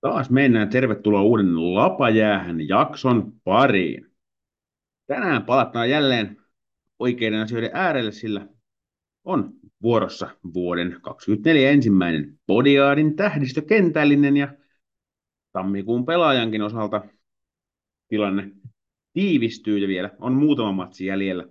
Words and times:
Taas 0.00 0.30
mennään. 0.30 0.70
Tervetuloa 0.70 1.22
uuden 1.22 1.74
Lapajäähän 1.74 2.68
jakson 2.68 3.32
pariin. 3.44 4.06
Tänään 5.06 5.44
palataan 5.44 5.90
jälleen 5.90 6.36
oikeiden 6.98 7.40
asioiden 7.40 7.70
äärelle, 7.72 8.12
sillä 8.12 8.46
on 9.24 9.52
vuorossa 9.82 10.30
vuoden 10.54 10.88
2024 10.88 11.70
ensimmäinen 11.70 12.38
Podiaadin 12.46 13.16
tähdistökentällinen 13.16 14.36
ja 14.36 14.54
tammikuun 15.52 16.06
pelaajankin 16.06 16.62
osalta 16.62 17.02
tilanne 18.08 18.50
tiivistyy 19.12 19.78
ja 19.78 19.88
vielä 19.88 20.10
on 20.18 20.32
muutama 20.32 20.72
matsi 20.72 21.06
jäljellä 21.06 21.44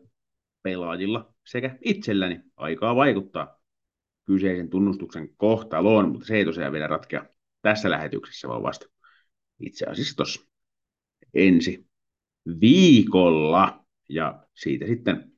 pelaajilla 0.64 1.34
sekä 1.46 1.78
itselläni 1.86 2.42
aikaa 2.56 2.96
vaikuttaa 2.96 3.60
kyseisen 4.26 4.70
tunnustuksen 4.70 5.30
kohtaloon, 5.38 6.10
mutta 6.10 6.28
se 6.28 6.36
ei 6.36 6.46
tosiaan 6.46 6.74
vielä 6.74 6.88
ratkea 6.88 7.26
tässä 7.62 7.90
lähetyksessä, 7.90 8.48
vaan 8.48 8.64
vasta 8.64 8.86
itse 9.60 9.86
asiassa 9.86 10.16
tuossa 10.16 10.42
ensi 11.34 11.88
viikolla. 12.62 13.86
Ja 14.10 14.44
siitä 14.54 14.86
sitten 14.86 15.32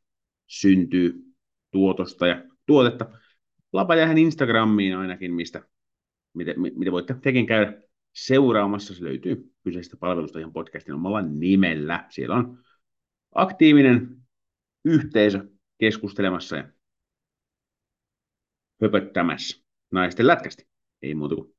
syntyy 0.48 1.24
tuotosta 1.72 2.28
ja 2.28 2.44
tuotetta. 2.66 3.20
Lapajähän 3.74 4.18
Instagramiin 4.18 4.98
ainakin, 4.98 5.34
mistä 5.34 5.64
miten, 6.34 6.56
miten 6.60 6.92
voitte 6.92 7.16
tekin 7.22 7.46
käydä 7.46 7.82
seuraamassa. 8.16 8.96
Se 8.96 9.04
löytyy 9.04 9.54
kyseisestä 9.64 9.98
palvelusta 9.98 10.40
ihan 10.40 10.54
podcastin 10.54 10.94
omalla 10.94 11.22
nimellä. 11.22 12.06
Siellä 12.10 12.36
on 12.36 12.64
aktiivinen 13.36 14.18
yhteisö 14.86 15.50
keskustelemassa 15.78 16.58
ja 16.58 16.70
höpöttämässä 18.82 19.64
naisten 19.92 20.28
lätkästi. 20.28 20.68
Ei 21.02 21.16
muuta 21.16 21.36
kuin 21.36 21.56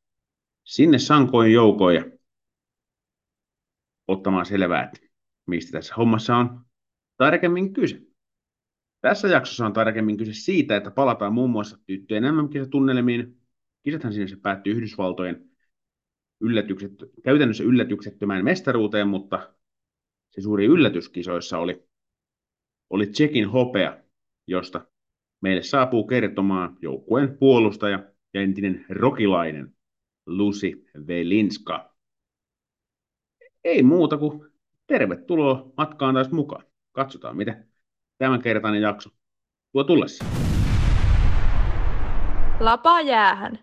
sinne 0.64 0.98
sankoin 0.98 1.52
joukoin 1.52 1.96
ja 1.96 2.04
ottamaan 4.08 4.46
selvää, 4.46 4.84
että 4.84 5.00
mistä 5.46 5.72
tässä 5.72 5.94
hommassa 5.94 6.36
on 6.36 6.60
tarkemmin 7.16 7.72
kyse. 7.72 8.00
Tässä 9.00 9.28
jaksossa 9.28 9.66
on 9.66 9.72
tarkemmin 9.72 10.16
kyse 10.16 10.32
siitä, 10.32 10.76
että 10.76 10.90
palataan 10.90 11.32
muun 11.32 11.50
muassa 11.50 11.78
tyttöjen 11.86 12.34
MM-kisatunnelmiin. 12.34 13.38
Kisathan 13.84 14.12
sinne 14.12 14.28
se 14.28 14.36
päättyi 14.36 14.72
Yhdysvaltojen 14.72 15.50
yllätykset, 16.40 16.92
käytännössä 17.24 17.64
yllätyksettömään 17.64 18.44
mestaruuteen, 18.44 19.08
mutta 19.08 19.54
se 20.30 20.40
suuri 20.40 20.66
yllätyskisoissa 20.66 21.58
oli, 21.58 21.88
oli 22.90 23.06
Tsekin 23.06 23.48
hopea, 23.48 23.98
josta 24.46 24.86
meille 25.40 25.62
saapuu 25.62 26.06
kertomaan 26.06 26.78
joukkueen 26.82 27.38
puolustaja 27.38 28.04
ja 28.34 28.40
entinen 28.40 28.86
rokilainen 28.88 29.76
Lucy 30.26 30.84
Velinska. 31.06 31.94
Ei 33.64 33.82
muuta 33.82 34.18
kuin 34.18 34.50
tervetuloa 34.86 35.72
matkaan 35.76 36.14
taas 36.14 36.30
mukaan. 36.30 36.64
Katsotaan, 36.92 37.36
miten 37.36 37.68
tämänkertainen 38.18 38.82
jakso 38.82 39.10
tuo 39.72 39.84
tullessa. 39.84 40.24
Lapa 42.60 43.00
jäähän. 43.00 43.58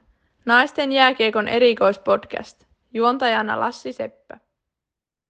Naisten 0.46 0.92
jääkiekon 0.92 1.48
erikoispodcast. 1.48 2.64
Juontajana 2.94 3.60
Lassi 3.60 3.94
Seppä. 3.94 4.40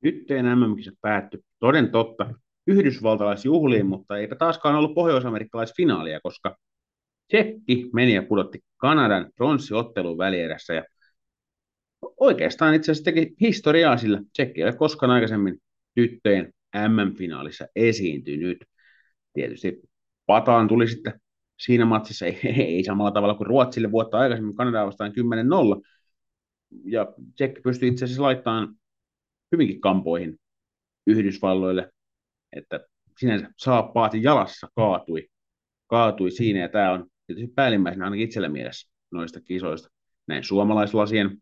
Tyttöjen 0.03 0.45
mm 0.45 0.75
päättyi 1.01 1.41
toden 1.59 1.91
totta 1.91 2.33
yhdysvaltalaisjuhliin, 2.67 3.85
mutta 3.85 4.17
eipä 4.17 4.35
taaskaan 4.35 4.75
ollut 4.75 4.93
pohjoisamerikkalaisfinaalia, 4.93 6.19
koska 6.23 6.57
Tsekki 7.27 7.89
meni 7.93 8.15
ja 8.15 8.23
pudotti 8.23 8.59
Kanadan 8.77 9.31
pronssiottelun 9.35 10.17
välierässä 10.17 10.73
ja 10.73 10.83
oikeastaan 12.19 12.73
itse 12.75 12.91
asiassa 12.91 13.11
teki 13.11 13.35
historiaa 13.41 13.97
sillä 13.97 14.21
Tsekki 14.33 14.61
ei 14.61 14.67
ole 14.67 14.75
koskaan 14.75 15.11
aikaisemmin 15.11 15.57
tyttöjen 15.95 16.53
MM-finaalissa 16.87 17.67
esiintynyt. 17.75 18.57
Tietysti 19.33 19.81
pataan 20.25 20.67
tuli 20.67 20.87
sitten 20.87 21.21
siinä 21.59 21.85
matsissa, 21.85 22.25
ei, 22.25 22.39
ei 22.43 22.83
samalla 22.83 23.11
tavalla 23.11 23.33
kuin 23.33 23.47
Ruotsille 23.47 23.91
vuotta 23.91 24.19
aikaisemmin, 24.19 24.55
Kanadaa 24.55 24.85
vastaan 24.85 25.11
10-0. 25.77 25.81
Ja 26.85 27.13
Tsekki 27.35 27.61
pystyi 27.61 27.89
itse 27.89 28.05
asiassa 28.05 28.23
laittamaan 28.23 28.75
hyvinkin 29.51 29.81
kampoihin 29.81 30.39
Yhdysvalloille, 31.07 31.91
että 32.55 32.79
sinänsä 33.19 33.47
saappaat 33.57 34.13
jalassa 34.13 34.67
kaatui, 34.75 35.27
kaatui 35.87 36.31
siinä, 36.31 36.59
ja 36.59 36.69
tämä 36.69 36.91
on 36.91 37.07
tietysti 37.27 37.53
päällimmäisenä 37.55 38.05
ainakin 38.05 38.25
itsellä 38.25 38.49
mielessä 38.49 38.91
noista 39.11 39.41
kisoista. 39.41 39.89
Näin 40.27 40.43
suomalaislasien 40.43 41.37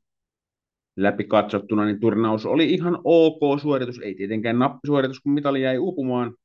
läpi 0.98 1.24
katsottuna, 1.24 1.86
niin 1.86 2.00
turnaus 2.00 2.46
oli 2.46 2.74
ihan 2.74 3.00
ok 3.04 3.60
suoritus, 3.62 4.00
ei 4.00 4.16
tietenkään 4.16 4.60
nappisuoritus, 4.60 5.20
kun 5.20 5.34
mitali 5.34 5.62
jäi 5.62 5.78
uupumaan. 5.78 6.36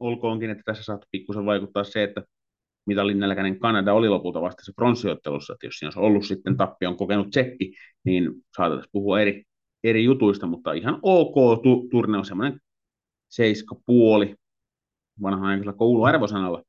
Olkoonkin, 0.00 0.50
että 0.50 0.62
tässä 0.66 0.82
saattaa 0.82 1.08
pikkusen 1.10 1.46
vaikuttaa 1.46 1.84
se, 1.84 2.02
että 2.02 2.22
mitalin 2.86 3.18
nälkäinen 3.18 3.58
Kanada 3.58 3.94
oli 3.94 4.08
lopulta 4.08 4.40
vasta 4.40 4.64
se 4.64 4.72
pronssiottelussa, 4.76 5.52
että 5.52 5.66
jos 5.66 5.74
siinä 5.74 5.88
olisi 5.88 5.98
ollut 5.98 6.26
sitten 6.26 6.56
tappion 6.56 6.96
kokenut 6.96 7.30
tsekki, 7.30 7.72
niin 8.04 8.30
saatettaisiin 8.56 8.92
puhua 8.92 9.20
eri, 9.20 9.44
eri 9.84 10.04
jutuista, 10.04 10.46
mutta 10.46 10.72
ihan 10.72 10.98
ok 11.02 11.62
tu- 11.62 11.88
turnaus, 11.90 12.28
semmoinen 12.28 12.60
seiska 13.28 13.76
puoli 13.86 14.34
vanha 15.22 15.72
kouluarvosanalla, 15.76 16.62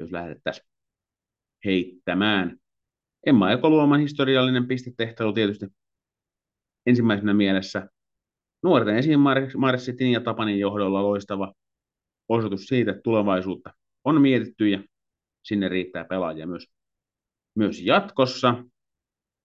jos 0.00 0.12
lähdettäisiin 0.12 0.66
heittämään. 1.64 2.56
Emma 3.26 3.52
Ekoluoman 3.52 4.00
historiallinen 4.00 4.68
pistetehtailu 4.68 5.32
tietysti 5.32 5.66
ensimmäisenä 6.86 7.34
mielessä. 7.34 7.88
Nuorten 8.62 8.96
esiin 8.96 9.20
Marssi 9.56 10.12
ja 10.12 10.20
Tapanin 10.20 10.58
johdolla 10.58 11.02
loistava 11.02 11.52
osoitus 12.28 12.66
siitä, 12.66 12.90
että 12.90 13.02
tulevaisuutta 13.02 13.70
on 14.04 14.22
mietitty 14.22 14.68
ja 14.68 14.82
sinne 15.42 15.68
riittää 15.68 16.04
pelaajia 16.04 16.46
myös, 16.46 16.66
myös 17.56 17.82
jatkossa. 17.82 18.64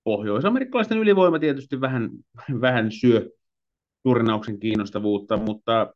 Pohjois-amerikkalaisten 0.04 0.98
ylivoima 0.98 1.40
tietysti 1.40 1.82
vähän, 1.82 2.10
vähän 2.62 2.92
syö 2.92 3.30
turnauksen 4.04 4.60
kiinnostavuutta, 4.60 5.38
mutta 5.38 5.94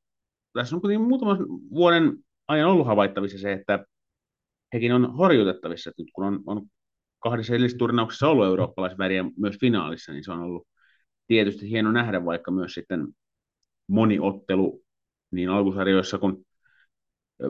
tässä 0.53 0.75
on 0.75 0.81
kuitenkin 0.81 1.08
muutaman 1.08 1.38
vuoden 1.50 2.18
ajan 2.47 2.69
ollut 2.69 2.88
havaittavissa 2.88 3.38
se, 3.38 3.53
että 3.53 3.85
hekin 4.73 4.94
on 4.94 5.13
horjutettavissa, 5.16 5.91
nyt 5.97 6.08
kun 6.13 6.25
on, 6.25 6.44
on 6.46 6.68
kahdessa 7.19 7.53
edellisessä 7.53 7.78
turnauksessa 7.78 8.28
ollut 8.28 8.46
eurooppalaisväriä 8.46 9.25
myös 9.38 9.58
finaalissa, 9.59 10.12
niin 10.12 10.23
se 10.23 10.31
on 10.31 10.40
ollut 10.40 10.68
tietysti 11.31 11.69
hieno 11.69 11.92
nähdä, 11.92 12.25
vaikka 12.25 12.52
myös 12.52 12.74
sitten 12.74 13.08
moniottelu 13.88 14.84
niin 15.31 15.50
alkusarjoissa 15.50 16.18
kuin 16.18 16.47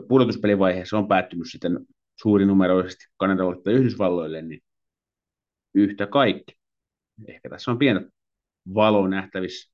pudotuspelivaiheessa 0.08 0.98
on 0.98 1.08
päättynyt 1.08 1.46
sitten 1.50 1.86
suurinumeroisesti 2.20 3.04
Kanadalle 3.16 3.62
tai 3.62 3.72
Yhdysvalloille, 3.72 4.42
niin 4.42 4.60
yhtä 5.74 6.06
kaikki. 6.06 6.56
Ehkä 7.28 7.48
tässä 7.48 7.70
on 7.70 7.78
pieni 7.78 8.00
valo 8.74 9.08
nähtävissä 9.08 9.72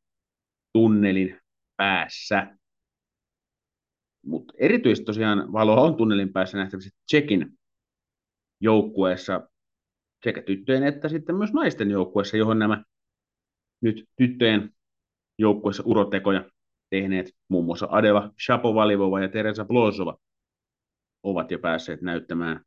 tunnelin 0.72 1.41
päässä. 1.76 2.56
Mutta 4.26 4.54
erityisesti 4.58 5.04
tosiaan 5.04 5.52
valo 5.52 5.84
on 5.84 5.97
tunnelin 5.97 6.32
päässä 6.32 6.58
nähtävissä 6.58 6.91
Tsekin 7.06 7.58
joukkueessa 8.60 9.48
sekä 10.24 10.42
tyttöjen 10.42 10.82
että 10.82 11.08
sitten 11.08 11.36
myös 11.36 11.52
naisten 11.52 11.91
joukkueessa, 11.91 12.36
johon 12.36 12.58
nämä 12.58 12.84
nyt 13.81 14.05
tyttöjen 14.16 14.71
joukkueessa 15.39 15.83
urotekoja 15.87 16.44
tehneet 16.91 17.33
muun 17.49 17.65
muassa 17.65 17.89
Adela 17.91 18.33
Shapovalivova 18.44 19.21
ja 19.21 19.28
Teresa 19.28 19.65
Blosova 19.65 20.16
ovat 21.22 21.50
jo 21.50 21.59
päässeet 21.59 22.03
näyttämään 22.03 22.61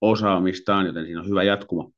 osaamistaan, 0.00 0.86
joten 0.86 1.04
siinä 1.04 1.20
on 1.20 1.28
hyvä 1.28 1.42
jatkuma 1.42 1.90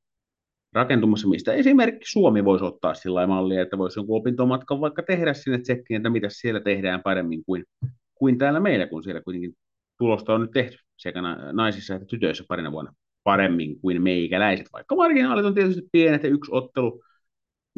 rakentumassa, 0.73 1.29
mistä 1.29 1.53
esimerkiksi 1.53 2.13
Suomi 2.13 2.45
voisi 2.45 2.65
ottaa 2.65 2.95
sillä 2.95 3.27
mallia, 3.27 3.63
että 3.63 3.79
voisi 3.79 3.99
jonkun 3.99 4.17
opintomatkan 4.17 4.81
vaikka 4.81 5.03
tehdä 5.03 5.35
sinne 5.35 5.59
tsekkiin, 5.59 5.97
että 5.97 6.11
mitä 6.11 6.29
siellä 6.31 6.61
tehdään 6.61 7.03
paremmin 7.03 7.45
kuin, 7.45 7.65
kuin 8.15 8.39
täällä 8.39 8.61
meillä, 8.61 8.87
kun 8.87 9.03
siellä 9.03 9.23
kuitenkin 9.23 9.55
tulosta 9.99 10.35
on 10.35 10.41
nyt 10.41 10.51
tehty 10.51 10.79
sekä 10.97 11.23
naisissa 11.53 11.95
että 11.95 12.07
tytöissä 12.07 12.45
parina 12.49 12.73
vuonna 12.73 12.95
paremmin 13.25 13.81
kuin 13.81 14.03
meikäläiset, 14.03 14.67
vaikka 14.73 14.97
marginaalit 14.97 15.45
on 15.45 15.55
tietysti 15.55 15.89
pienet 15.93 16.23
ja 16.23 16.29
yksi 16.29 16.51
ottelu 16.55 17.03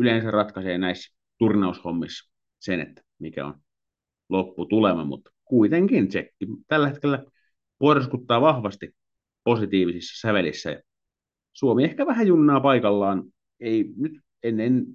yleensä 0.00 0.31
ratkaisee 0.31 0.79
näissä 0.79 1.17
turnaushommissa 1.38 2.32
sen, 2.61 2.81
että 2.81 3.02
mikä 3.19 3.47
on 3.47 3.55
lopputulema, 4.29 5.05
mutta 5.05 5.31
kuitenkin 5.44 6.08
tsekki 6.08 6.47
tällä 6.67 6.88
hetkellä 6.88 7.25
porskuttaa 7.79 8.41
vahvasti 8.41 8.94
positiivisissa 9.44 10.29
sävelissä. 10.29 10.82
Suomi 11.52 11.85
ehkä 11.85 12.06
vähän 12.06 12.26
junnaa 12.26 12.61
paikallaan. 12.61 13.25
Ei 13.61 13.93
nyt 13.97 14.12
ennen, 14.43 14.87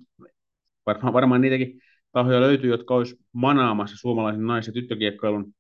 varmaan, 0.86 1.14
varmaan 1.14 1.42
niitäkin 1.42 1.80
tahoja 2.12 2.42
löytyy, 2.42 2.70
jotka 2.70 2.96
olisi 2.96 3.18
manaamassa 3.34 3.98
suomalaisen 3.98 4.48
nais- 4.48 4.68
ja 4.68 4.74
tyttökiekkailun 4.74 5.54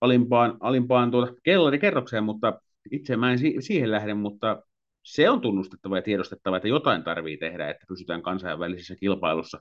alimpaan, 0.00 0.56
alimpaan 0.60 1.10
tuota 1.10 1.32
kellarikerrokseen, 1.42 2.24
mutta 2.24 2.60
itse 2.90 3.16
mä 3.16 3.32
en 3.32 3.38
si- 3.38 3.56
siihen 3.60 3.90
lähde, 3.90 4.14
mutta 4.14 4.62
se 5.02 5.30
on 5.30 5.40
tunnustettava 5.40 5.96
ja 5.96 6.02
tiedostettava, 6.02 6.56
että 6.56 6.68
jotain 6.68 7.04
tarvii 7.04 7.36
tehdä, 7.36 7.70
että 7.70 7.84
pysytään 7.88 8.22
kansainvälisessä 8.22 8.96
kilpailussa 8.96 9.60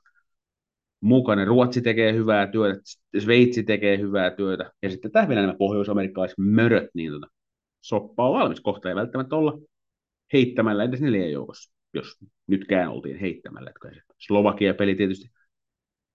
mukana. 1.01 1.45
Ruotsi 1.45 1.81
tekee 1.81 2.13
hyvää 2.13 2.47
työtä, 2.47 2.81
Sveitsi 3.19 3.63
tekee 3.63 3.97
hyvää 3.97 4.31
työtä, 4.31 4.71
ja 4.81 4.89
sitten 4.89 5.11
tämä 5.11 5.27
vielä 5.27 5.41
nämä 5.41 5.53
pohjois-amerikkalaiset 5.57 6.37
möröt, 6.37 6.89
niin 6.93 7.11
tota, 7.11 7.27
soppa 7.81 8.27
on 8.29 8.39
valmis. 8.39 8.61
Kohta 8.61 8.89
ei 8.89 8.95
välttämättä 8.95 9.35
olla 9.35 9.59
heittämällä 10.33 10.83
edes 10.83 11.01
neljän 11.01 11.31
joukossa, 11.31 11.73
jos 11.93 12.17
nytkään 12.47 12.89
oltiin 12.89 13.19
heittämällä. 13.19 13.71
Slovakia-peli 14.17 14.95
tietysti 14.95 15.31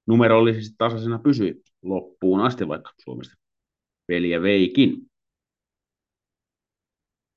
numerollisesti 0.07 0.75
tasaisena 0.79 1.19
pysyi 1.19 1.63
loppuun 1.83 2.41
asti, 2.41 2.69
vaikka 2.69 2.93
Suomesta 3.05 3.35
peliä 4.07 4.43
veikin. 4.43 4.97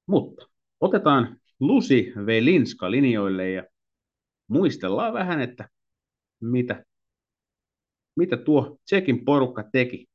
Mutta 0.08 0.48
otetaan 0.80 1.39
Lusi 1.60 2.14
Velinska 2.26 2.92
linjoille 2.92 3.50
ja 3.50 3.64
muistellaan 4.48 5.14
vähän, 5.14 5.42
että 5.42 5.70
mitä, 6.42 6.86
mitä 8.16 8.38
tuo 8.38 8.78
Tsekin 8.86 9.26
porukka 9.26 9.64
teki 9.72 10.08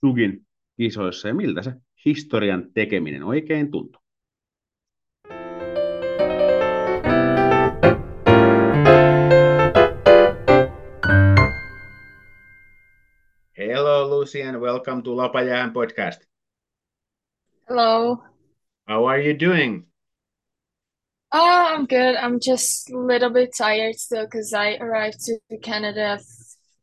Sugin 0.00 0.46
kisoissa 0.76 1.28
ja 1.28 1.34
miltä 1.34 1.62
se 1.62 1.72
historian 2.04 2.72
tekeminen 2.74 3.24
oikein 3.24 3.70
tuntuu. 3.70 4.02
Hello, 13.58 14.20
Lucy, 14.20 14.42
and 14.42 14.56
welcome 14.56 15.02
to 15.02 15.16
Lapajan 15.16 15.72
podcast. 15.72 16.22
Hello. 17.68 18.16
How 18.88 19.08
are 19.08 19.30
you 19.30 19.40
doing? 19.40 19.87
Uh, 21.30 21.74
I'm 21.74 21.86
good. 21.86 22.16
I'm 22.16 22.40
just 22.40 22.90
a 22.90 22.98
little 22.98 23.30
bit 23.30 23.54
tired 23.56 23.96
still 23.96 24.24
because 24.24 24.54
I 24.54 24.76
arrived 24.76 25.20
to 25.26 25.58
Canada 25.62 26.18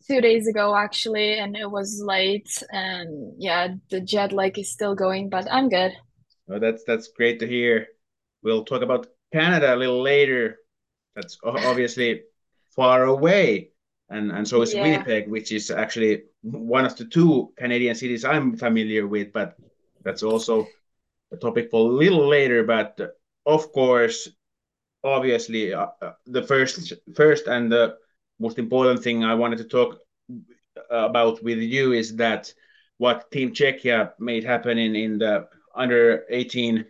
two 0.08 0.22
days 0.22 0.48
ago 0.48 0.76
actually, 0.76 1.40
and 1.40 1.56
it 1.56 1.70
was 1.70 2.02
late. 2.04 2.50
And 2.72 3.34
yeah, 3.38 3.70
the 3.90 4.02
jet 4.02 4.32
lag 4.32 4.58
is 4.60 4.72
still 4.72 4.94
going, 4.94 5.30
but 5.30 5.52
I'm 5.52 5.70
good. 5.70 5.94
Oh, 6.50 6.60
that's 6.60 6.84
that's 6.84 7.08
great 7.08 7.40
to 7.40 7.48
hear. 7.48 7.88
We'll 8.44 8.66
talk 8.66 8.84
about 8.84 9.08
Canada 9.34 9.74
a 9.74 9.78
little 9.78 10.02
later. 10.02 10.60
That's 11.16 11.40
obviously 11.44 12.22
far 12.76 13.06
away, 13.06 13.72
and 14.10 14.32
and 14.32 14.48
so 14.48 14.62
is 14.62 14.76
yeah. 14.76 14.84
Winnipeg, 14.84 15.28
which 15.28 15.52
is 15.52 15.72
actually 15.72 16.24
one 16.44 16.86
of 16.86 16.96
the 16.98 17.06
two 17.06 17.52
Canadian 17.58 17.96
cities 17.96 18.26
I'm 18.26 18.56
familiar 18.58 19.08
with, 19.08 19.34
but 19.34 19.56
that's 20.04 20.22
also 20.22 20.68
a 21.32 21.38
topic 21.38 21.72
for 21.72 21.90
a 21.90 21.94
little 21.94 22.28
later. 22.28 22.64
But 22.64 23.00
of 23.46 23.72
course, 23.72 24.30
obviously, 25.04 25.74
uh, 25.74 25.88
uh, 26.02 26.14
the 26.26 26.44
first 26.44 26.94
first 27.16 27.48
and 27.48 27.72
the 27.72 27.98
most 28.40 28.60
important 28.60 29.04
thing 29.04 29.24
I 29.24 29.36
wanted 29.36 29.58
to 29.60 29.66
talk 29.66 30.00
about 30.90 31.44
with 31.44 31.60
you 31.60 31.94
is 31.94 32.16
that 32.16 32.54
what 32.98 33.30
Team 33.32 33.54
Czechia 33.54 34.14
made 34.20 34.44
happen 34.44 34.78
in 34.78 34.96
in 34.96 35.18
the 35.18 35.48
under 35.76 36.26
18 36.30 36.86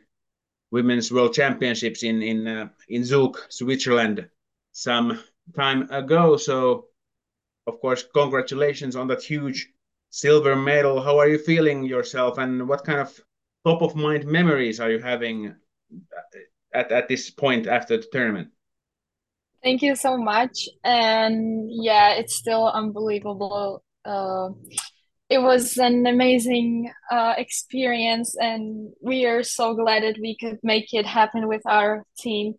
women's 0.71 1.11
world 1.11 1.33
championships 1.33 2.03
in 2.03 2.21
in 2.21 2.47
uh, 2.47 2.69
in 2.89 3.03
Zug, 3.03 3.37
Switzerland, 3.49 4.27
some 4.71 5.19
time 5.55 5.89
ago. 5.91 6.37
So, 6.37 6.87
of 7.67 7.79
course, 7.79 8.03
congratulations 8.13 8.95
on 8.95 9.07
that 9.07 9.23
huge 9.23 9.71
silver 10.09 10.55
medal. 10.55 11.01
How 11.01 11.19
are 11.19 11.27
you 11.27 11.37
feeling 11.37 11.83
yourself, 11.83 12.37
and 12.37 12.67
what 12.67 12.85
kind 12.85 12.99
of 12.99 13.19
top 13.65 13.81
of 13.81 13.95
mind 13.95 14.25
memories 14.25 14.79
are 14.79 14.91
you 14.91 14.99
having 14.99 15.55
at, 16.73 16.91
at 16.91 17.07
this 17.07 17.29
point 17.29 17.67
after 17.67 17.97
the 17.97 18.05
tournament? 18.11 18.49
Thank 19.63 19.81
you 19.81 19.95
so 19.95 20.17
much. 20.17 20.69
And 20.83 21.69
yeah, 21.71 22.13
it's 22.13 22.35
still 22.35 22.67
unbelievable. 22.67 23.83
Uh, 24.03 24.49
it 25.27 25.39
was 25.39 25.77
an 25.77 26.05
amazing 26.05 26.91
uh, 27.11 27.33
experience, 27.35 28.35
and 28.39 28.93
we 29.01 29.25
are 29.25 29.41
so 29.41 29.73
glad 29.73 30.03
that 30.03 30.19
we 30.21 30.37
could 30.39 30.59
make 30.61 30.93
it 30.93 31.07
happen 31.07 31.47
with 31.47 31.63
our 31.65 32.05
team. 32.19 32.53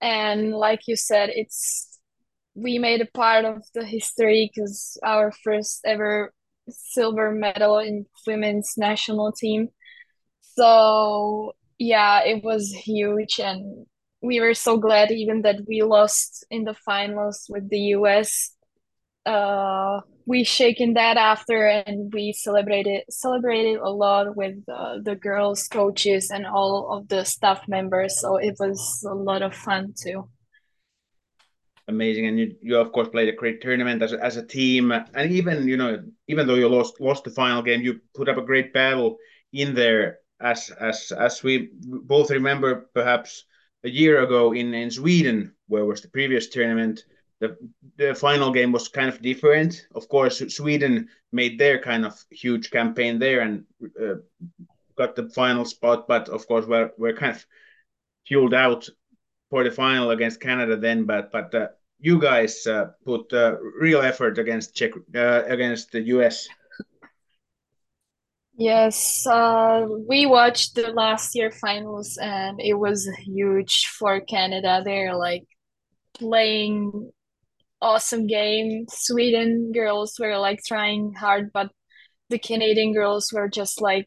And 0.00 0.54
like 0.54 0.80
you 0.86 0.96
said, 0.96 1.30
it's 1.34 1.98
we 2.54 2.78
made 2.78 3.02
a 3.02 3.10
part 3.12 3.44
of 3.44 3.62
the 3.74 3.84
history 3.84 4.50
because 4.52 4.96
our 5.04 5.32
first 5.44 5.80
ever 5.84 6.32
silver 6.70 7.30
medal 7.30 7.78
in 7.78 8.06
women's 8.26 8.74
national 8.76 9.32
team. 9.32 9.68
So 10.40 11.52
yeah, 11.78 12.24
it 12.24 12.42
was 12.42 12.72
huge, 12.72 13.38
and 13.38 13.86
we 14.20 14.40
were 14.40 14.54
so 14.54 14.76
glad 14.76 15.10
even 15.10 15.42
that 15.42 15.60
we 15.66 15.82
lost 15.82 16.44
in 16.50 16.64
the 16.64 16.74
finals 16.74 17.46
with 17.48 17.68
the 17.70 17.94
US. 17.96 18.52
Uh, 19.24 20.00
we 20.26 20.42
shaken 20.42 20.94
that 20.94 21.16
after, 21.16 21.66
and 21.66 22.12
we 22.12 22.32
celebrated 22.32 23.02
celebrated 23.10 23.78
a 23.78 23.90
lot 23.90 24.36
with 24.36 24.56
uh, 24.68 24.98
the 25.02 25.14
girls, 25.14 25.68
coaches, 25.68 26.30
and 26.30 26.46
all 26.46 26.92
of 26.92 27.08
the 27.08 27.24
staff 27.24 27.66
members. 27.68 28.20
So 28.20 28.36
it 28.36 28.56
was 28.58 29.04
a 29.08 29.14
lot 29.14 29.42
of 29.42 29.54
fun 29.54 29.94
too. 29.96 30.28
Amazing, 31.86 32.26
and 32.26 32.38
you, 32.38 32.54
you 32.60 32.76
of 32.76 32.92
course 32.92 33.08
played 33.08 33.28
a 33.28 33.36
great 33.36 33.62
tournament 33.62 34.02
as, 34.02 34.12
as 34.12 34.36
a 34.36 34.46
team, 34.46 34.92
and 34.92 35.32
even 35.32 35.68
you 35.68 35.76
know 35.76 36.02
even 36.26 36.46
though 36.46 36.56
you 36.56 36.68
lost 36.68 37.00
lost 37.00 37.24
the 37.24 37.30
final 37.30 37.62
game, 37.62 37.82
you 37.82 38.00
put 38.14 38.28
up 38.28 38.36
a 38.36 38.42
great 38.42 38.72
battle 38.74 39.16
in 39.52 39.74
there 39.74 40.18
as 40.40 41.42
we 41.42 41.70
both 41.72 42.30
remember 42.30 42.88
perhaps 42.94 43.44
a 43.84 43.88
year 43.88 44.22
ago 44.22 44.52
in 44.54 44.90
Sweden 44.90 45.54
where 45.66 45.84
was 45.84 46.00
the 46.00 46.08
previous 46.08 46.48
tournament 46.48 47.04
the 47.40 47.56
the 47.96 48.14
final 48.14 48.52
game 48.52 48.72
was 48.72 48.88
kind 48.88 49.08
of 49.08 49.22
different. 49.22 49.86
Of 49.94 50.08
course 50.08 50.42
Sweden 50.54 51.08
made 51.32 51.58
their 51.58 51.80
kind 51.80 52.04
of 52.04 52.14
huge 52.30 52.70
campaign 52.70 53.18
there 53.18 53.40
and 53.40 53.64
uh, 54.00 54.14
got 54.96 55.14
the 55.14 55.28
final 55.30 55.64
spot 55.64 56.08
but 56.08 56.28
of 56.28 56.46
course 56.46 56.66
we're 56.66 57.14
kind 57.14 57.36
of 57.36 57.46
fueled 58.26 58.54
out 58.54 58.88
for 59.50 59.64
the 59.64 59.70
final 59.70 60.10
against 60.10 60.40
Canada 60.40 60.76
then 60.76 61.04
but 61.04 61.30
but 61.30 61.54
uh, 61.54 61.68
you 62.00 62.20
guys 62.20 62.66
uh, 62.66 62.86
put 63.04 63.32
real 63.80 64.00
effort 64.00 64.38
against 64.38 65.92
the 65.92 66.02
US 66.02 66.48
Yes, 68.58 69.24
uh, 69.26 69.86
we 70.08 70.26
watched 70.26 70.74
the 70.74 70.88
last 70.90 71.34
year 71.36 71.50
finals 71.52 72.18
and 72.20 72.60
it 72.60 72.74
was 72.74 73.08
huge 73.24 73.86
for 73.86 74.20
Canada. 74.20 74.82
They're 74.84 75.14
like 75.16 75.44
playing 76.14 77.12
awesome 77.82 78.26
game. 78.28 78.86
Sweden 78.90 79.72
girls 79.72 80.16
were 80.20 80.38
like 80.38 80.60
trying 80.66 81.14
hard, 81.14 81.52
but 81.52 81.70
the 82.30 82.38
Canadian 82.38 82.94
girls 82.94 83.32
were 83.32 83.48
just 83.48 83.80
like 83.82 84.06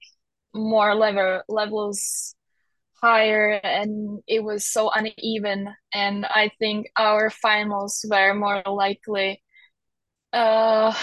more 0.53 0.96
level 0.96 1.41
levels 1.50 2.36
higher 3.01 3.51
and 3.63 4.22
it 4.27 4.43
was 4.43 4.65
so 4.67 4.91
uneven 4.91 5.70
and 5.93 6.25
I 6.25 6.51
think 6.60 6.88
our 6.98 7.29
finals 7.31 8.05
were 8.10 8.34
more 8.36 8.63
likely 8.67 9.41
uh 10.34 10.93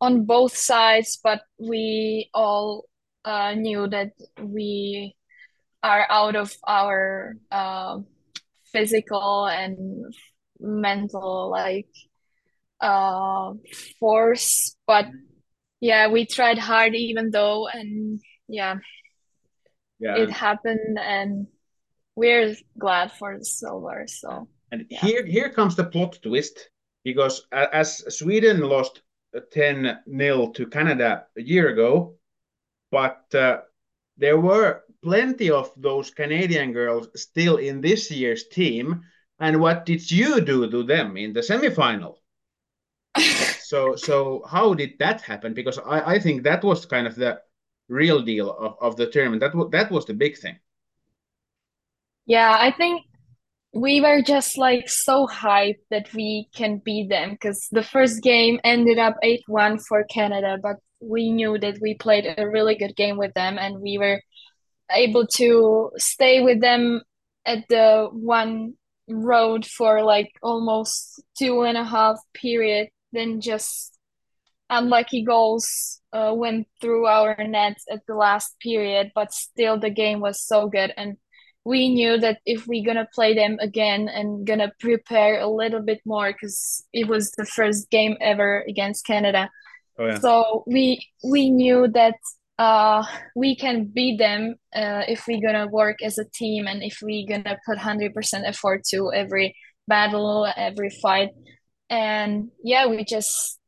on 0.00 0.24
both 0.24 0.56
sides, 0.56 1.18
but 1.22 1.42
we 1.58 2.30
all 2.34 2.84
uh, 3.24 3.54
knew 3.54 3.88
that 3.88 4.12
we 4.40 5.14
are 5.82 6.06
out 6.08 6.36
of 6.36 6.54
our 6.66 7.36
uh, 7.50 7.98
physical 8.72 9.46
and 9.46 10.14
mental 10.60 11.50
like 11.50 11.88
uh, 12.80 13.52
force. 13.98 14.76
But 14.86 15.06
yeah, 15.80 16.08
we 16.08 16.26
tried 16.26 16.58
hard, 16.58 16.94
even 16.94 17.30
though, 17.30 17.68
and 17.68 18.20
yeah, 18.48 18.76
yeah, 19.98 20.16
it 20.16 20.30
happened, 20.30 20.98
and 20.98 21.46
we're 22.14 22.54
glad 22.78 23.12
for 23.12 23.38
the 23.38 23.44
silver. 23.44 24.04
So. 24.06 24.48
And 24.72 24.86
yeah. 24.90 25.00
here, 25.00 25.24
here 25.24 25.50
comes 25.50 25.76
the 25.76 25.84
plot 25.84 26.18
twist 26.22 26.70
because 27.04 27.46
as 27.52 28.02
Sweden 28.16 28.60
lost 28.60 29.02
10 29.40 30.00
0 30.08 30.50
to 30.52 30.66
Canada 30.66 31.26
a 31.36 31.42
year 31.42 31.68
ago, 31.68 32.16
but 32.90 33.24
uh, 33.34 33.60
there 34.16 34.38
were 34.38 34.82
plenty 35.02 35.50
of 35.50 35.70
those 35.76 36.10
Canadian 36.10 36.72
girls 36.72 37.08
still 37.14 37.56
in 37.56 37.80
this 37.80 38.10
year's 38.10 38.48
team. 38.48 39.02
And 39.38 39.60
what 39.60 39.84
did 39.84 40.10
you 40.10 40.40
do 40.40 40.70
to 40.70 40.82
them 40.82 41.16
in 41.16 41.32
the 41.32 41.40
semifinal? 41.40 42.16
so, 43.60 43.96
so 43.96 44.44
how 44.48 44.74
did 44.74 44.98
that 44.98 45.20
happen? 45.20 45.52
Because 45.54 45.78
I, 45.78 46.14
I 46.14 46.18
think 46.18 46.42
that 46.42 46.64
was 46.64 46.86
kind 46.86 47.06
of 47.06 47.14
the 47.14 47.40
real 47.88 48.22
deal 48.22 48.50
of, 48.50 48.76
of 48.80 48.96
the 48.96 49.06
tournament. 49.06 49.40
That 49.40 49.70
that 49.70 49.90
was 49.90 50.06
the 50.06 50.14
big 50.14 50.38
thing. 50.38 50.58
Yeah, 52.24 52.56
I 52.58 52.72
think 52.72 53.04
we 53.72 54.00
were 54.00 54.22
just 54.22 54.56
like 54.56 54.88
so 54.88 55.26
hyped 55.26 55.82
that 55.90 56.12
we 56.14 56.48
can 56.54 56.80
beat 56.84 57.08
them 57.08 57.32
because 57.32 57.68
the 57.72 57.82
first 57.82 58.22
game 58.22 58.58
ended 58.64 58.98
up 58.98 59.16
8-1 59.22 59.80
for 59.86 60.04
Canada, 60.04 60.56
but 60.62 60.76
we 61.00 61.30
knew 61.30 61.58
that 61.58 61.78
we 61.80 61.94
played 61.94 62.26
a 62.38 62.48
really 62.48 62.74
good 62.74 62.96
game 62.96 63.18
with 63.18 63.34
them 63.34 63.58
and 63.58 63.80
we 63.80 63.98
were 63.98 64.22
able 64.90 65.26
to 65.26 65.90
stay 65.96 66.40
with 66.42 66.60
them 66.60 67.02
at 67.44 67.64
the 67.68 68.08
one 68.12 68.74
road 69.08 69.66
for 69.66 70.02
like 70.02 70.32
almost 70.42 71.22
two 71.38 71.62
and 71.62 71.76
a 71.76 71.84
half 71.84 72.18
period, 72.34 72.88
then 73.12 73.40
just 73.40 73.98
unlucky 74.68 75.22
goals 75.22 76.00
uh, 76.12 76.32
went 76.34 76.66
through 76.80 77.06
our 77.06 77.36
nets 77.46 77.84
at 77.90 78.00
the 78.06 78.14
last 78.14 78.58
period, 78.60 79.12
but 79.14 79.32
still 79.32 79.78
the 79.78 79.90
game 79.90 80.20
was 80.20 80.40
so 80.40 80.68
good 80.68 80.92
and 80.96 81.16
we 81.66 81.88
knew 81.88 82.16
that 82.16 82.38
if 82.46 82.68
we're 82.68 82.84
gonna 82.84 83.08
play 83.12 83.34
them 83.34 83.58
again 83.60 84.08
and 84.08 84.46
gonna 84.46 84.70
prepare 84.78 85.40
a 85.40 85.48
little 85.48 85.82
bit 85.82 86.00
more 86.04 86.32
because 86.32 86.86
it 86.92 87.08
was 87.08 87.32
the 87.32 87.44
first 87.44 87.90
game 87.90 88.16
ever 88.20 88.64
against 88.68 89.04
Canada. 89.04 89.50
Oh, 89.98 90.06
yeah. 90.06 90.18
So 90.20 90.62
we 90.68 91.04
we 91.24 91.50
knew 91.50 91.88
that 91.88 92.14
uh, 92.56 93.02
we 93.34 93.56
can 93.56 93.86
beat 93.86 94.16
them 94.16 94.54
uh, 94.76 95.02
if 95.08 95.26
we're 95.26 95.44
gonna 95.44 95.66
work 95.66 95.96
as 96.04 96.18
a 96.18 96.30
team 96.32 96.68
and 96.68 96.84
if 96.84 97.00
we're 97.02 97.26
gonna 97.26 97.58
put 97.66 97.78
hundred 97.78 98.14
percent 98.14 98.44
effort 98.46 98.84
to 98.90 99.10
every 99.12 99.56
battle, 99.88 100.46
every 100.56 100.90
fight. 101.02 101.30
And 101.90 102.50
yeah, 102.62 102.86
we 102.86 103.04
just 103.04 103.58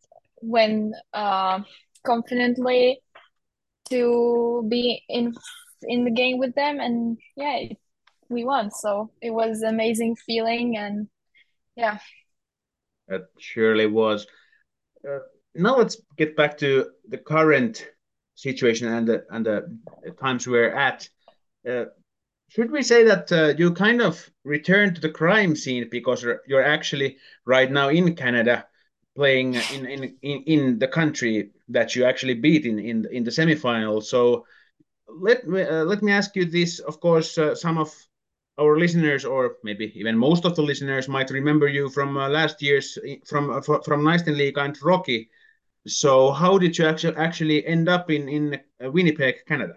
went 0.40 0.94
uh, 1.12 1.62
confidently 2.06 3.00
to 3.90 4.64
be 4.68 5.02
in 5.08 5.34
in 5.82 6.04
the 6.04 6.12
game 6.12 6.38
with 6.38 6.54
them, 6.54 6.78
and 6.78 7.18
yeah, 7.36 7.56
it 7.56 7.78
we 8.28 8.44
won. 8.44 8.70
So 8.70 9.10
it 9.20 9.30
was 9.30 9.62
amazing 9.62 10.16
feeling, 10.16 10.76
and 10.76 11.08
yeah, 11.76 11.98
it 13.08 13.22
surely 13.38 13.86
was. 13.86 14.26
Uh, 15.08 15.20
now 15.54 15.76
let's 15.76 16.00
get 16.16 16.36
back 16.36 16.58
to 16.58 16.90
the 17.08 17.18
current 17.18 17.86
situation 18.34 18.88
and 18.88 19.08
the 19.08 19.24
and 19.30 19.46
the 19.46 19.78
times 20.20 20.46
we're 20.46 20.74
at. 20.74 21.08
Uh, 21.68 21.86
should 22.48 22.70
we 22.70 22.82
say 22.82 23.04
that 23.04 23.30
uh, 23.30 23.54
you 23.58 23.72
kind 23.72 24.00
of 24.00 24.30
returned 24.44 24.94
to 24.94 25.00
the 25.00 25.10
crime 25.10 25.54
scene 25.54 25.86
because 25.90 26.24
you're 26.46 26.64
actually 26.64 27.18
right 27.44 27.70
now 27.70 27.88
in 27.88 28.14
Canada 28.14 28.66
playing 29.18 29.54
in 29.74 29.86
in 29.86 30.16
in, 30.22 30.42
in 30.46 30.78
the 30.78 30.88
country 30.88 31.50
that 31.68 31.96
you 31.96 32.04
actually 32.04 32.34
beat 32.34 32.64
in 32.64 32.78
in, 32.78 33.06
in 33.10 33.24
the 33.24 33.30
semifinal 33.30 34.00
so 34.02 34.46
let 35.08 35.46
me 35.48 35.62
uh, 35.62 35.84
let 35.84 36.02
me 36.02 36.12
ask 36.12 36.36
you 36.36 36.44
this 36.44 36.78
of 36.78 37.00
course 37.00 37.36
uh, 37.36 37.54
some 37.54 37.78
of 37.78 37.92
our 38.58 38.78
listeners, 38.78 39.24
or 39.24 39.56
maybe 39.62 39.92
even 39.94 40.18
most 40.18 40.44
of 40.44 40.56
the 40.56 40.62
listeners, 40.62 41.08
might 41.08 41.30
remember 41.30 41.68
you 41.68 41.88
from 41.88 42.16
uh, 42.16 42.28
last 42.28 42.60
year's 42.62 42.98
from 43.26 43.50
uh, 43.50 43.60
from 43.60 44.02
Naisten 44.02 44.36
Liiga 44.36 44.64
and 44.64 44.76
Rocky. 44.82 45.30
So, 45.86 46.32
how 46.32 46.58
did 46.58 46.76
you 46.76 46.86
actually 46.86 47.16
actually 47.16 47.66
end 47.66 47.88
up 47.88 48.10
in 48.10 48.28
in 48.28 48.60
uh, 48.84 48.90
Winnipeg, 48.90 49.46
Canada? 49.46 49.74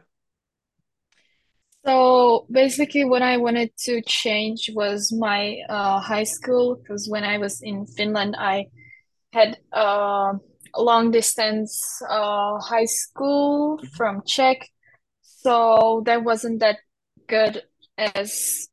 So 1.85 2.45
basically, 2.51 3.05
what 3.05 3.23
I 3.23 3.37
wanted 3.37 3.71
to 3.85 4.01
change 4.01 4.69
was 4.73 5.11
my 5.11 5.57
uh, 5.67 5.99
high 5.99 6.25
school 6.25 6.75
because 6.75 7.07
when 7.09 7.23
I 7.23 7.37
was 7.37 7.61
in 7.61 7.87
Finland, 7.87 8.35
I 8.37 8.67
had 9.33 9.57
uh, 9.75 10.33
a 10.75 10.81
long 10.81 11.09
distance 11.09 12.01
uh, 12.07 12.59
high 12.59 12.85
school 12.85 13.77
mm-hmm. 13.77 13.87
from 13.95 14.21
Czech, 14.27 14.69
so 15.21 16.03
that 16.05 16.23
wasn't 16.23 16.59
that 16.59 16.77
good 17.27 17.63
as 17.97 18.69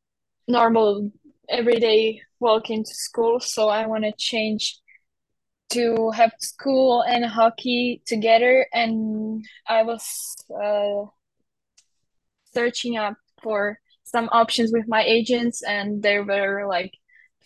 normal 0.49 1.11
everyday 1.49 2.21
walking 2.41 2.85
to 2.85 2.95
school. 2.95 3.41
So 3.41 3.69
I 3.69 3.87
want 3.87 4.05
to 4.05 4.13
change 4.19 4.79
to 5.71 6.11
have 6.11 6.33
school 6.41 7.03
and 7.03 7.25
hockey 7.25 8.03
together. 8.07 8.67
And 8.73 9.45
I 9.67 9.83
was 9.83 10.03
uh, 10.51 11.11
searching 12.55 12.97
up 12.97 13.15
for 13.43 13.79
some 14.05 14.29
options 14.33 14.73
with 14.73 14.89
my 14.89 15.03
agents, 15.03 15.63
and 15.63 16.03
there 16.03 16.25
were 16.25 16.67
like 16.67 16.93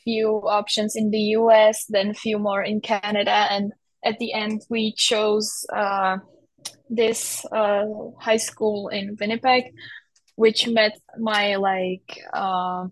few 0.05 0.29
options 0.47 0.95
in 0.95 1.11
the 1.11 1.35
US, 1.39 1.85
then 1.89 2.15
few 2.15 2.39
more 2.39 2.63
in 2.63 2.81
Canada, 2.81 3.47
and 3.51 3.73
at 4.05 4.19
the 4.19 4.33
end 4.33 4.63
we 4.69 4.95
chose 4.97 5.67
uh, 5.75 6.19
this 6.89 7.45
uh, 7.47 7.85
high 8.21 8.37
school 8.37 8.89
in 8.89 9.17
Winnipeg 9.19 9.65
which 10.43 10.67
met 10.67 10.99
my 11.19 11.55
like 11.55 12.19
uh, 12.33 12.89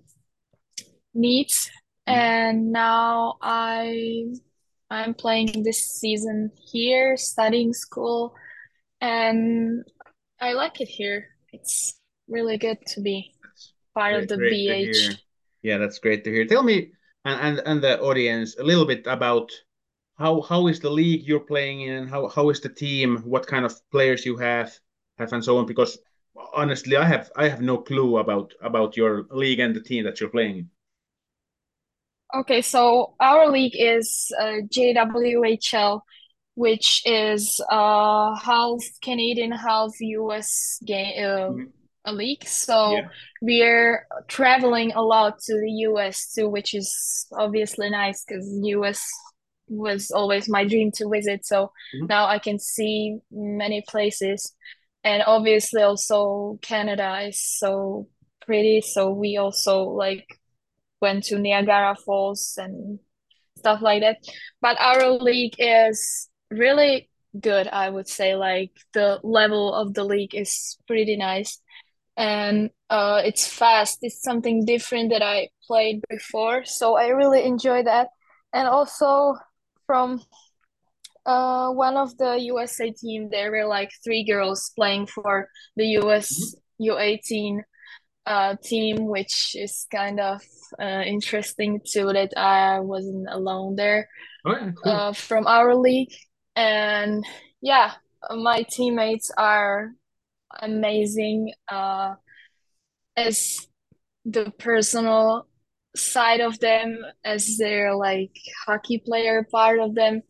needs. 1.12 1.68
Mm-hmm. 2.08 2.18
and 2.18 2.72
now 2.72 3.36
i 3.42 4.24
i'm 4.88 5.12
playing 5.12 5.62
this 5.62 5.80
season 6.00 6.50
here 6.72 7.16
studying 7.16 7.72
school 7.74 8.34
and 9.00 9.84
i 10.40 10.54
like 10.54 10.80
it 10.80 10.88
here. 10.88 11.20
It's 11.52 12.00
really 12.26 12.56
good 12.56 12.78
to 12.92 12.98
be 13.00 13.18
part 13.94 14.14
great, 14.14 14.22
of 14.22 14.28
the 14.30 14.38
bh 14.50 15.18
yeah 15.62 15.78
that's 15.78 15.98
great 15.98 16.24
to 16.24 16.30
hear. 16.30 16.46
Tell 16.46 16.62
me 16.62 16.76
and, 17.24 17.38
and 17.46 17.54
and 17.68 17.78
the 17.82 18.00
audience 18.00 18.56
a 18.58 18.64
little 18.70 18.86
bit 18.92 19.06
about 19.06 19.48
how 20.22 20.40
how 20.50 20.68
is 20.68 20.80
the 20.80 20.90
league 21.00 21.22
you're 21.28 21.48
playing 21.52 21.82
in? 21.82 22.08
How 22.08 22.28
how 22.28 22.50
is 22.52 22.60
the 22.60 22.72
team? 22.84 23.18
What 23.34 23.46
kind 23.52 23.64
of 23.64 23.72
players 23.90 24.24
you 24.24 24.36
have 24.38 24.70
have 25.18 25.32
and 25.34 25.44
so 25.44 25.58
on? 25.58 25.66
Because 25.66 25.98
honestly, 26.54 26.96
I 26.96 27.04
have 27.04 27.30
I 27.36 27.48
have 27.48 27.60
no 27.60 27.78
clue 27.78 28.18
about 28.18 28.54
about 28.62 28.96
your 28.96 29.26
league 29.30 29.60
and 29.60 29.74
the 29.74 29.80
team 29.80 30.04
that 30.04 30.20
you're 30.20 30.30
playing. 30.30 30.70
Okay, 32.34 32.62
so 32.62 33.14
our 33.18 33.48
league 33.50 33.74
is 33.76 34.30
uh, 34.40 34.62
JWHL, 34.68 36.00
which 36.54 37.02
is 37.04 37.60
uh, 37.70 38.34
half 38.36 38.78
Canadian, 39.02 39.50
half 39.50 39.90
US 40.00 40.78
game 40.84 41.12
uh, 41.18 41.50
mm-hmm. 41.50 41.64
a 42.04 42.12
league. 42.12 42.46
So 42.46 42.92
yeah. 42.92 43.08
we're 43.42 44.06
traveling 44.28 44.92
a 44.92 45.02
lot 45.02 45.40
to 45.40 45.54
the 45.54 45.70
US 45.88 46.32
too, 46.32 46.48
which 46.48 46.72
is 46.72 47.26
obviously 47.36 47.90
nice 47.90 48.24
because 48.24 48.46
US 48.62 49.04
was 49.66 50.10
always 50.10 50.48
my 50.48 50.64
dream 50.64 50.92
to 50.92 51.08
visit. 51.08 51.44
So 51.44 51.72
mm-hmm. 51.94 52.06
now 52.06 52.26
I 52.26 52.38
can 52.38 52.58
see 52.60 53.18
many 53.32 53.82
places 53.88 54.54
and 55.04 55.22
obviously 55.26 55.82
also 55.82 56.58
Canada 56.62 57.20
is 57.28 57.40
so 57.40 58.08
pretty 58.44 58.80
so 58.80 59.10
we 59.10 59.36
also 59.36 59.82
like 59.84 60.26
went 61.00 61.24
to 61.24 61.38
Niagara 61.38 61.96
Falls 62.04 62.54
and 62.58 62.98
stuff 63.56 63.80
like 63.82 64.02
that. 64.02 64.18
But 64.60 64.78
our 64.80 65.10
league 65.12 65.54
is 65.58 66.28
really 66.50 67.08
good 67.40 67.68
I 67.68 67.88
would 67.88 68.08
say 68.08 68.34
like 68.34 68.72
the 68.92 69.20
level 69.22 69.72
of 69.72 69.94
the 69.94 70.04
league 70.04 70.34
is 70.34 70.76
pretty 70.86 71.16
nice. 71.16 71.60
And 72.16 72.70
uh, 72.90 73.22
it's 73.24 73.46
fast. 73.46 73.98
It's 74.02 74.20
something 74.20 74.64
different 74.66 75.10
that 75.10 75.22
I 75.22 75.48
played 75.66 76.02
before 76.10 76.64
so 76.64 76.96
I 76.96 77.08
really 77.08 77.44
enjoy 77.44 77.84
that. 77.84 78.08
And 78.52 78.66
also 78.66 79.36
from 79.86 80.20
uh, 81.26 81.70
one 81.70 81.96
of 81.96 82.16
the 82.16 82.38
USA 82.40 82.90
team, 82.90 83.28
there 83.30 83.50
were 83.50 83.66
like 83.66 83.90
three 84.02 84.24
girls 84.24 84.72
playing 84.74 85.06
for 85.06 85.48
the 85.76 85.86
US 86.00 86.54
U18 86.80 87.60
uh, 88.26 88.56
team, 88.62 89.06
which 89.06 89.54
is 89.54 89.86
kind 89.90 90.20
of 90.20 90.42
uh, 90.80 91.02
interesting 91.06 91.80
too 91.86 92.12
that 92.12 92.32
I 92.36 92.80
wasn't 92.80 93.28
alone 93.30 93.76
there 93.76 94.08
oh, 94.44 94.52
yeah, 94.52 94.70
cool. 94.82 94.92
uh, 94.92 95.12
from 95.12 95.46
our 95.46 95.74
league. 95.74 96.12
And 96.56 97.24
yeah, 97.60 97.92
my 98.30 98.64
teammates 98.70 99.30
are 99.36 99.92
amazing 100.60 101.52
uh, 101.68 102.14
as 103.16 103.66
the 104.24 104.52
personal 104.58 105.46
side 105.96 106.40
of 106.40 106.58
them, 106.60 106.98
as 107.24 107.56
their 107.58 107.94
like 107.94 108.32
hockey 108.66 108.98
player 108.98 109.46
part 109.50 109.80
of 109.80 109.94
them 109.94 110.22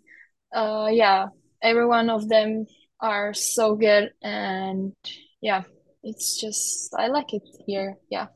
uh 0.54 0.88
yeah 0.90 1.26
every 1.62 1.86
one 1.86 2.10
of 2.10 2.28
them 2.28 2.66
are 3.00 3.32
so 3.34 3.74
good 3.74 4.10
and 4.22 4.92
yeah 5.40 5.62
it's 6.02 6.40
just 6.40 6.94
i 6.98 7.08
like 7.08 7.32
it 7.32 7.42
here 7.66 7.96
yeah 8.10 8.26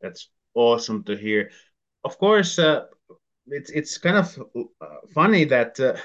that's 0.00 0.30
awesome 0.54 1.04
to 1.04 1.16
hear 1.16 1.50
of 2.04 2.18
course 2.18 2.58
uh, 2.58 2.84
it's 3.46 3.70
it's 3.70 3.98
kind 3.98 4.16
of 4.16 4.38
uh, 4.56 4.86
funny 5.14 5.44
that 5.44 5.78
uh, 5.80 5.96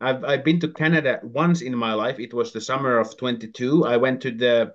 I've 0.00 0.24
I've 0.24 0.44
been 0.44 0.60
to 0.60 0.68
Canada 0.68 1.20
once 1.22 1.62
in 1.62 1.76
my 1.76 1.94
life. 1.94 2.18
It 2.18 2.34
was 2.34 2.52
the 2.52 2.60
summer 2.60 2.98
of 2.98 3.16
22. 3.16 3.84
I 3.84 3.96
went 3.96 4.20
to 4.22 4.30
the 4.30 4.74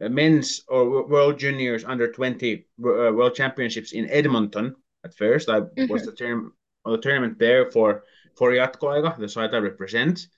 uh, 0.00 0.08
men's 0.08 0.64
or 0.68 1.06
world 1.06 1.38
juniors 1.38 1.84
under 1.84 2.10
20 2.10 2.54
uh, 2.54 3.12
world 3.12 3.34
championships 3.34 3.92
in 3.92 4.08
Edmonton 4.10 4.74
at 5.04 5.14
first. 5.16 5.48
I 5.48 5.60
mm-hmm. 5.60 5.92
was 5.92 6.04
the 6.04 6.12
term 6.12 6.54
the 6.84 6.98
tournament 6.98 7.38
there 7.38 7.70
for 7.70 8.04
for 8.38 8.52
Jatkoaika, 8.52 9.18
the 9.18 9.28
site 9.28 9.52
I 9.52 9.58
represent. 9.58 10.28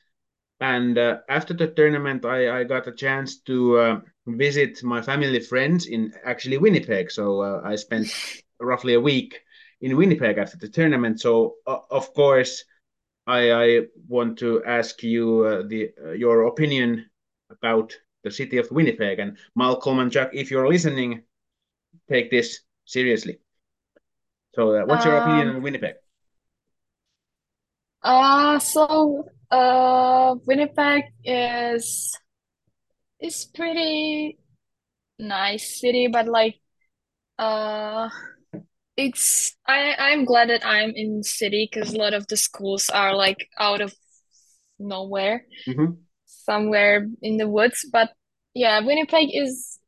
And 0.60 0.98
uh, 0.98 1.18
after 1.28 1.54
the 1.54 1.68
tournament, 1.68 2.24
I, 2.24 2.60
I 2.60 2.64
got 2.64 2.86
a 2.86 2.92
chance 2.92 3.40
to 3.42 3.78
uh, 3.78 4.00
visit 4.26 4.82
my 4.82 5.00
family 5.00 5.40
friends 5.40 5.86
in 5.86 6.12
actually 6.24 6.58
Winnipeg. 6.58 7.10
So 7.10 7.40
uh, 7.40 7.60
I 7.64 7.76
spent 7.76 8.08
roughly 8.58 8.94
a 8.94 9.00
week 9.00 9.40
in 9.80 9.96
Winnipeg 9.96 10.38
after 10.38 10.58
the 10.58 10.68
tournament. 10.68 11.20
So 11.20 11.54
uh, 11.66 11.78
of 11.90 12.12
course, 12.14 12.64
I, 13.26 13.52
I 13.52 13.80
want 14.08 14.38
to 14.38 14.62
ask 14.64 15.02
you 15.02 15.44
uh, 15.44 15.62
the 15.66 15.90
uh, 16.04 16.12
your 16.12 16.46
opinion 16.46 17.08
about 17.50 17.96
the 18.24 18.30
city 18.30 18.58
of 18.58 18.70
Winnipeg. 18.70 19.18
And 19.18 19.38
Malcolm 19.54 19.98
and 19.98 20.10
Jack, 20.10 20.30
if 20.32 20.50
you're 20.50 20.68
listening, 20.68 21.22
take 22.08 22.30
this 22.30 22.60
seriously. 22.84 23.38
So, 24.54 24.74
uh, 24.74 24.84
what's 24.84 25.04
your 25.04 25.16
opinion 25.16 25.48
Um, 25.48 25.56
on 25.56 25.62
Winnipeg? 25.62 25.94
Uh, 28.02 28.58
so 28.58 29.24
uh, 29.50 30.34
Winnipeg 30.46 31.04
is 31.24 32.16
is 33.20 33.44
pretty 33.54 34.38
nice 35.18 35.80
city, 35.80 36.08
but 36.08 36.26
like 36.26 36.56
uh, 37.38 38.08
it's 38.96 39.56
I 39.66 39.94
I'm 39.98 40.24
glad 40.24 40.50
that 40.50 40.66
I'm 40.66 40.92
in 40.94 41.22
city 41.22 41.68
because 41.70 41.94
a 41.94 41.98
lot 41.98 42.14
of 42.14 42.26
the 42.28 42.36
schools 42.36 42.90
are 42.90 43.14
like 43.14 43.48
out 43.58 43.80
of 43.80 43.94
nowhere, 44.78 45.44
hmm 45.66 45.92
somewhere 46.26 47.06
in 47.22 47.36
the 47.36 47.48
woods. 47.48 47.86
But 47.92 48.10
yeah, 48.54 48.80
Winnipeg 48.80 49.30
is 49.32 49.78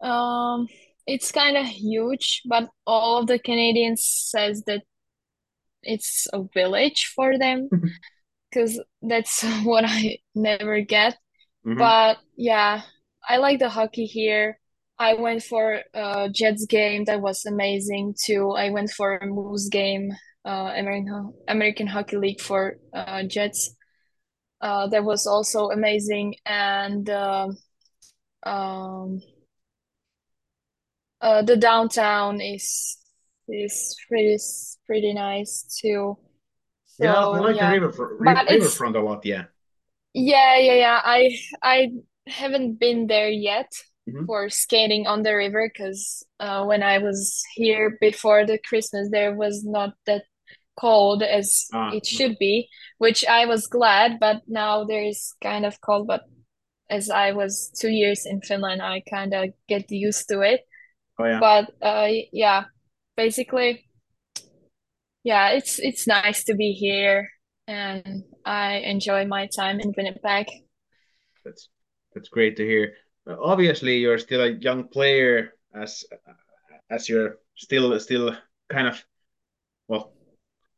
um, 0.00 0.68
it's 1.06 1.32
kind 1.32 1.56
of 1.56 1.66
huge, 1.66 2.42
but 2.48 2.68
all 2.86 3.18
of 3.20 3.26
the 3.26 3.38
Canadians 3.38 4.04
says 4.04 4.62
that 4.66 4.82
it's 5.86 6.26
a 6.32 6.42
village 6.54 7.12
for 7.14 7.38
them 7.38 7.70
because 8.50 8.80
that's 9.02 9.42
what 9.64 9.84
I 9.86 10.18
never 10.34 10.80
get. 10.80 11.18
hmm 11.64 11.88
But 11.88 12.18
yeah, 12.36 12.82
I 13.28 13.38
like 13.38 13.60
the 13.60 13.68
hockey 13.70 14.06
here. 14.06 14.58
I 14.98 15.14
went 15.14 15.42
for 15.42 15.82
a 15.94 16.30
Jets 16.30 16.66
game 16.66 17.04
that 17.06 17.20
was 17.22 17.44
amazing 17.46 18.14
too. 18.22 18.52
I 18.52 18.70
went 18.70 18.90
for 18.90 19.16
a 19.18 19.26
Moose 19.26 19.68
game, 19.68 20.10
uh, 20.46 20.72
American 20.76 21.34
American 21.48 21.86
Hockey 21.88 22.16
League 22.18 22.40
for 22.40 22.78
uh, 22.94 23.24
Jets. 23.24 23.74
Uh, 24.60 24.88
that 24.88 25.04
was 25.04 25.26
also 25.26 25.70
amazing, 25.70 26.36
and 26.46 27.08
uh, 27.10 27.48
um, 28.44 29.20
uh, 31.20 31.42
the 31.42 31.56
downtown 31.56 32.40
is 32.40 32.95
is 33.48 33.96
pretty 34.08 34.36
pretty 34.86 35.14
nice 35.14 35.64
too. 35.80 36.16
Yeah, 36.98 37.26
I 37.30 37.38
So 37.38 37.40
like 37.40 37.58
the 37.58 37.66
yeah, 37.66 37.68
river 37.68 37.90
but 38.20 38.38
it's 38.48 38.82
riverfront 38.82 38.96
a 38.96 39.00
lot. 39.00 39.24
Yeah. 39.24 39.46
Yeah, 40.14 40.56
yeah, 40.58 40.74
yeah. 40.74 41.00
I 41.04 41.36
I 41.62 41.90
haven't 42.26 42.78
been 42.78 43.06
there 43.06 43.28
yet 43.28 43.70
hmm 44.06 44.26
for 44.26 44.48
skating 44.48 45.06
on 45.06 45.22
the 45.22 45.34
river 45.34 45.70
because 45.72 46.24
uh, 46.40 46.64
when 46.64 46.82
I 46.82 46.98
was 46.98 47.42
here 47.54 47.96
before 48.00 48.46
the 48.46 48.58
Christmas, 48.58 49.08
there 49.10 49.34
was 49.34 49.64
not 49.64 49.94
that 50.06 50.24
cold 50.78 51.22
as 51.22 51.72
Ah, 51.72 51.90
it 51.90 52.06
should 52.06 52.38
be, 52.38 52.68
which 52.98 53.24
I 53.26 53.46
was 53.46 53.66
glad, 53.68 54.18
but 54.20 54.42
now 54.48 54.84
there 54.84 55.02
is 55.04 55.34
kind 55.42 55.66
of 55.66 55.80
cold. 55.80 56.06
But 56.08 56.22
as 56.90 57.10
I 57.10 57.32
was 57.32 57.72
two 57.80 57.90
years 57.90 58.26
in 58.26 58.40
Finland, 58.42 58.82
I 58.82 59.02
kind 59.10 59.34
of 59.34 59.50
get 59.68 59.90
used 59.90 60.28
to 60.30 60.42
it. 60.42 60.62
oh 61.18 61.24
yeah. 61.26 61.42
But 61.42 61.72
uh, 61.82 62.08
yeah, 62.32 62.64
basically, 63.16 63.86
yeah, 65.24 65.50
it's 65.50 65.78
it's 65.78 66.06
nice 66.06 66.44
to 66.44 66.54
be 66.54 66.72
here, 66.72 67.28
and 67.66 68.22
I 68.44 68.76
enjoy 68.76 69.26
my 69.26 69.48
time 69.48 69.80
in 69.80 69.92
Winnipeg. 69.96 70.46
That's 71.44 71.68
that's 72.14 72.28
great 72.28 72.56
to 72.56 72.64
hear. 72.64 72.94
Uh, 73.28 73.36
obviously, 73.42 73.98
you're 73.98 74.18
still 74.18 74.42
a 74.42 74.50
young 74.50 74.88
player, 74.88 75.54
as 75.74 76.04
as 76.90 77.08
you're 77.08 77.38
still 77.56 77.98
still 77.98 78.36
kind 78.68 78.86
of 78.86 79.04
well 79.88 80.12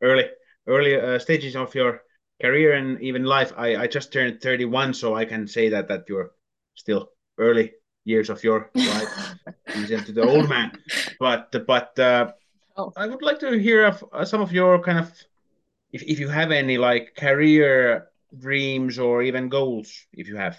early 0.03 0.27
early 0.67 1.01
uh, 1.01 1.19
stages 1.19 1.57
of 1.57 1.75
your 1.75 2.03
career 2.41 2.75
and 2.75 3.01
even 3.03 3.25
life. 3.25 3.53
I 3.57 3.77
I 3.77 3.87
just 3.87 4.13
turned 4.13 4.41
31, 4.41 4.95
so 4.95 5.15
I 5.15 5.25
can 5.25 5.47
say 5.47 5.69
that 5.71 5.89
that 5.89 6.09
you're 6.09 6.33
still 6.75 7.11
early 7.39 7.73
years 8.09 8.31
of 8.31 8.43
your 8.45 8.71
life, 8.85 9.11
he's 9.73 9.91
into 9.91 10.13
the 10.13 10.23
old 10.25 10.49
man. 10.49 10.73
But 11.21 11.55
but 11.67 11.99
uh, 11.99 12.33
Oh, 12.77 12.95
I 12.97 13.07
would 13.07 13.23
like 13.23 13.41
to 13.41 13.53
hear 13.59 13.87
of 13.87 14.05
uh, 14.13 14.25
some 14.25 14.43
of 14.43 14.53
your 14.53 14.83
kind 14.83 14.99
of 15.01 15.13
if 15.93 16.03
if 16.05 16.19
you 16.21 16.29
have 16.31 16.51
any 16.53 16.79
like 16.79 17.15
career 17.17 18.09
dreams 18.39 18.99
or 18.99 19.23
even 19.23 19.49
goals, 19.51 19.91
if 20.13 20.29
you 20.29 20.37
have. 20.37 20.59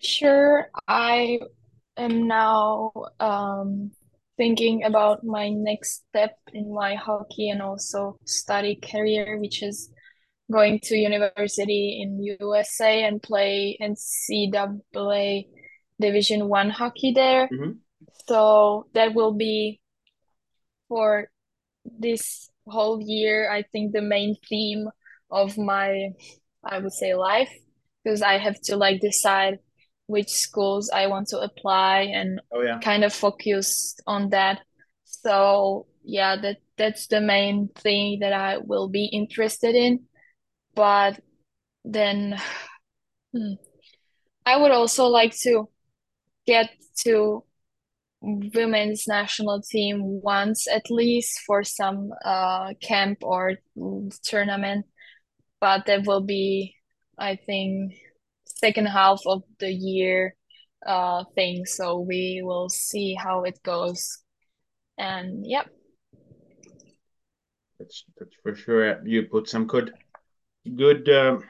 sure. 0.00 0.68
I 0.88 1.40
am 1.96 2.26
now 2.26 2.92
um, 3.20 3.92
thinking 4.36 4.84
about 4.84 5.24
my 5.24 5.50
next 5.50 6.04
step 6.08 6.38
in 6.52 6.74
my 6.74 6.94
hockey 6.94 7.50
and 7.50 7.62
also 7.62 8.18
study 8.24 8.76
career, 8.76 9.38
which 9.40 9.62
is 9.62 9.90
going 10.52 10.80
to 10.80 10.96
university 10.96 12.00
in 12.02 12.22
USA 12.22 13.04
and 13.04 13.22
play 13.22 13.78
NCAA 13.80 15.48
Division 16.02 16.48
One 16.48 16.70
hockey 16.70 17.12
there. 17.12 17.48
hmm 17.48 17.72
So 18.26 18.86
that 18.94 19.14
will 19.14 19.32
be 19.32 19.80
for 20.88 21.30
this 21.84 22.50
whole 22.66 23.00
year, 23.00 23.50
I 23.50 23.62
think 23.62 23.92
the 23.92 24.02
main 24.02 24.36
theme 24.48 24.88
of 25.30 25.56
my, 25.58 26.10
I 26.64 26.78
would 26.78 26.92
say, 26.92 27.14
life, 27.14 27.50
because 28.04 28.22
I 28.22 28.38
have 28.38 28.60
to 28.62 28.76
like 28.76 29.00
decide 29.00 29.58
which 30.06 30.28
schools 30.28 30.90
I 30.90 31.06
want 31.06 31.28
to 31.28 31.38
apply 31.40 32.10
and 32.12 32.40
Oh 32.52 32.62
yeah. 32.62 32.78
kind 32.80 33.04
of 33.04 33.12
focus 33.12 33.96
on 34.06 34.30
that. 34.30 34.60
So 35.04 35.86
yeah, 36.04 36.36
that 36.36 36.58
that's 36.76 37.06
the 37.06 37.20
main 37.20 37.70
thing 37.76 38.20
that 38.20 38.32
I 38.32 38.58
will 38.58 38.88
be 38.88 39.06
interested 39.06 39.74
in. 39.74 40.04
But 40.74 41.20
then 41.84 42.36
hmm, 43.32 43.54
I 44.44 44.56
would 44.56 44.72
also 44.72 45.06
like 45.06 45.34
to 45.42 45.68
get 46.46 46.70
to 47.04 47.44
women's 48.20 49.08
national 49.08 49.60
team 49.62 50.20
once 50.22 50.68
at 50.68 50.90
least 50.90 51.40
for 51.44 51.64
some 51.64 52.12
uh 52.24 52.72
camp 52.80 53.18
or 53.22 53.56
tournament, 54.22 54.86
but 55.60 55.86
that 55.86 56.06
will 56.06 56.20
be, 56.20 56.76
I 57.18 57.36
think, 57.36 57.94
second 58.46 58.86
half 58.86 59.20
of 59.26 59.42
the 59.58 59.72
year 59.72 60.36
uh 60.86 61.24
thing. 61.34 61.66
So 61.66 61.98
we 61.98 62.42
will 62.44 62.68
see 62.68 63.14
how 63.14 63.42
it 63.42 63.60
goes. 63.64 64.18
And 64.98 65.44
yep. 65.44 65.68
That's 67.78 68.04
that's 68.18 68.36
for 68.42 68.54
sure. 68.54 69.04
You 69.04 69.24
put 69.24 69.48
some 69.48 69.66
good 69.66 69.92
good 70.76 71.08
um 71.08 71.42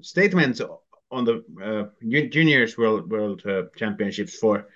statements 0.00 0.62
on 1.10 1.24
the 1.24 1.44
uh, 1.62 1.84
juniors 2.28 2.76
world 2.76 3.10
world 3.10 3.42
uh, 3.46 3.64
championships 3.76 4.36
for 4.36 4.68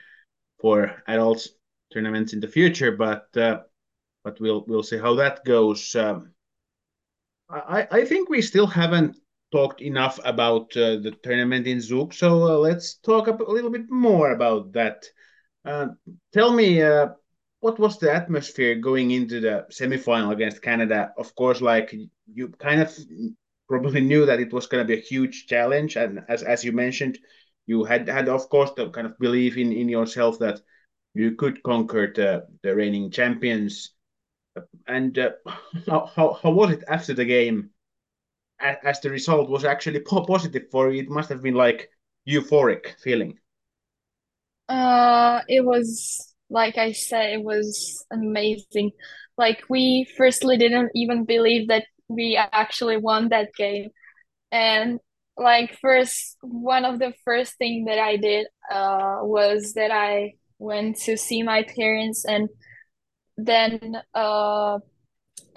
for 0.61 1.03
adults 1.07 1.49
tournaments 1.93 2.33
in 2.33 2.41
the 2.41 2.49
future, 2.49 2.93
but 2.93 3.37
uh, 3.37 3.61
but 4.25 4.41
we'll 4.41 4.65
we'll 4.67 4.83
see 4.83 4.99
how 4.99 5.15
that 5.17 5.45
goes. 5.45 5.95
Um, 5.95 6.33
I 7.49 7.87
I 7.91 8.05
think 8.05 8.29
we 8.29 8.43
still 8.43 8.67
haven't 8.67 9.17
talked 9.51 9.83
enough 9.83 10.21
about 10.25 10.77
uh, 10.77 10.97
the 10.99 11.13
tournament 11.23 11.67
in 11.67 11.81
Zug, 11.81 12.15
so 12.15 12.45
uh, 12.45 12.59
let's 12.59 12.95
talk 12.95 13.27
a, 13.27 13.33
little 13.33 13.71
bit 13.71 13.91
more 13.91 14.31
about 14.33 14.73
that. 14.73 15.05
Uh, 15.65 15.89
tell 16.33 16.53
me, 16.53 16.81
what 17.61 17.79
was 17.79 17.99
the 17.99 18.13
atmosphere 18.13 18.77
going 18.77 19.11
into 19.11 19.41
the 19.41 19.67
semifinal 19.71 20.33
against 20.33 20.63
Canada? 20.63 21.13
Of 21.19 21.35
course, 21.35 21.61
like 21.61 21.93
you 22.33 22.49
kind 22.49 22.81
of 22.81 22.97
probably 23.71 24.01
knew 24.03 24.27
that 24.27 24.41
it 24.41 24.53
was 24.53 24.67
going 24.67 24.83
to 24.85 24.93
be 24.93 24.99
a 24.99 25.09
huge 25.13 25.47
challenge, 25.47 25.97
and 25.97 26.21
as 26.29 26.43
as 26.43 26.65
you 26.65 26.73
mentioned, 26.73 27.19
you 27.67 27.85
had 27.85 28.09
had 28.09 28.29
of 28.29 28.49
course 28.51 28.73
the 28.77 28.91
kind 28.91 29.07
of 29.07 29.19
belief 29.19 29.57
in 29.57 29.73
in 29.73 29.89
yourself 29.89 30.39
that 30.41 30.61
you 31.15 31.29
could 31.37 31.63
conquer 31.63 32.13
the 32.13 32.31
the 32.63 32.75
reigning 32.75 33.11
champions. 33.11 33.95
And 34.87 35.19
uh, 35.19 35.31
how, 35.87 36.01
how 36.15 36.33
how 36.43 36.51
was 36.51 36.73
it 36.73 36.85
after 36.89 37.15
the 37.15 37.25
game? 37.25 37.71
As 38.61 39.01
the 39.01 39.09
result 39.09 39.49
was 39.49 39.65
actually 39.65 40.01
positive 40.01 40.67
for 40.71 40.91
you, 40.91 41.03
it 41.03 41.09
must 41.09 41.31
have 41.31 41.43
been 41.43 41.55
like 41.55 41.89
euphoric 42.29 42.99
feeling. 43.01 43.39
Uh, 44.69 45.41
it 45.49 45.65
was 45.65 46.31
like 46.51 46.77
I 46.79 46.93
said, 46.93 47.33
it 47.33 47.43
was 47.43 48.05
amazing. 48.11 48.91
Like 49.39 49.63
we 49.69 50.07
firstly 50.17 50.57
didn't 50.59 50.91
even 50.95 51.25
believe 51.25 51.69
that 51.69 51.85
we 52.11 52.37
actually 52.37 52.97
won 52.97 53.29
that 53.29 53.55
game. 53.57 53.91
And 54.53 54.99
like 55.37 55.79
first, 55.81 56.37
one 56.43 56.85
of 56.85 56.99
the 56.99 57.15
first 57.25 57.57
thing 57.57 57.85
that 57.87 57.99
I 57.99 58.17
did 58.17 58.47
uh 58.71 59.19
was 59.23 59.75
that 59.75 59.91
I 59.91 60.35
went 60.59 60.97
to 61.07 61.17
see 61.17 61.43
my 61.43 61.63
parents 61.63 62.25
and 62.25 62.49
then 63.39 63.97
uh 64.15 64.79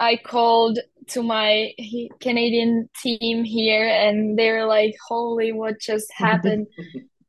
I 0.00 0.16
called 0.16 0.78
to 1.08 1.22
my 1.22 1.72
Canadian 2.20 2.88
team 3.02 3.44
here 3.44 3.86
and 3.86 4.38
they 4.38 4.50
were 4.52 4.66
like, 4.66 4.94
"Holy, 5.08 5.52
what 5.52 5.80
just 5.80 6.10
happened?" 6.16 6.66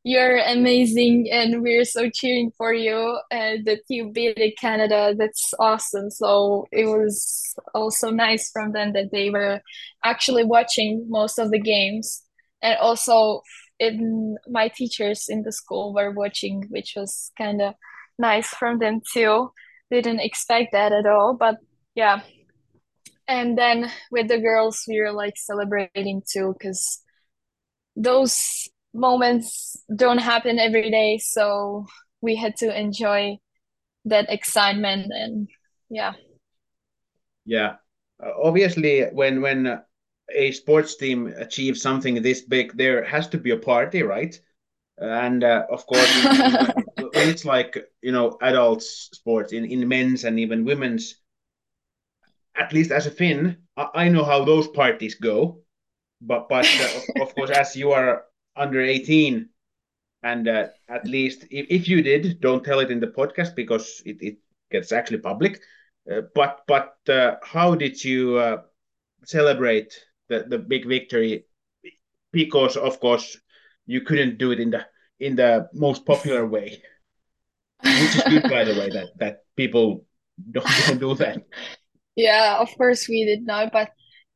You're 0.08 0.38
amazing, 0.38 1.30
and 1.32 1.64
we're 1.64 1.84
so 1.84 2.12
cheering 2.12 2.52
for 2.56 2.72
you 2.72 3.20
and 3.32 3.66
that 3.66 3.80
you 3.90 4.12
beat 4.12 4.56
Canada. 4.62 5.16
That's 5.18 5.52
awesome. 5.58 6.12
So 6.12 6.68
it 6.72 6.86
was 6.86 7.56
also 7.74 8.12
nice 8.12 8.52
from 8.52 8.72
them 8.72 8.94
that 8.94 9.10
they 9.12 9.32
were 9.32 9.62
actually 10.04 10.44
watching 10.44 11.08
most 11.10 11.40
of 11.40 11.50
the 11.50 11.58
games. 11.60 12.22
And 12.62 12.78
also 12.78 13.42
in 13.80 14.38
my 14.48 14.68
teachers 14.68 15.26
in 15.28 15.42
the 15.42 15.52
school 15.52 15.92
were 15.92 16.12
watching, 16.12 16.66
which 16.70 16.94
was 16.96 17.32
kind 17.36 17.60
of 17.60 17.74
nice 18.20 18.50
from 18.50 18.78
them 18.78 19.02
too. 19.12 19.50
Didn't 19.90 20.20
expect 20.20 20.72
that 20.74 20.92
at 20.92 21.08
all, 21.08 21.34
but 21.34 21.58
yeah. 21.96 22.22
And 23.28 23.58
then 23.58 23.92
with 24.12 24.28
the 24.28 24.38
girls, 24.38 24.84
we 24.88 25.02
were 25.02 25.14
like 25.14 25.36
celebrating 25.36 26.22
too, 26.32 26.54
because 26.54 27.02
those 27.96 28.70
moments 28.96 29.78
don't 29.94 30.18
happen 30.18 30.58
every 30.58 30.90
day, 30.90 31.20
so 31.20 31.86
we 32.22 32.36
had 32.36 32.56
to 32.58 32.80
enjoy 32.80 33.38
that 34.06 34.30
excitement 34.30 35.12
and 35.12 35.48
yeah. 35.90 36.14
Yeah, 37.46 37.76
obviously, 38.20 39.04
when 39.04 39.42
when 39.42 39.82
a 40.34 40.52
sports 40.52 40.96
team 40.96 41.28
achieves 41.38 41.82
something 41.82 42.22
this 42.22 42.42
big, 42.42 42.76
there 42.76 43.04
has 43.04 43.28
to 43.30 43.38
be 43.38 43.52
a 43.52 43.58
party, 43.58 44.02
right? 44.02 44.40
And 44.98 45.44
uh, 45.44 45.66
of 45.70 45.86
course, 45.86 46.10
when 46.98 47.30
it's 47.30 47.46
like 47.46 47.78
you 48.02 48.12
know 48.12 48.38
adults 48.42 49.10
sports 49.14 49.54
in 49.54 49.66
in 49.66 49.88
men's 49.88 50.24
and 50.24 50.40
even 50.40 50.66
women's, 50.66 51.22
at 52.56 52.74
least 52.74 52.92
as 52.92 53.06
a 53.06 53.12
Finn, 53.12 53.58
I, 53.78 53.90
I 53.94 54.10
know 54.10 54.24
how 54.24 54.46
those 54.46 54.68
parties 54.68 55.16
go. 55.16 55.62
But 56.22 56.48
but 56.50 56.66
uh, 56.66 56.98
of, 56.98 57.28
of, 57.28 57.36
course, 57.36 57.52
as 57.52 57.76
you 57.76 57.92
are 57.92 58.24
under 58.56 58.82
eighteen, 58.82 59.50
and 60.24 60.48
uh, 60.48 60.68
at 60.90 61.06
least 61.06 61.46
if, 61.52 61.68
if 61.70 61.88
you 61.88 62.02
did, 62.02 62.42
don't 62.42 62.64
tell 62.64 62.80
it 62.80 62.92
in 62.92 63.00
the 63.00 63.08
podcast 63.08 63.56
because 63.56 64.02
it, 64.06 64.18
it 64.22 64.38
gets 64.72 64.92
actually 64.92 65.20
public. 65.20 65.62
Uh, 66.10 66.22
but 66.34 66.62
but 66.68 66.98
uh, 67.10 67.36
how 67.44 67.76
did 67.76 68.04
you 68.04 68.38
uh, 68.38 68.58
celebrate 69.24 69.94
the, 70.30 70.46
the 70.48 70.58
big 70.58 70.88
victory? 70.88 71.46
Because 72.32 72.78
of 72.78 73.00
course 73.00 73.38
you 73.86 74.02
couldn't 74.02 74.38
do 74.38 74.52
it 74.52 74.60
in 74.60 74.72
the 74.72 74.86
in 75.20 75.36
the 75.36 75.70
most 75.74 76.06
popular 76.06 76.46
way, 76.56 76.82
which 77.84 78.16
is 78.16 78.24
good 78.24 78.44
by 78.44 78.64
the 78.64 78.74
way 78.74 78.90
that 78.90 79.08
that 79.18 79.44
people 79.56 80.06
don't, 80.52 80.66
don't 80.88 81.00
do 81.00 81.16
that. 81.16 81.42
Yeah, 82.16 82.58
of 82.60 82.70
course 82.78 83.08
we 83.08 83.26
did 83.26 83.46
not, 83.46 83.72
but 83.72 83.92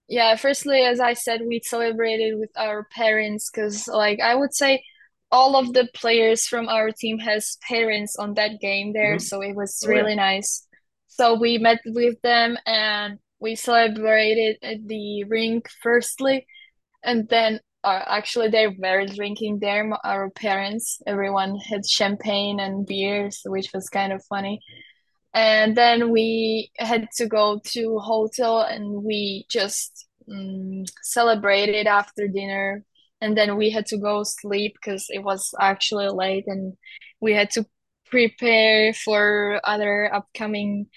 yeah, 0.09 0.35
firstly, 0.35 0.81
as 0.81 0.99
I 0.99 1.13
said, 1.13 1.41
we 1.45 1.61
celebrated 1.63 2.39
with 2.39 2.49
our 2.57 2.87
parents 2.91 3.49
because, 3.49 3.87
like, 3.87 4.19
I 4.19 4.33
would 4.33 4.55
say 4.55 4.83
all 5.31 5.55
of 5.55 5.73
the 5.73 5.87
players 5.93 6.47
from 6.47 6.67
our 6.67 6.91
team 6.91 7.19
has 7.19 7.57
parents 7.67 8.15
on 8.17 8.33
that 8.33 8.59
game 8.59 8.91
there, 8.91 9.17
mm-hmm. 9.17 9.19
so 9.19 9.41
it 9.41 9.55
was 9.55 9.81
oh, 9.85 9.89
really 9.89 10.15
yeah. 10.15 10.33
nice. 10.33 10.65
So 11.07 11.35
we 11.35 11.59
met 11.59 11.79
with 11.85 12.19
them 12.21 12.57
and 12.65 13.19
we 13.39 13.55
celebrated 13.55 14.57
at 14.63 14.87
the 14.87 15.25
rink 15.25 15.69
firstly, 15.83 16.47
and 17.03 17.29
then 17.29 17.59
uh, 17.83 18.01
actually 18.07 18.49
they 18.49 18.67
were 18.67 19.05
drinking 19.05 19.59
there. 19.59 19.87
Our 20.03 20.31
parents, 20.31 21.01
everyone 21.05 21.55
had 21.57 21.87
champagne 21.87 22.59
and 22.59 22.85
beers, 22.85 23.41
which 23.45 23.69
was 23.73 23.89
kind 23.89 24.11
of 24.11 24.23
funny. 24.25 24.59
And 25.33 25.75
then 25.77 26.11
we 26.11 26.71
had 26.77 27.07
to 27.17 27.27
go 27.27 27.59
to 27.63 27.99
hotel 27.99 28.61
and 28.61 29.03
we 29.03 29.45
just 29.49 30.07
um, 30.31 30.85
celebrated 31.03 31.87
after 31.87 32.27
dinner. 32.27 32.83
And 33.21 33.37
then 33.37 33.57
we 33.57 33.69
had 33.69 33.85
to 33.87 33.97
go 33.97 34.23
sleep 34.23 34.75
because 34.75 35.07
it 35.09 35.23
was 35.23 35.53
actually 35.59 36.07
late 36.09 36.45
and 36.47 36.73
we 37.19 37.33
had 37.33 37.51
to 37.51 37.65
prepare 38.09 38.93
for 38.93 39.59
other 39.63 40.13
upcoming 40.13 40.87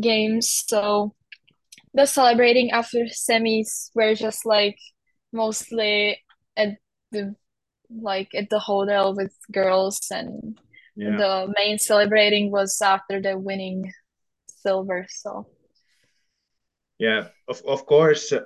games. 0.00 0.64
So 0.66 1.14
the 1.92 2.06
celebrating 2.06 2.70
after 2.70 3.04
semis 3.06 3.90
were 3.94 4.14
just 4.14 4.46
like 4.46 4.78
mostly 5.32 6.18
at 6.56 6.76
the 7.12 7.34
like 7.90 8.34
at 8.34 8.50
the 8.50 8.58
hotel 8.58 9.14
with 9.14 9.32
girls 9.52 10.00
and 10.10 10.58
yeah. 10.96 11.16
the 11.16 11.52
main 11.58 11.78
celebrating 11.78 12.50
was 12.50 12.80
after 12.80 13.20
the 13.20 13.38
winning 13.38 13.92
silver 14.48 15.06
so 15.08 15.46
yeah 16.98 17.28
of, 17.48 17.62
of 17.66 17.86
course 17.86 18.32
uh, 18.32 18.40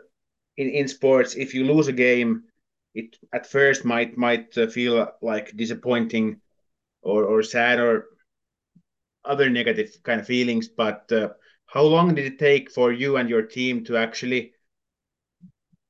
in, 0.56 0.68
in 0.70 0.88
sports 0.88 1.34
if 1.34 1.54
you 1.54 1.64
lose 1.64 1.88
a 1.88 1.92
game 1.92 2.42
it 2.94 3.16
at 3.32 3.46
first 3.46 3.84
might 3.84 4.16
might 4.16 4.56
uh, 4.58 4.66
feel 4.66 4.98
uh, 4.98 5.06
like 5.22 5.56
disappointing 5.56 6.40
or, 7.02 7.24
or 7.24 7.42
sad 7.42 7.78
or 7.78 8.06
other 9.24 9.50
negative 9.50 9.90
kind 10.02 10.20
of 10.20 10.26
feelings. 10.26 10.68
But 10.68 11.10
uh, 11.12 11.30
how 11.66 11.82
long 11.82 12.14
did 12.14 12.26
it 12.26 12.38
take 12.38 12.70
for 12.70 12.92
you 12.92 13.16
and 13.16 13.28
your 13.28 13.42
team 13.42 13.84
to 13.84 13.96
actually 13.96 14.52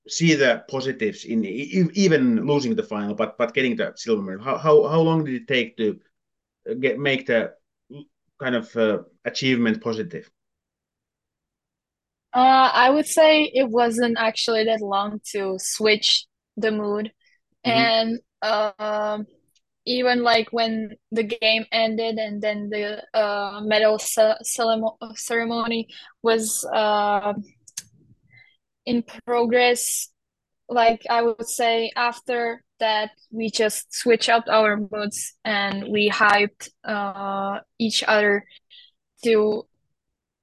see 0.08 0.34
the 0.34 0.64
positives 0.68 1.24
in 1.24 1.44
even 1.44 2.46
losing 2.46 2.74
the 2.74 2.82
final, 2.82 3.14
but 3.14 3.38
but 3.38 3.54
getting 3.54 3.76
the 3.76 3.92
silver 3.96 4.22
medal? 4.22 4.44
How 4.44 4.58
how 4.58 4.86
how 4.88 5.00
long 5.00 5.24
did 5.24 5.34
it 5.34 5.48
take 5.48 5.76
to 5.78 6.00
get 6.74 6.98
make 6.98 7.26
the 7.26 7.52
kind 8.40 8.54
of 8.54 8.74
uh, 8.76 8.98
achievement 9.24 9.82
positive? 9.82 10.30
Uh, 12.34 12.70
I 12.72 12.90
would 12.90 13.06
say 13.06 13.44
it 13.44 13.68
wasn't 13.68 14.16
actually 14.18 14.64
that 14.64 14.80
long 14.80 15.20
to 15.32 15.56
switch 15.58 16.26
the 16.56 16.70
mood, 16.70 17.10
mm-hmm. 17.66 17.70
and 17.70 18.18
uh, 18.42 19.18
even 19.88 20.22
like 20.22 20.48
when 20.50 20.90
the 21.10 21.22
game 21.22 21.64
ended 21.72 22.18
and 22.18 22.42
then 22.42 22.68
the 22.68 23.02
uh, 23.18 23.60
medal 23.64 23.98
ceremony 23.98 25.88
was 26.22 26.64
uh, 26.74 27.32
in 28.84 29.02
progress 29.26 30.10
like 30.68 31.02
i 31.10 31.22
would 31.22 31.48
say 31.48 31.90
after 31.96 32.62
that 32.80 33.10
we 33.30 33.50
just 33.50 33.92
switch 33.94 34.28
up 34.28 34.44
our 34.48 34.76
moods 34.90 35.34
and 35.44 35.88
we 35.90 36.08
hyped 36.08 36.68
uh, 36.84 37.58
each 37.78 38.04
other 38.06 38.44
to 39.24 39.64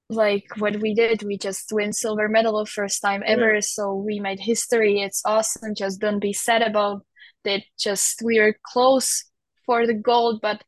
like 0.08 0.44
what 0.58 0.76
we 0.80 0.94
did. 0.94 1.22
We 1.22 1.38
just 1.38 1.72
win 1.72 1.92
silver 1.92 2.28
medal 2.28 2.64
first 2.66 3.02
time 3.02 3.22
ever. 3.26 3.54
Yeah. 3.54 3.60
so 3.60 3.94
we 3.94 4.20
made 4.20 4.40
history. 4.40 5.00
It's 5.00 5.22
awesome. 5.24 5.74
Just 5.74 6.00
don't 6.00 6.20
be 6.20 6.32
sad 6.32 6.62
about 6.62 7.04
it. 7.44 7.64
Just 7.78 8.22
we 8.24 8.38
are 8.38 8.56
close 8.64 9.24
for 9.64 9.86
the 9.86 9.94
gold, 9.94 10.40
but 10.40 10.62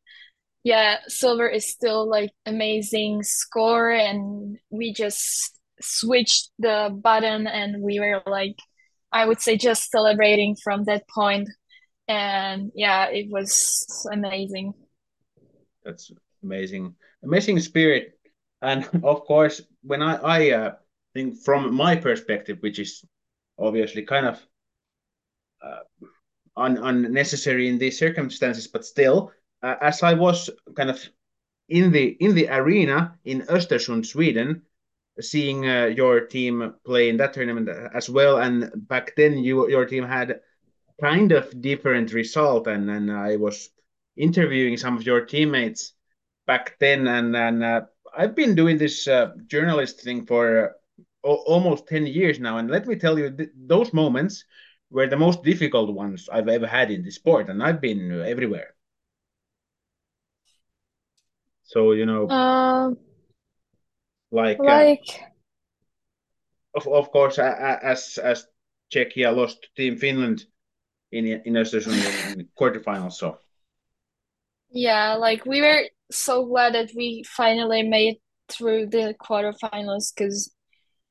yeah, 0.64 0.98
silver 1.06 1.48
is 1.48 1.70
still 1.70 2.08
like 2.08 2.30
amazing 2.44 3.22
score, 3.22 3.90
and 3.90 4.58
we 4.70 4.92
just 4.92 5.56
switched 5.80 6.50
the 6.58 6.90
button, 7.02 7.46
and 7.46 7.82
we 7.82 8.00
were 8.00 8.22
like, 8.26 8.56
I 9.12 9.26
would 9.26 9.40
say, 9.40 9.56
just 9.56 9.90
celebrating 9.90 10.56
from 10.56 10.84
that 10.84 11.08
point, 11.08 11.48
and 12.06 12.70
yeah, 12.74 13.08
it 13.08 13.30
was 13.30 14.08
amazing. 14.12 14.74
That's 15.84 16.10
amazing, 16.42 16.94
amazing 17.22 17.60
spirit, 17.60 18.18
and 18.60 18.88
of 19.02 19.24
course, 19.24 19.62
when 19.82 20.02
I 20.02 20.16
I 20.16 20.50
uh, 20.50 20.72
think 21.14 21.42
from 21.44 21.74
my 21.74 21.96
perspective, 21.96 22.58
which 22.60 22.78
is 22.78 23.04
obviously 23.58 24.02
kind 24.02 24.26
of. 24.26 24.40
Uh, 25.60 25.80
un- 26.58 26.78
unnecessary 26.78 27.68
in 27.68 27.78
these 27.78 27.98
circumstances, 27.98 28.66
but 28.66 28.84
still, 28.84 29.32
uh, 29.62 29.76
as 29.80 30.02
I 30.02 30.14
was 30.14 30.50
kind 30.76 30.90
of 30.90 31.00
in 31.68 31.92
the 31.92 32.16
in 32.20 32.34
the 32.34 32.48
arena 32.48 33.14
in 33.24 33.42
Östersund, 33.42 34.06
Sweden, 34.06 34.62
seeing 35.20 35.68
uh, 35.68 35.86
your 35.86 36.20
team 36.20 36.74
play 36.84 37.08
in 37.08 37.16
that 37.18 37.34
tournament 37.34 37.68
as 37.94 38.08
well, 38.10 38.38
and 38.38 38.70
back 38.88 39.14
then 39.16 39.38
you 39.38 39.68
your 39.68 39.84
team 39.86 40.04
had 40.04 40.40
kind 41.00 41.32
of 41.32 41.60
different 41.60 42.12
result, 42.12 42.66
and 42.66 42.90
and 42.90 43.10
I 43.12 43.36
was 43.36 43.70
interviewing 44.16 44.76
some 44.76 44.96
of 44.96 45.04
your 45.06 45.24
teammates 45.26 45.94
back 46.46 46.78
then, 46.80 47.06
and 47.08 47.36
and 47.36 47.64
uh, 47.64 47.82
I've 48.16 48.34
been 48.34 48.54
doing 48.54 48.78
this 48.78 49.06
uh, 49.08 49.32
journalist 49.46 50.00
thing 50.02 50.26
for 50.26 50.76
almost 51.22 51.86
10 51.88 52.06
years 52.06 52.40
now. 52.40 52.58
And 52.58 52.70
let 52.70 52.86
me 52.86 52.96
tell 52.96 53.18
you 53.18 53.30
th- 53.30 53.50
those 53.56 53.92
moments 53.92 54.44
were 54.90 55.06
the 55.06 55.16
most 55.16 55.42
difficult 55.42 55.92
ones 55.94 56.28
I've 56.32 56.48
ever 56.48 56.66
had 56.66 56.90
in 56.90 57.02
the 57.02 57.10
sport, 57.10 57.48
and 57.50 57.62
I've 57.62 57.80
been 57.80 58.22
everywhere. 58.22 58.74
So 61.64 61.92
you 61.92 62.06
know, 62.06 62.28
uh, 62.28 62.94
like 64.30 64.58
like 64.58 65.00
uh, 66.74 66.78
of 66.78 66.86
of 66.88 67.10
course, 67.10 67.38
as 67.38 68.18
as 68.18 68.46
Czechia 68.92 69.34
lost 69.34 69.62
to 69.62 69.68
Team 69.76 69.96
Finland 69.96 70.46
in 71.12 71.26
in 71.26 71.54
Östersund 71.54 72.32
in 72.32 72.38
the 72.38 72.48
quarterfinals, 72.58 73.14
so 73.14 73.38
yeah, 74.70 75.14
like 75.14 75.46
we 75.46 75.60
were 75.62 75.88
so 76.10 76.44
glad 76.46 76.74
that 76.74 76.90
we 76.94 77.24
finally 77.24 77.82
made 77.82 78.16
through 78.48 78.86
the 78.86 79.14
quarterfinals 79.20 80.12
because 80.14 80.54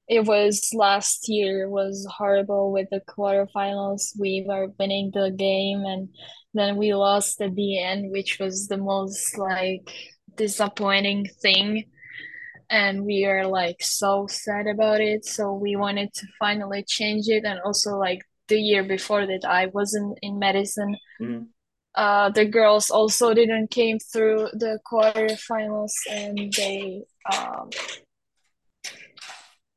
it 0.07 0.25
was 0.25 0.71
last 0.73 1.27
year 1.27 1.69
was 1.69 2.07
horrible 2.09 2.71
with 2.71 2.87
the 2.91 3.01
quarterfinals. 3.01 4.17
We 4.17 4.45
were 4.47 4.71
winning 4.79 5.11
the 5.13 5.31
game 5.31 5.83
and 5.85 6.09
then 6.53 6.77
we 6.77 6.93
lost 6.93 7.41
at 7.41 7.55
the 7.55 7.83
end, 7.83 8.11
which 8.11 8.39
was 8.39 8.67
the 8.67 8.77
most 8.77 9.37
like 9.37 9.91
disappointing 10.35 11.25
thing. 11.41 11.85
And 12.69 13.05
we 13.05 13.25
are 13.25 13.47
like 13.47 13.77
so 13.81 14.27
sad 14.27 14.67
about 14.67 14.99
it. 15.01 15.25
So 15.25 15.53
we 15.53 15.75
wanted 15.75 16.13
to 16.15 16.27
finally 16.39 16.83
change 16.83 17.27
it. 17.29 17.45
And 17.45 17.59
also 17.65 17.97
like 17.97 18.21
the 18.47 18.59
year 18.59 18.83
before 18.83 19.25
that 19.25 19.45
I 19.45 19.67
wasn't 19.67 20.17
in 20.21 20.39
medicine. 20.39 20.95
Mm. 21.21 21.47
uh, 21.95 22.29
the 22.29 22.45
girls 22.45 22.89
also 22.91 23.33
didn't 23.33 23.71
came 23.71 23.97
through 23.99 24.49
the 24.53 24.79
quarterfinals 24.85 25.93
and 26.09 26.53
they 26.53 27.03
um, 27.33 27.69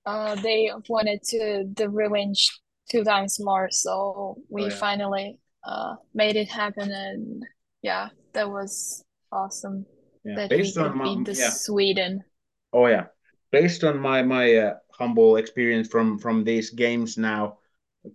uh, 0.06 0.34
they 0.42 0.70
wanted 0.88 1.22
to 1.22 1.64
the 1.76 1.88
revenge 1.88 2.50
two 2.90 3.04
times 3.04 3.38
more 3.40 3.68
so 3.70 4.36
we 4.50 4.64
Oh, 4.64 4.68
yeah. 4.68 4.74
finally 4.74 5.38
uh, 5.64 5.94
made 6.14 6.36
it 6.36 6.48
happen 6.50 6.90
and 6.90 7.42
yeah 7.82 8.08
that 8.34 8.50
was 8.50 9.02
awesome 9.32 9.86
Yeah. 10.24 10.34
that 10.36 10.50
we 10.50 10.58
Based 10.58 10.76
on 10.76 10.92
could 10.92 10.96
my, 10.98 11.04
beat 11.04 11.24
the 11.26 11.34
yeah. 11.40 11.50
Sweden 11.50 12.24
Oh 12.72 12.86
yeah. 12.86 13.06
Based 13.52 13.84
on 13.84 13.98
my 14.00 14.22
my 14.22 14.54
uh, 14.56 14.78
humble 14.92 15.36
experience 15.36 15.88
from 15.88 16.18
from 16.18 16.42
these 16.44 16.70
games 16.70 17.16
now, 17.16 17.58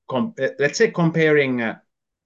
uh, 0.10 0.30
let's 0.60 0.78
say 0.78 0.92
comparing 0.92 1.62
uh, 1.62 1.80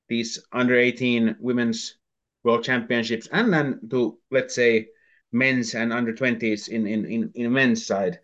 these 0.10 0.39
under 0.52 0.76
18 0.76 1.36
women's 1.39 1.98
world 2.44 2.63
championships 2.63 3.28
and 3.32 3.54
then 3.54 3.80
to 3.89 4.20
let's 4.32 4.56
say 4.56 4.89
men's 5.32 5.76
and 5.76 5.94
under 5.94 6.13
20s 6.15 6.68
in 6.70 6.88
in 6.88 7.06
in, 7.06 7.32
in 7.36 7.54
men's 7.54 7.86
side 7.86 8.20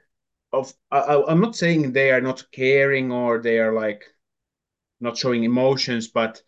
of 0.54 0.74
I- 0.92 1.24
I'm 1.28 1.42
not 1.42 1.56
saying 1.56 1.92
they 1.94 2.12
are 2.12 2.22
not 2.22 2.46
caring 2.52 3.12
or 3.12 3.40
they 3.42 3.60
are 3.60 3.74
like 3.74 4.04
not 5.00 5.18
showing 5.18 5.44
emotions, 5.46 6.08
but 6.10 6.42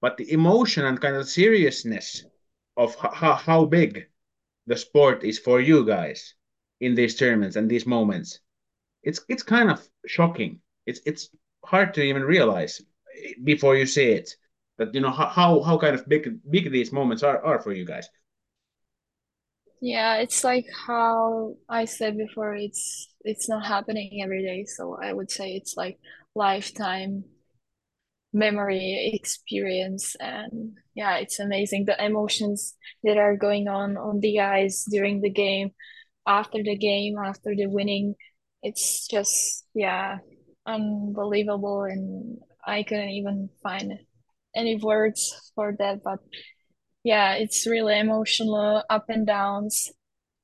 but 0.00 0.16
the 0.16 0.32
emotion 0.32 0.84
and 0.84 1.00
kind 1.00 1.16
of 1.16 1.28
seriousness 1.28 2.24
of 2.76 2.94
how 2.96 3.34
how 3.34 3.64
big 3.66 4.06
the 4.66 4.76
sport 4.76 5.24
is 5.24 5.38
for 5.38 5.60
you 5.60 5.84
guys 5.86 6.34
in 6.84 6.94
these 6.94 7.16
tournaments 7.16 7.56
and 7.56 7.70
these 7.70 7.86
moments. 7.86 8.40
It's 9.02 9.20
it's 9.28 9.42
kind 9.42 9.70
of 9.70 9.86
shocking. 10.06 10.60
It's 10.86 11.00
it's 11.06 11.30
hard 11.64 11.94
to 11.94 12.02
even 12.02 12.22
realize 12.22 12.80
before 13.42 13.76
you 13.76 13.86
see 13.86 14.12
it 14.12 14.30
that 14.78 14.94
you 14.94 15.00
know 15.00 15.10
how 15.10 15.26
how, 15.26 15.62
how 15.62 15.78
kind 15.78 15.94
of 15.94 16.08
big 16.08 16.40
big 16.50 16.70
these 16.70 16.92
moments 16.92 17.22
are, 17.22 17.44
are 17.44 17.60
for 17.60 17.72
you 17.72 17.84
guys. 17.84 18.08
Yeah, 19.80 20.16
it's 20.16 20.42
like 20.44 20.66
how 20.86 21.56
I 21.68 21.84
said 21.84 22.16
before, 22.16 22.54
it's 22.54 23.08
it's 23.20 23.48
not 23.48 23.66
happening 23.66 24.22
every 24.22 24.42
day, 24.42 24.64
so 24.64 24.98
I 25.00 25.12
would 25.12 25.30
say 25.30 25.52
it's 25.52 25.76
like 25.76 25.98
lifetime 26.34 27.24
memory 28.32 29.12
experience 29.14 30.16
and 30.18 30.72
yeah, 30.94 31.16
it's 31.16 31.38
amazing 31.38 31.84
the 31.84 32.04
emotions 32.04 32.74
that 33.04 33.16
are 33.16 33.36
going 33.36 33.68
on 33.68 33.96
on 33.96 34.20
the 34.20 34.40
ice 34.40 34.84
during 34.90 35.20
the 35.20 35.30
game, 35.30 35.70
after 36.26 36.62
the 36.62 36.76
game, 36.76 37.16
after 37.18 37.54
the 37.56 37.66
winning. 37.66 38.14
It's 38.62 39.06
just 39.08 39.66
yeah, 39.74 40.18
unbelievable 40.66 41.84
and 41.84 42.38
I 42.66 42.82
couldn't 42.82 43.10
even 43.10 43.50
find 43.62 43.92
any 44.56 44.76
words 44.76 45.52
for 45.54 45.74
that, 45.78 46.02
but 46.04 46.20
yeah, 47.04 47.34
it's 47.34 47.66
really 47.66 47.98
emotional, 47.98 48.82
up 48.90 49.06
and 49.08 49.26
downs 49.26 49.92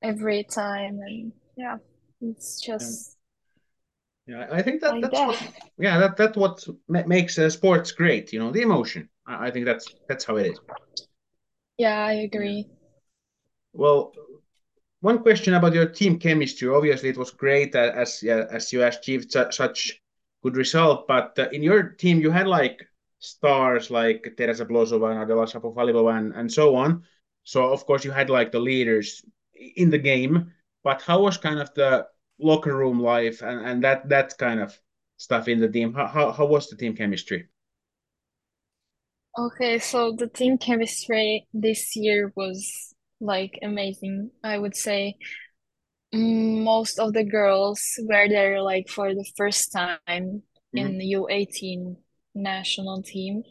every 0.02 0.44
time, 0.44 1.00
and 1.00 1.32
yeah, 1.56 1.78
it's 2.22 2.60
just 2.62 3.16
Yeah, 4.26 4.46
I 4.50 4.62
think 4.62 4.80
that 4.82 5.00
like 5.00 5.00
that's 5.00 5.22
what 5.24 5.42
that. 5.42 5.62
yeah 5.78 5.98
that 5.98 6.16
that's 6.16 6.36
what 6.36 6.64
ma 6.88 7.02
makes 7.06 7.38
uh, 7.38 7.50
sports 7.50 7.92
great. 7.92 8.32
You 8.32 8.38
know, 8.38 8.52
the 8.52 8.62
emotion. 8.62 9.08
I, 9.26 9.48
I 9.48 9.50
think 9.50 9.66
that's 9.66 9.94
that's 10.08 10.24
how 10.24 10.36
it 10.36 10.46
is. 10.46 10.60
Yeah, 11.78 12.04
I 12.06 12.12
agree. 12.12 12.68
Well, 13.72 14.12
one 15.00 15.20
question 15.20 15.54
about 15.54 15.74
your 15.74 15.86
team 15.86 16.18
chemistry. 16.18 16.68
Obviously, 16.68 17.08
it 17.08 17.16
was 17.16 17.30
great 17.30 17.74
as 17.74 18.22
as 18.22 18.72
you 18.72 18.84
achieved 18.84 19.32
su 19.32 19.46
such 19.50 20.00
good 20.42 20.56
result. 20.56 21.08
But 21.08 21.38
uh, 21.38 21.48
in 21.52 21.62
your 21.62 21.82
team, 21.82 22.20
you 22.20 22.30
had 22.30 22.46
like 22.46 22.86
stars 23.18 23.90
like 23.90 24.34
Teresa 24.36 24.66
Plosová 24.66 25.12
and 25.12 25.22
Adela 25.22 25.46
Shapovalova 25.46 26.18
and, 26.18 26.34
and 26.34 26.52
so 26.52 26.76
on. 26.76 27.04
So 27.44 27.72
of 27.72 27.84
course, 27.86 28.04
you 28.04 28.10
had 28.10 28.30
like 28.30 28.52
the 28.52 28.60
leaders 28.60 29.24
in 29.54 29.90
the 29.90 29.98
game. 29.98 30.52
But 30.82 31.02
how 31.02 31.22
was 31.22 31.36
kind 31.36 31.60
of 31.60 31.72
the 31.74 32.06
locker 32.38 32.74
room 32.74 33.00
life 33.00 33.42
and, 33.42 33.66
and 33.66 33.84
that 33.84 34.08
that 34.08 34.36
kind 34.38 34.60
of 34.60 34.78
stuff 35.16 35.48
in 35.48 35.60
the 35.60 35.68
team? 35.68 35.94
How 35.94 36.06
how, 36.06 36.32
how 36.32 36.46
was 36.46 36.68
the 36.68 36.76
team 36.76 36.94
chemistry? 36.94 37.48
Okay, 39.38 39.78
so 39.78 40.12
the 40.12 40.26
team 40.26 40.58
chemistry 40.58 41.46
this 41.54 41.94
year 41.96 42.32
was 42.34 42.94
like 43.20 43.58
amazing. 43.62 44.30
I 44.44 44.58
would 44.58 44.76
say 44.76 45.16
mm, 46.14 46.62
most 46.64 46.98
of 46.98 47.12
the 47.12 47.24
girls 47.24 47.82
were 48.00 48.28
there 48.28 48.62
like 48.62 48.88
for 48.88 49.14
the 49.14 49.26
first 49.36 49.72
time 49.72 50.42
in 50.74 50.98
the 50.98 51.06
U18 51.18 51.96
national 52.34 53.02
team. 53.02 53.42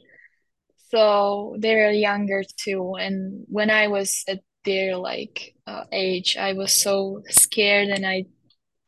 So 0.90 1.56
they're 1.60 1.92
younger 1.92 2.44
too. 2.58 2.96
And 3.00 3.46
when 3.50 3.70
I 3.70 3.88
was 3.88 4.24
at 4.28 4.42
their 4.66 4.98
like 4.98 5.56
uh, 5.68 5.84
age, 5.92 6.38
I 6.38 6.54
was 6.54 6.82
so 6.82 7.22
scared 7.30 7.90
and 7.90 8.06
I 8.06 8.26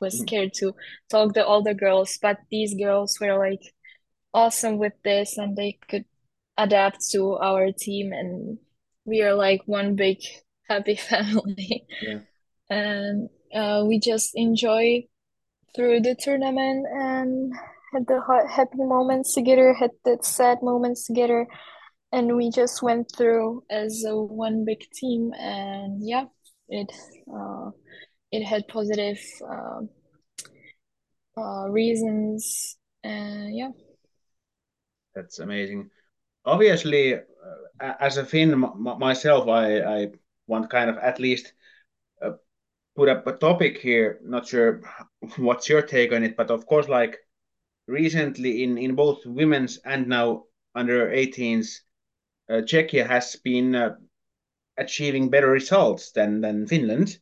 was 0.00 0.18
Mhm. 0.18 0.20
scared 0.20 0.54
to 0.54 0.74
talk 1.10 1.34
to 1.34 1.46
all 1.46 1.62
the 1.62 1.74
girls. 1.74 2.18
But 2.22 2.38
these 2.50 2.74
girls 2.74 3.18
were 3.20 3.38
like 3.38 3.62
awesome 4.34 4.78
with 4.78 4.94
this 5.04 5.38
and 5.38 5.56
they 5.56 5.78
could 5.88 6.04
adapt 6.58 7.10
to 7.12 7.36
our 7.38 7.72
team 7.72 8.12
and 8.12 8.58
we 9.04 9.22
are 9.22 9.34
like 9.34 9.62
one 9.66 9.96
big 9.96 10.18
happy 10.68 10.96
family. 11.10 11.86
Yeah. 12.00 12.18
And 12.70 13.28
uh, 13.54 13.84
we 13.86 13.98
just 13.98 14.30
enjoy 14.34 15.04
through 15.74 16.00
the 16.00 16.14
tournament 16.14 16.86
and 16.90 17.52
had 17.92 18.06
the 18.06 18.20
ha- 18.20 18.46
happy 18.46 18.78
moments 18.78 19.34
together, 19.34 19.74
had 19.74 19.90
the 20.04 20.18
sad 20.22 20.58
moments 20.62 21.06
together, 21.06 21.46
and 22.12 22.36
we 22.36 22.50
just 22.50 22.82
went 22.82 23.10
through 23.16 23.64
as 23.70 24.04
a 24.06 24.16
one 24.16 24.64
big 24.64 24.80
team. 24.94 25.32
And 25.38 26.00
yeah, 26.06 26.24
it 26.68 26.90
uh, 27.32 27.70
it 28.30 28.44
had 28.44 28.68
positive 28.68 29.18
uh, 29.46 29.80
uh, 31.40 31.68
reasons, 31.68 32.76
and 33.04 33.56
yeah. 33.56 33.70
That's 35.14 35.38
amazing. 35.40 35.90
Obviously, 36.44 37.14
uh, 37.14 37.92
as 38.00 38.16
a 38.16 38.24
Finn 38.24 38.58
myself, 38.78 39.48
I, 39.48 39.80
I 39.80 40.08
want 40.52 40.70
kind 40.70 40.90
of 40.90 40.98
at 40.98 41.18
least 41.18 41.52
uh, 42.20 42.32
put 42.94 43.08
up 43.08 43.26
a 43.26 43.32
topic 43.32 43.78
here. 43.78 44.20
Not 44.22 44.46
sure 44.46 44.82
what's 45.36 45.68
your 45.68 45.82
take 45.82 46.12
on 46.12 46.22
it, 46.22 46.36
but 46.36 46.50
of 46.50 46.66
course, 46.66 46.88
like 46.88 47.18
recently 47.86 48.62
in, 48.62 48.78
in 48.78 48.94
both 48.94 49.26
women's 49.26 49.78
and 49.84 50.06
now 50.06 50.44
under 50.74 51.10
18s, 51.10 51.80
uh, 52.50 52.62
Czechia 52.62 53.06
has 53.06 53.36
been 53.36 53.74
uh, 53.74 53.96
achieving 54.76 55.30
better 55.30 55.50
results 55.50 56.12
than, 56.12 56.40
than 56.40 56.66
Finland. 56.66 57.18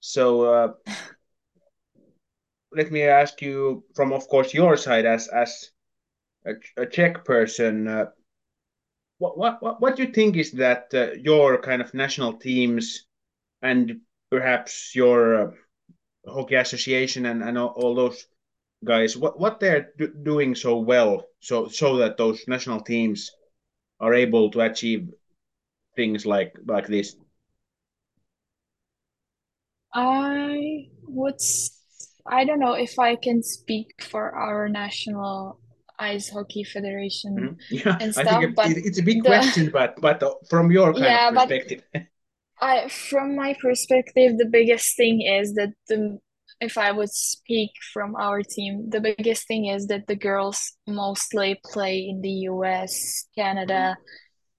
So 0.00 0.42
uh, 0.42 0.72
let 2.72 2.90
me 2.90 3.02
ask 3.02 3.40
you 3.40 3.84
from, 3.94 4.12
of 4.12 4.26
course, 4.28 4.52
your 4.52 4.76
side 4.76 5.06
as 5.06 5.28
as 5.28 5.70
a, 6.44 6.54
a 6.76 6.86
Czech 6.86 7.24
person. 7.24 8.08
What 9.22 9.62
what 9.62 9.80
what 9.80 9.94
do 9.94 10.02
you 10.02 10.12
think 10.12 10.36
is 10.36 10.50
that 10.52 10.92
uh, 10.92 11.12
your 11.12 11.62
kind 11.62 11.80
of 11.80 11.94
national 11.94 12.32
teams 12.34 13.06
and 13.62 14.00
perhaps 14.32 14.96
your 14.96 15.20
uh, 15.36 15.50
hockey 16.26 16.56
association 16.56 17.26
and, 17.26 17.40
and 17.40 17.56
all, 17.56 17.68
all 17.68 17.94
those 17.94 18.26
guys 18.84 19.16
what 19.16 19.38
what 19.38 19.60
they're 19.60 19.92
do 19.96 20.08
doing 20.08 20.56
so 20.56 20.76
well 20.78 21.24
so 21.38 21.68
so 21.68 21.98
that 21.98 22.16
those 22.16 22.48
national 22.48 22.80
teams 22.80 23.30
are 24.00 24.12
able 24.12 24.50
to 24.50 24.60
achieve 24.60 25.08
things 25.94 26.26
like 26.26 26.52
like 26.66 26.88
this? 26.88 27.14
I 29.94 30.88
would, 31.06 31.40
i 32.26 32.44
don't 32.44 32.58
know 32.58 32.74
if 32.74 32.98
I 32.98 33.14
can 33.14 33.42
speak 33.44 34.02
for 34.02 34.34
our 34.34 34.68
national 34.68 35.61
ice 35.98 36.30
hockey 36.30 36.64
federation 36.64 37.34
Mhm. 37.38 37.56
yeah 37.70 37.96
and 38.00 38.14
I 38.16 38.24
think 38.24 38.42
stuff, 38.42 38.44
but 38.56 38.68
it's 38.68 38.98
a 38.98 39.02
big 39.02 39.22
the 39.22 39.30
question 39.30 39.70
but 39.72 40.00
but 40.00 40.22
from 40.50 40.70
your 40.70 40.92
yeah, 40.94 41.30
but 41.30 41.48
perspective 41.48 41.82
I, 42.60 42.88
from 42.88 43.34
my 43.36 43.54
perspective, 43.60 44.38
the 44.38 44.46
biggest 44.50 44.96
thing 44.96 45.22
is 45.22 45.54
that 45.54 45.70
the, 45.88 46.18
if 46.60 46.78
I 46.78 46.92
would 46.92 47.10
speak 47.10 47.72
from 47.92 48.14
our 48.14 48.42
team, 48.42 48.88
the 48.90 49.00
biggest 49.00 49.48
thing 49.48 49.66
is 49.66 49.86
that 49.88 50.06
the 50.06 50.14
girls 50.14 50.72
mostly 50.86 51.60
play 51.64 52.06
in 52.08 52.20
the 52.20 52.30
US, 52.50 53.26
Canada, 53.34 53.96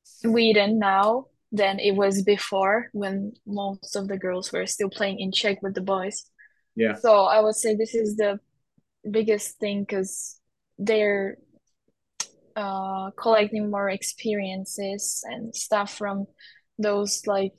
Sweden 0.04 0.80
now 0.80 1.28
than 1.52 1.80
it 1.80 1.96
was 1.96 2.24
before 2.24 2.90
when 2.94 3.34
most 3.46 3.96
of 3.96 4.08
the 4.08 4.18
girls 4.18 4.52
were 4.52 4.66
still 4.66 4.90
playing 4.90 5.20
in 5.20 5.32
Czech 5.32 5.62
with 5.62 5.76
the 5.76 5.82
boys. 5.82 6.26
yeah 6.76 6.96
So 7.02 7.26
I 7.26 7.40
would 7.40 7.56
say 7.56 7.76
this 7.76 7.96
is 7.96 8.16
the 8.18 8.40
biggest 9.10 9.60
thing 9.60 9.84
because 9.84 10.40
they're 10.86 11.38
uh 12.56 13.10
collecting 13.18 13.72
more 13.72 13.90
experiences 13.90 15.24
and 15.26 15.56
stuff 15.56 15.98
from 15.98 16.26
those 16.78 17.26
like 17.26 17.54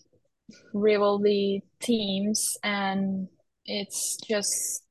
rivalry 0.72 1.62
teams 1.80 2.56
and 2.62 3.28
it's 3.64 4.18
just 4.28 4.84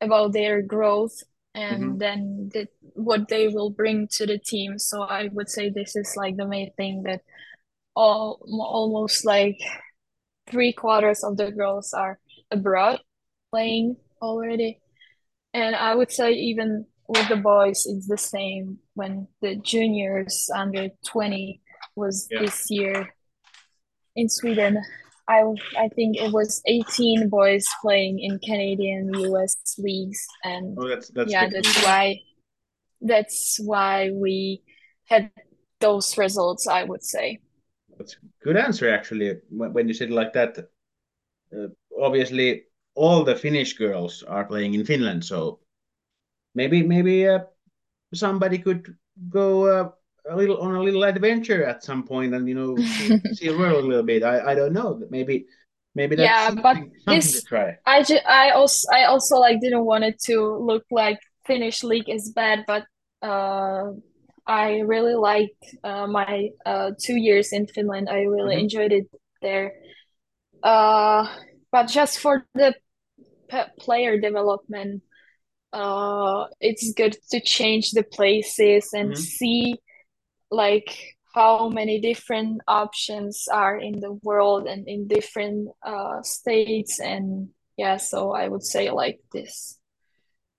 about 0.00 0.32
their 0.32 0.62
growth 0.62 1.22
and 1.54 1.98
then 2.00 2.50
the, 2.52 2.68
what 2.94 3.28
they 3.28 3.48
will 3.48 3.70
bring 3.70 4.06
to 4.12 4.26
the 4.26 4.38
team. 4.38 4.78
So 4.78 5.02
I 5.02 5.28
would 5.32 5.48
say 5.48 5.70
this 5.70 5.96
is 5.96 6.14
like 6.16 6.36
the 6.36 6.46
main 6.46 6.72
thing 6.76 7.02
that 7.02 7.22
all 7.96 8.40
almost 8.48 9.24
like 9.24 9.58
three 10.48 10.72
quarters 10.72 11.24
of 11.24 11.36
the 11.36 11.50
girls 11.50 11.92
are 11.92 12.18
abroad 12.50 13.00
playing 13.50 13.96
already. 14.22 14.80
And 15.52 15.74
I 15.74 15.94
would 15.94 16.12
say 16.12 16.32
even 16.32 16.86
with 17.08 17.28
the 17.28 17.36
boys, 17.36 17.86
it's 17.86 18.06
the 18.06 18.18
same 18.18 18.78
when 18.94 19.26
the 19.40 19.56
juniors 19.56 20.50
under 20.54 20.88
20 21.06 21.60
was 21.96 22.28
Yeah. 22.30 22.42
this 22.42 22.70
year 22.70 23.08
in 24.14 24.28
Sweden. 24.28 24.78
I 25.28 25.40
I 25.76 25.88
think 25.88 26.16
it 26.16 26.32
was 26.32 26.62
18 26.66 27.28
boys 27.28 27.66
playing 27.82 28.18
in 28.20 28.38
Canadian 28.38 29.12
US 29.14 29.56
leagues 29.78 30.26
and 30.44 30.76
Oh, 30.78 30.88
that's 30.88 31.08
that's 31.10 31.30
yeah, 31.32 31.48
that's 31.48 31.84
why 31.84 32.20
that's 33.00 33.58
why 33.60 34.10
we 34.10 34.62
had 35.04 35.30
those 35.80 36.18
results, 36.18 36.66
I 36.66 36.84
would 36.84 37.04
say. 37.04 37.38
That's 37.96 38.14
a 38.14 38.44
good 38.44 38.56
answer, 38.56 38.88
actually. 38.90 39.36
When, 39.50 39.72
when 39.72 39.88
you 39.88 39.94
said 39.94 40.08
it 40.10 40.14
like 40.14 40.32
that, 40.32 40.58
uh, 41.54 41.68
obviously 42.00 42.64
all 42.94 43.22
the 43.24 43.36
Finnish 43.36 43.74
girls 43.74 44.22
are 44.24 44.44
playing 44.44 44.74
in 44.74 44.84
Finland, 44.84 45.24
so 45.24 45.60
maybe 46.60 46.82
maybe 46.82 47.16
uh, 47.28 47.40
somebody 48.14 48.58
could 48.58 48.96
go 49.30 49.46
uh, 49.66 49.90
a 50.30 50.36
little 50.36 50.58
on 50.58 50.74
a 50.74 50.82
little 50.82 51.04
adventure 51.04 51.64
at 51.64 51.84
some 51.84 52.02
point 52.04 52.34
and 52.34 52.48
you 52.48 52.54
know 52.54 52.84
see, 52.88 53.20
the 53.40 53.50
world 53.52 53.84
a 53.84 53.88
little 53.88 54.04
bit. 54.04 54.22
I, 54.24 54.52
I 54.52 54.54
don't 54.54 54.72
know. 54.74 55.00
Maybe 55.10 55.46
maybe 55.94 56.16
that's 56.16 56.42
Yeah, 56.42 56.50
but 56.50 56.78
something 56.78 56.92
something 57.06 57.32
this 57.32 57.40
to 57.40 57.42
try. 57.42 57.78
I 57.86 58.02
ju 58.02 58.16
I 58.26 58.50
also 58.50 58.88
I 58.92 59.04
also 59.04 59.36
like 59.38 59.60
didn't 59.60 59.84
want 59.84 60.04
it 60.04 60.18
to 60.26 60.56
look 60.58 60.84
like 60.90 61.18
Finnish 61.46 61.82
league 61.84 62.08
is 62.08 62.32
bad, 62.34 62.64
but 62.66 62.84
uh 63.22 63.92
I 64.46 64.80
really 64.80 65.14
liked 65.14 65.64
uh 65.84 66.06
my 66.06 66.48
uh 66.66 66.92
two 67.00 67.16
years 67.16 67.52
in 67.52 67.66
Finland. 67.66 68.08
I 68.10 68.22
really 68.24 68.56
Mhm. 68.56 68.60
enjoyed 68.60 68.92
it 68.92 69.06
there. 69.42 69.72
Uh 70.62 71.28
but 71.72 71.86
just 71.88 72.20
for 72.20 72.46
the 72.54 72.74
player 73.78 74.20
development, 74.20 75.02
uh 75.72 76.46
it's 76.60 76.92
good 76.94 77.16
to 77.30 77.40
change 77.40 77.90
the 77.92 78.02
places 78.02 78.90
and 78.92 79.12
Mhm. 79.12 79.16
see 79.16 79.76
like 80.50 81.14
how 81.34 81.68
many 81.68 82.00
different 82.00 82.62
options 82.66 83.46
are 83.52 83.76
in 83.76 84.00
the 84.00 84.12
world 84.22 84.66
and 84.66 84.88
in 84.88 85.06
different 85.06 85.68
uh 85.84 86.22
states 86.22 87.00
and 87.00 87.50
yeah, 87.78 87.96
so 87.96 88.32
I 88.32 88.48
would 88.48 88.64
say 88.64 88.90
like 88.90 89.20
this 89.32 89.78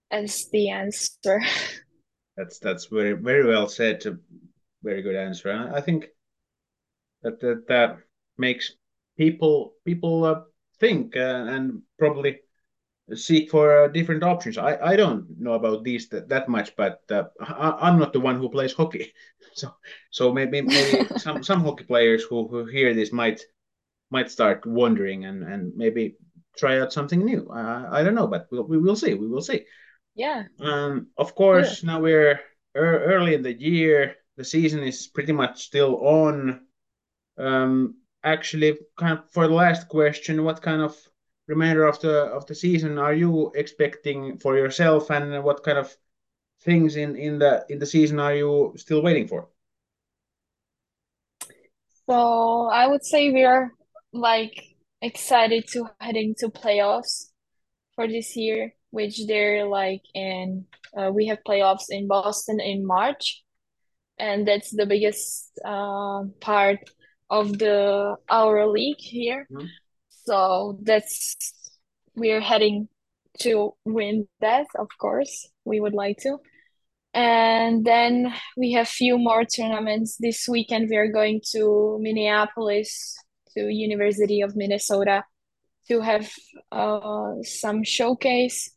as 0.10 0.48
the 0.52 0.69
answer. 0.69 1.41
That's 2.38 2.60
that's 2.60 2.86
very 2.86 3.12
very 3.12 3.45
well 3.45 3.67
said. 3.67 4.06
A 4.06 4.17
very 4.82 5.02
good 5.02 5.17
answer. 5.17 5.52
I 5.52 5.82
think 5.82 6.08
that 7.22 7.41
that, 7.41 7.67
that 7.67 7.98
makes 8.38 8.72
people 9.17 9.74
people 9.86 10.24
uh, 10.24 10.41
think 10.80 11.17
uh, 11.17 11.45
and 11.50 11.82
probably 11.98 12.39
seek 13.15 13.50
for 13.52 13.86
uh, 13.86 13.88
different 13.89 14.24
options. 14.24 14.58
I, 14.58 14.78
I 14.78 14.95
don't 14.95 15.39
know 15.39 15.54
about 15.54 15.84
these 15.84 16.10
that, 16.10 16.30
that 16.30 16.50
much, 16.50 16.76
but 16.76 17.02
uh, 17.12 17.26
I, 17.41 17.78
I'm 17.89 18.00
not 18.00 18.13
the 18.13 18.19
one 18.19 18.38
who 18.38 18.50
plays 18.50 18.74
hockey, 18.74 19.13
so 19.54 19.74
so 20.12 20.34
maybe 20.34 20.62
maybe 20.62 21.08
some 21.17 21.43
some 21.43 21.62
hockey 21.63 21.86
players 21.86 22.24
who, 22.24 22.48
who 22.48 22.65
hear 22.65 22.93
this 22.93 23.12
might 23.12 23.41
might 24.12 24.32
start 24.32 24.65
wondering 24.65 25.26
and 25.26 25.43
and 25.43 25.76
maybe 25.76 26.17
try 26.58 26.80
out 26.80 26.93
something 26.93 27.24
new. 27.26 27.50
I 27.52 28.00
I 28.00 28.04
don't 28.04 28.15
know, 28.15 28.28
but 28.28 28.48
we'll, 28.52 28.63
we 28.67 28.78
will 28.78 28.95
see. 28.95 29.13
We 29.15 29.28
will 29.28 29.41
see. 29.41 29.65
Yeah, 30.15 30.45
Um, 30.60 31.08
of 31.17 31.36
course, 31.36 31.84
now 31.84 32.02
we're 32.02 32.41
ear 32.76 33.04
early 33.06 33.36
in 33.36 33.41
the 33.43 33.54
year. 33.54 34.15
The 34.38 34.43
season 34.45 34.84
is 34.84 35.08
pretty 35.08 35.34
much 35.34 35.63
still 35.63 35.98
on. 36.06 36.62
Um, 37.38 37.98
actually, 38.24 38.78
kind 38.98 39.19
of 39.19 39.32
for 39.32 39.48
the 39.48 39.54
last 39.54 39.88
question, 39.89 40.43
what 40.43 40.62
kind 40.62 40.82
of 40.82 40.98
remainder 41.49 41.85
of 41.88 41.99
the 42.01 42.15
of 42.38 42.45
the 42.47 42.55
season 42.55 42.97
are 42.99 43.13
you 43.13 43.51
expecting 43.55 44.38
for 44.39 44.57
yourself, 44.57 45.12
and 45.12 45.43
what 45.43 45.63
kind 45.63 45.77
of 45.77 45.97
things 46.62 46.95
in 46.95 47.15
in 47.17 47.39
the 47.39 47.65
in 47.69 47.79
the 47.79 47.85
season 47.88 48.19
are 48.19 48.35
you 48.35 48.73
still 48.77 49.01
waiting 49.03 49.27
for? 49.27 49.49
So 52.09 52.69
I 52.71 52.88
would 52.88 53.05
say 53.05 53.31
we 53.31 53.43
are 53.45 53.71
like 54.12 54.63
excited 55.01 55.67
to 55.73 55.89
heading 55.99 56.35
to 56.39 56.49
playoffs 56.49 57.31
for 57.95 58.07
this 58.07 58.35
year, 58.35 58.73
which 58.91 59.27
they're 59.27 59.65
like 59.67 60.01
in 60.13 60.65
uh, 60.97 61.12
we 61.13 61.27
have 61.27 61.39
playoffs 61.47 61.88
in 61.89 62.07
Boston 62.07 62.59
in 62.59 62.85
March, 62.85 63.43
and 64.17 64.47
that's 64.47 64.71
the 64.75 64.85
biggest 64.85 65.51
uh, 65.65 66.23
part 66.41 66.79
of 67.29 67.59
the 67.59 68.15
our 68.29 68.67
league 68.67 68.99
here. 68.99 69.47
Mhm. 69.51 69.69
So 70.30 70.78
that's 70.84 71.36
we're 72.15 72.39
heading 72.39 72.88
to 73.39 73.74
win 73.84 74.28
that, 74.42 74.68
of 74.78 74.88
course. 75.02 75.50
We 75.65 75.80
would 75.80 75.96
like 75.96 76.18
to. 76.18 76.38
And 77.15 77.84
then 77.84 78.32
we 78.56 78.74
have 78.74 78.88
few 78.88 79.18
more 79.18 79.44
tournaments. 79.44 80.18
This 80.20 80.48
weekend 80.48 80.88
we 80.88 80.98
are 80.98 81.12
going 81.12 81.42
to 81.54 81.98
Minneapolis 82.00 83.18
to 83.58 83.74
University 83.74 84.42
of 84.42 84.56
Minnesota 84.56 85.24
to 85.88 86.02
have 86.02 86.30
uh, 86.72 87.34
some 87.42 87.84
showcase. 87.84 88.70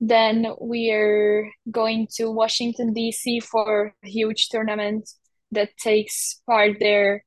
Then 0.00 0.46
we 0.58 0.90
are 0.90 1.50
going 1.70 2.08
to 2.16 2.30
Washington 2.30 2.94
DC 2.94 3.42
for 3.42 3.92
a 4.02 4.08
huge 4.08 4.48
tournament 4.48 5.10
that 5.52 5.76
takes 5.76 6.40
part 6.46 6.78
there 6.80 7.26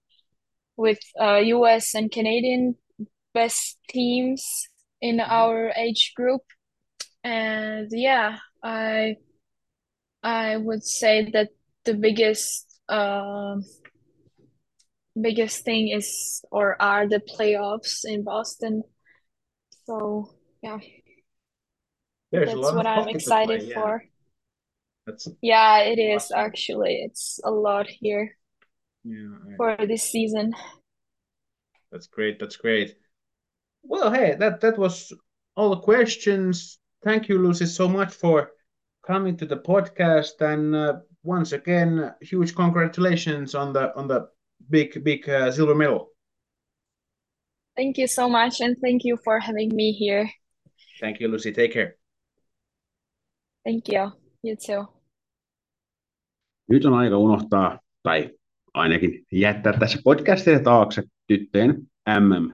with 0.78 0.98
uh, 1.22 1.36
US 1.36 1.94
and 1.94 2.12
Canadian 2.12 2.76
best 3.38 3.78
teams 3.89 4.43
in 5.02 5.17
Mhm. 5.17 5.30
our 5.30 5.71
age 5.78 6.13
group. 6.15 6.41
And 7.23 7.89
yeah, 7.91 8.39
I 8.63 9.17
I 10.23 10.58
would 10.58 10.84
say 10.84 11.30
that 11.32 11.50
the 11.86 11.93
biggest 11.93 12.65
um 12.89 13.63
biggest 15.19 15.65
thing 15.65 15.89
is 15.89 16.43
or 16.52 16.82
are 16.82 17.08
the 17.08 17.19
playoffs 17.19 18.02
in 18.06 18.23
Boston. 18.23 18.84
So 19.86 20.36
yeah, 20.62 20.80
There's 22.32 22.54
that's 22.54 22.71
what 22.73 22.86
I'm 22.88 23.08
excited 23.10 23.60
play. 23.60 23.65
Yeah, 23.67 23.73
for. 23.82 24.04
that's 25.06 25.28
Yeah, 25.41 25.80
it 25.80 26.00
is 26.00 26.32
awesome. 26.32 26.38
actually. 26.38 27.02
It's 27.04 27.39
a 27.43 27.52
lot 27.52 27.88
here 27.88 28.38
Yeah, 29.04 29.30
I- 29.47 29.58
for 29.58 29.78
this 29.88 30.04
season. 30.04 30.54
that's 31.91 32.08
great. 32.08 32.39
That's 32.39 32.56
great. 32.58 32.95
Well, 33.89 34.12
hey, 34.12 34.36
that 34.39 34.60
that 34.62 34.78
was 34.78 35.13
all 35.56 35.69
the 35.69 35.82
questions. 35.82 36.80
Thank 37.04 37.30
you, 37.30 37.39
Lucie, 37.39 37.65
so 37.65 37.88
much 37.88 38.13
for 38.13 38.52
coming 39.02 39.38
to 39.38 39.45
the 39.45 39.58
podcast, 39.58 40.41
and 40.41 40.76
uh, 40.76 40.93
once 41.23 41.54
again, 41.54 42.13
huge 42.21 42.54
congratulations 42.54 43.56
on 43.56 43.73
the 43.73 43.95
on 43.95 44.08
the 44.08 44.28
big 44.69 45.04
big 45.04 45.30
uh, 45.30 45.52
silver 45.52 45.76
medal. 45.76 46.12
Thank 47.78 47.97
you 47.97 48.08
so 48.08 48.28
much, 48.28 48.60
and 48.62 48.76
thank 48.82 49.06
you 49.06 49.17
for 49.23 49.39
having 49.39 49.76
me 49.76 49.93
here. 49.93 50.30
Thank 51.00 51.21
you, 51.21 51.30
Lucie. 51.30 51.54
Take 51.54 51.73
care. 51.73 51.95
Thank 53.63 53.88
you. 53.88 54.12
You 54.43 54.56
too. 54.56 54.86
Nyt 56.69 56.86
on 56.86 56.93
aika 56.93 57.17
unohtaa, 57.17 57.80
tai 58.04 58.30
ainakin 58.73 59.26
jättää 59.32 59.73
tässä 59.80 60.00
podcastissa 60.04 60.63
taakse 60.63 61.04
tyttöjen 61.28 61.88
MM 62.19 62.52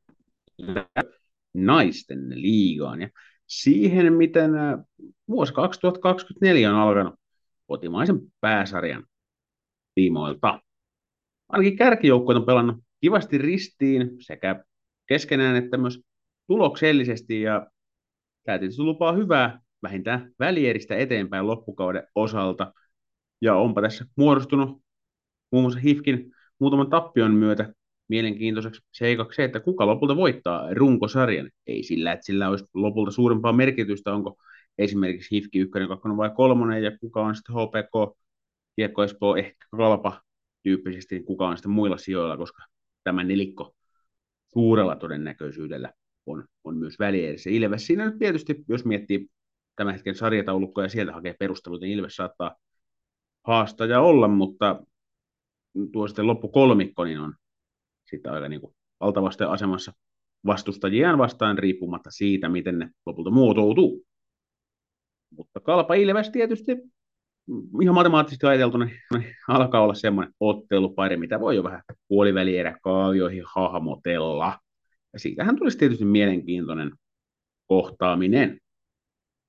naisten 1.54 2.42
liigaan 2.42 3.02
ja 3.02 3.10
siihen, 3.48 4.14
miten 4.14 4.52
vuosi 5.28 5.54
2024 5.54 6.70
on 6.70 6.80
alkanut 6.80 7.16
kotimaisen 7.68 8.20
pääsarjan 8.42 9.06
tiimoilta. 9.96 10.62
Ainakin 11.50 11.78
kärkijoukkueet 11.78 12.40
on 12.40 12.46
pelannut 12.46 12.78
kivasti 13.02 13.38
ristiin 13.38 14.12
sekä 14.20 14.64
keskenään 15.08 15.56
että 15.56 15.78
myös 15.78 16.02
tuloksellisesti 16.48 17.42
ja 17.42 17.68
tämä 18.44 18.60
tietysti 18.60 18.82
lupaa 18.82 19.14
hyvää 19.14 19.60
vähintään 19.84 20.32
välieristä 20.40 20.96
eteenpäin 20.96 21.48
loppukauden 21.48 22.08
osalta. 22.16 22.74
Ja 23.42 23.56
onpa 23.56 23.82
tässä 23.82 24.06
muodostunut 24.16 24.82
muun 25.52 25.64
muassa 25.64 25.80
HIFKin 25.80 26.32
muutaman 26.60 26.90
tappion 26.90 27.34
myötä 27.34 27.74
mielenkiintoiseksi 28.10 28.82
seikaksi 28.92 29.36
se, 29.36 29.44
että 29.44 29.60
kuka 29.60 29.88
lopulta 29.88 30.16
voittaa 30.16 30.74
runkosarjan. 30.74 31.50
Ei 31.68 31.84
sillä, 31.84 32.12
että 32.12 32.26
sillä 32.26 32.50
olisi 32.50 32.66
lopulta 32.74 33.12
suurempaa 33.12 33.54
merkitystä, 33.54 34.14
onko 34.14 34.38
esimerkiksi 34.78 35.36
HIFKI 35.36 35.60
1, 35.60 35.72
2 35.88 36.10
vai 36.18 36.30
3 36.36 36.80
ja 36.80 36.98
kuka 36.98 37.22
on 37.22 37.36
sitten 37.36 37.56
HPK, 37.56 38.18
Kiekko 38.76 39.04
Espoo, 39.04 39.36
ehkä 39.36 39.66
Kalpa 39.78 40.22
tyyppisesti, 40.64 41.16
niin 41.16 41.26
kuka 41.26 41.48
on 41.48 41.58
sitten 41.58 41.72
muilla 41.72 41.98
sijoilla, 41.98 42.38
koska 42.38 42.64
tämä 43.04 43.24
nelikko 43.24 43.76
suurella 44.54 44.96
todennäköisyydellä 44.96 45.94
on, 46.26 46.46
on 46.64 46.78
myös 46.78 47.00
välierissä. 47.00 47.50
Ilves 47.50 47.88
siinä 47.88 48.06
nyt 48.06 48.20
tietysti, 48.20 48.64
jos 48.68 48.86
miettii 48.86 49.28
tämän 49.76 49.94
hetken 49.94 50.16
sarjataulukkoa 50.16 50.84
ja 50.84 50.90
sieltä 50.90 51.14
hakee 51.14 51.36
perusteluita, 51.40 51.86
niin 51.86 51.98
Ilves 51.98 52.16
saattaa 52.16 52.56
haastaja 53.44 54.02
olla, 54.02 54.28
mutta 54.28 54.84
tuo 55.92 56.08
sitten 56.08 56.28
loppukolmikko 56.28 57.04
niin 57.04 57.20
on 57.20 57.34
sitten 58.06 58.32
aika 58.32 58.50
niin 58.50 58.62
kuin 58.62 58.76
asemassa 59.50 59.94
vastustajiaan 60.46 61.18
vastaan 61.18 61.58
riippumatta 61.58 62.12
siitä, 62.12 62.50
miten 62.50 62.80
ne 62.80 62.90
lopulta 63.06 63.32
muotoutuu. 63.32 64.06
Mutta 65.38 65.60
Kalpa 65.60 65.94
Ilves 65.94 66.30
tietysti 66.30 66.72
ihan 67.82 67.96
matemaattisesti 67.96 68.46
ajateltuna 68.46 68.86
niin 68.86 69.36
alkaa 69.48 69.82
olla 69.82 69.94
semmoinen 69.94 70.34
ottelupari, 70.40 71.18
mitä 71.18 71.40
voi 71.40 71.56
jo 71.56 71.64
vähän 71.64 71.82
puolivälierä 72.08 72.78
kaavioihin 72.84 73.44
hahmotella. 73.56 74.60
Ja 75.14 75.20
siitähän 75.20 75.56
tulisi 75.56 75.78
tietysti 75.78 76.06
mielenkiintoinen 76.06 76.92
kohtaaminen, 77.68 78.60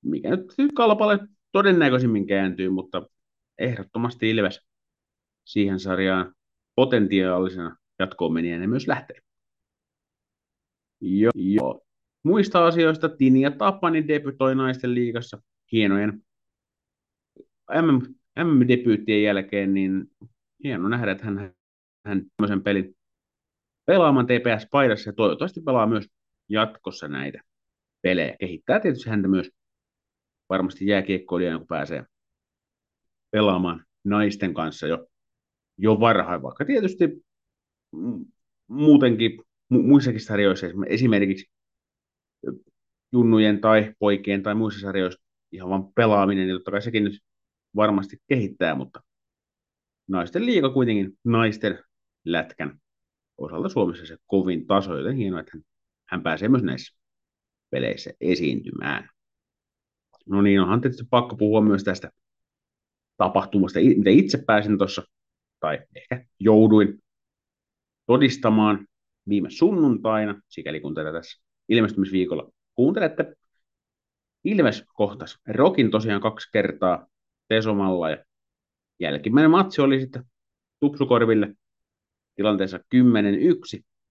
mikä 0.05 0.31
nyt 0.31 0.73
Kalpalle 0.75 1.19
todennäköisimmin 1.53 2.27
kääntyy, 2.27 2.71
mutta 2.71 3.07
ehdottomasti 3.59 4.31
Ilves 4.31 4.61
siihen 5.45 5.81
sarjaan 5.81 6.35
potentiaalisena 6.75 7.77
jatkoon 7.99 8.33
menijänä 8.33 8.67
myös 8.67 8.89
lähtee. 8.89 9.17
Jo, 11.01 11.31
jo. 11.35 11.81
Muista 12.23 12.67
asioista 12.67 13.09
Tini 13.09 13.41
ja 13.41 13.51
Tapani 13.51 14.09
debytoi 14.09 14.55
naisten 14.55 14.95
liigassa 14.95 15.43
hienojen 15.73 16.23
MM, 17.73 18.15
MM-debyyttien 18.45 19.23
jälkeen, 19.23 19.75
niin 19.75 20.11
hieno 20.65 20.89
nähdä, 20.89 21.13
että 21.13 21.25
hän, 21.25 21.55
hän 22.07 22.23
tämmöisen 22.37 22.63
pelin 22.63 22.97
pelaamaan 23.87 24.27
TPS-paidassa 24.27 25.09
ja 25.09 25.13
toivottavasti 25.13 25.61
pelaa 25.61 25.87
myös 25.87 26.07
jatkossa 26.49 27.09
näitä 27.09 27.41
pelejä. 28.03 28.37
Kehittää 28.41 28.81
tietysti 28.81 29.11
häntä 29.11 29.29
myös 29.29 29.51
varmasti 30.49 30.87
jääkiekkoilijana, 30.87 31.59
kun 31.59 31.67
pääsee 31.67 32.05
pelaamaan 33.31 33.85
naisten 34.05 34.55
kanssa 34.55 34.87
jo, 34.87 35.07
jo 35.79 36.01
varhain, 36.01 36.43
vaikka 36.43 36.65
tietysti 36.65 37.25
muutenkin 38.69 39.43
muissakin 39.69 40.21
sarjoissa, 40.21 40.67
esimerkiksi 40.87 41.51
junnujen 43.13 43.61
tai 43.61 43.95
poikien 43.99 44.43
tai 44.43 44.55
muissa 44.55 44.81
sarjoissa 44.81 45.25
ihan 45.53 45.69
vain 45.69 45.93
pelaaminen, 45.95 46.47
niin 46.47 46.57
totta 46.57 46.71
kai 46.71 46.83
sekin 46.83 47.05
nyt 47.05 47.21
varmasti 47.77 48.17
kehittää, 48.29 48.75
mutta 48.75 49.01
naisten 50.09 50.47
liiga 50.47 50.71
kuitenkin 50.71 51.19
naisten 51.25 51.79
lätkän 52.25 52.81
osalta 53.39 53.69
Suomessa 53.69 54.07
se 54.07 54.17
kovin 54.27 54.67
taso, 54.67 54.99
joten 54.99 55.17
hienoa, 55.17 55.41
että 55.41 55.53
hän, 55.55 55.63
hän 56.09 56.23
pääsee 56.23 56.49
myös 56.49 56.63
näissä 56.63 56.97
peleissä 57.71 58.11
esiintymään. 58.21 59.09
No 60.27 60.43
niin, 60.43 60.61
onhan 60.61 60.81
tietysti 60.81 61.05
pakko 61.11 61.37
puhua 61.37 61.61
myös 61.61 61.85
tästä 61.85 62.11
tapahtumasta, 63.17 63.79
mitä 63.97 64.11
itse 64.11 64.39
pääsin 64.47 64.79
tuossa, 64.79 65.03
tai 65.61 65.79
ehkä 65.95 66.27
jouduin 66.41 67.04
todistamaan 68.07 68.87
viime 69.29 69.51
sunnuntaina, 69.51 70.41
sikäli 70.49 70.81
kun 70.81 70.95
tätä 70.95 71.13
tässä 71.13 71.43
ilmestymisviikolla 71.69 72.51
kuuntelette. 72.75 73.37
Ilves 74.45 74.85
kohtas 74.95 75.39
Rokin 75.49 75.91
tosiaan 75.91 76.21
kaksi 76.21 76.49
kertaa 76.53 77.07
Tesomalla 77.49 78.11
ja 78.11 78.25
jälkimmäinen 79.01 79.51
matsi 79.51 79.81
oli 79.81 80.01
sitten 80.01 80.25
Tupsukorville 80.81 81.55
tilanteessa 82.35 82.79
10-1 82.79 82.81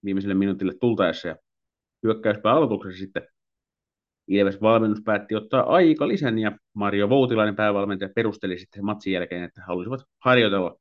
viimeiselle 0.04 0.34
minuutille 0.34 0.74
tultaessa 0.80 1.28
ja 1.28 1.36
hyökkäyspää 2.02 2.52
aloituksessa 2.52 2.98
sitten 2.98 3.28
Ilves 4.28 4.62
valmennus 4.62 5.02
päätti 5.04 5.34
ottaa 5.34 5.74
aika 5.74 6.08
lisän 6.08 6.38
ja 6.38 6.58
Mario 6.74 7.08
Voutilainen 7.08 7.56
päävalmentaja 7.56 8.10
perusteli 8.14 8.58
sitten 8.58 8.84
matsin 8.84 9.12
jälkeen, 9.12 9.44
että 9.44 9.62
halusivat 9.66 10.00
harjoitella 10.18 10.76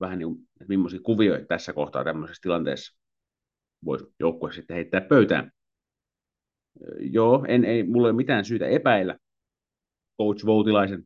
vähän 0.00 0.18
niin 0.18 0.28
kuin, 0.28 0.38
että 0.60 0.68
millaisia 0.68 1.00
kuvioita 1.00 1.46
tässä 1.46 1.72
kohtaa 1.72 2.04
tämmöisessä 2.04 2.42
tilanteessa 2.42 2.98
voisi 3.84 4.04
joukkue 4.20 4.52
sitten 4.52 4.74
heittää 4.74 5.00
pöytään. 5.00 5.50
Joo, 6.98 7.44
en, 7.48 7.64
ei, 7.64 7.82
mulla 7.82 8.08
ei 8.08 8.10
ole 8.10 8.16
mitään 8.16 8.44
syytä 8.44 8.66
epäillä 8.66 9.18
coach 10.18 10.46
Voutilaisen 10.46 11.04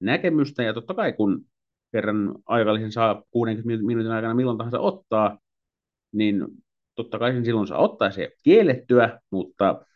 näkemystä, 0.00 0.62
ja 0.62 0.74
totta 0.74 0.94
kai 0.94 1.12
kun 1.12 1.46
kerran 1.92 2.34
aikallisen 2.46 2.92
saa 2.92 3.22
60 3.30 3.86
minuutin 3.86 4.12
aikana 4.12 4.34
milloin 4.34 4.58
tahansa 4.58 4.80
ottaa, 4.80 5.38
niin 6.12 6.46
totta 6.94 7.18
kai 7.18 7.32
sen 7.32 7.44
silloin 7.44 7.66
saa 7.66 7.78
ottaa 7.78 8.10
se 8.10 8.30
kiellettyä, 8.42 9.20
mutta 9.30 9.86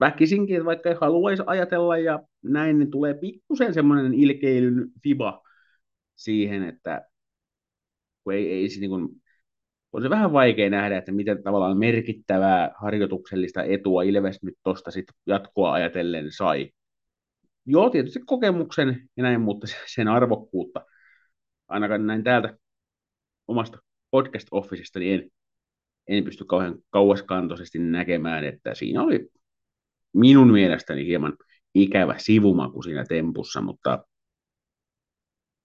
väkisinkin, 0.00 0.56
että 0.56 0.64
vaikka 0.64 0.88
ei 0.88 0.96
haluaisi 1.00 1.42
ajatella 1.46 1.98
ja 1.98 2.20
näin, 2.42 2.78
niin 2.78 2.90
tulee 2.90 3.14
pikkusen 3.14 3.74
semmoinen 3.74 4.14
ilkeilyn 4.14 4.88
fiba 5.02 5.42
siihen, 6.16 6.62
että 6.62 7.06
kun 8.24 8.34
ei, 8.34 8.52
ei 8.52 8.68
niin 8.80 8.90
kuin, 8.90 9.08
on 9.92 10.02
se 10.02 10.10
vähän 10.10 10.32
vaikea 10.32 10.70
nähdä, 10.70 10.98
että 10.98 11.12
miten 11.12 11.42
tavallaan 11.42 11.78
merkittävää 11.78 12.72
harjoituksellista 12.80 13.62
etua 13.62 14.02
Ilves 14.02 14.42
nyt 14.42 14.54
tuosta 14.64 14.90
jatkoa 15.26 15.72
ajatellen 15.72 16.32
sai. 16.32 16.70
Joo, 17.66 17.90
tietysti 17.90 18.20
kokemuksen 18.26 19.08
ja 19.16 19.22
näin, 19.22 19.40
mutta 19.40 19.66
sen 19.86 20.08
arvokkuutta, 20.08 20.84
ainakaan 21.68 22.06
näin 22.06 22.24
täältä 22.24 22.58
omasta 23.48 23.78
podcast-officesta, 24.10 24.98
niin 24.98 25.14
en, 25.14 25.30
en 26.08 26.24
pysty 26.24 26.44
kauhean 26.44 26.78
kauaskantoisesti 26.90 27.78
näkemään, 27.78 28.44
että 28.44 28.74
siinä 28.74 29.02
oli 29.02 29.28
minun 30.12 30.52
mielestäni 30.52 31.06
hieman 31.06 31.36
ikävä 31.74 32.14
sivumaku 32.18 32.82
siinä 32.82 33.04
tempussa, 33.08 33.60
mutta 33.60 34.04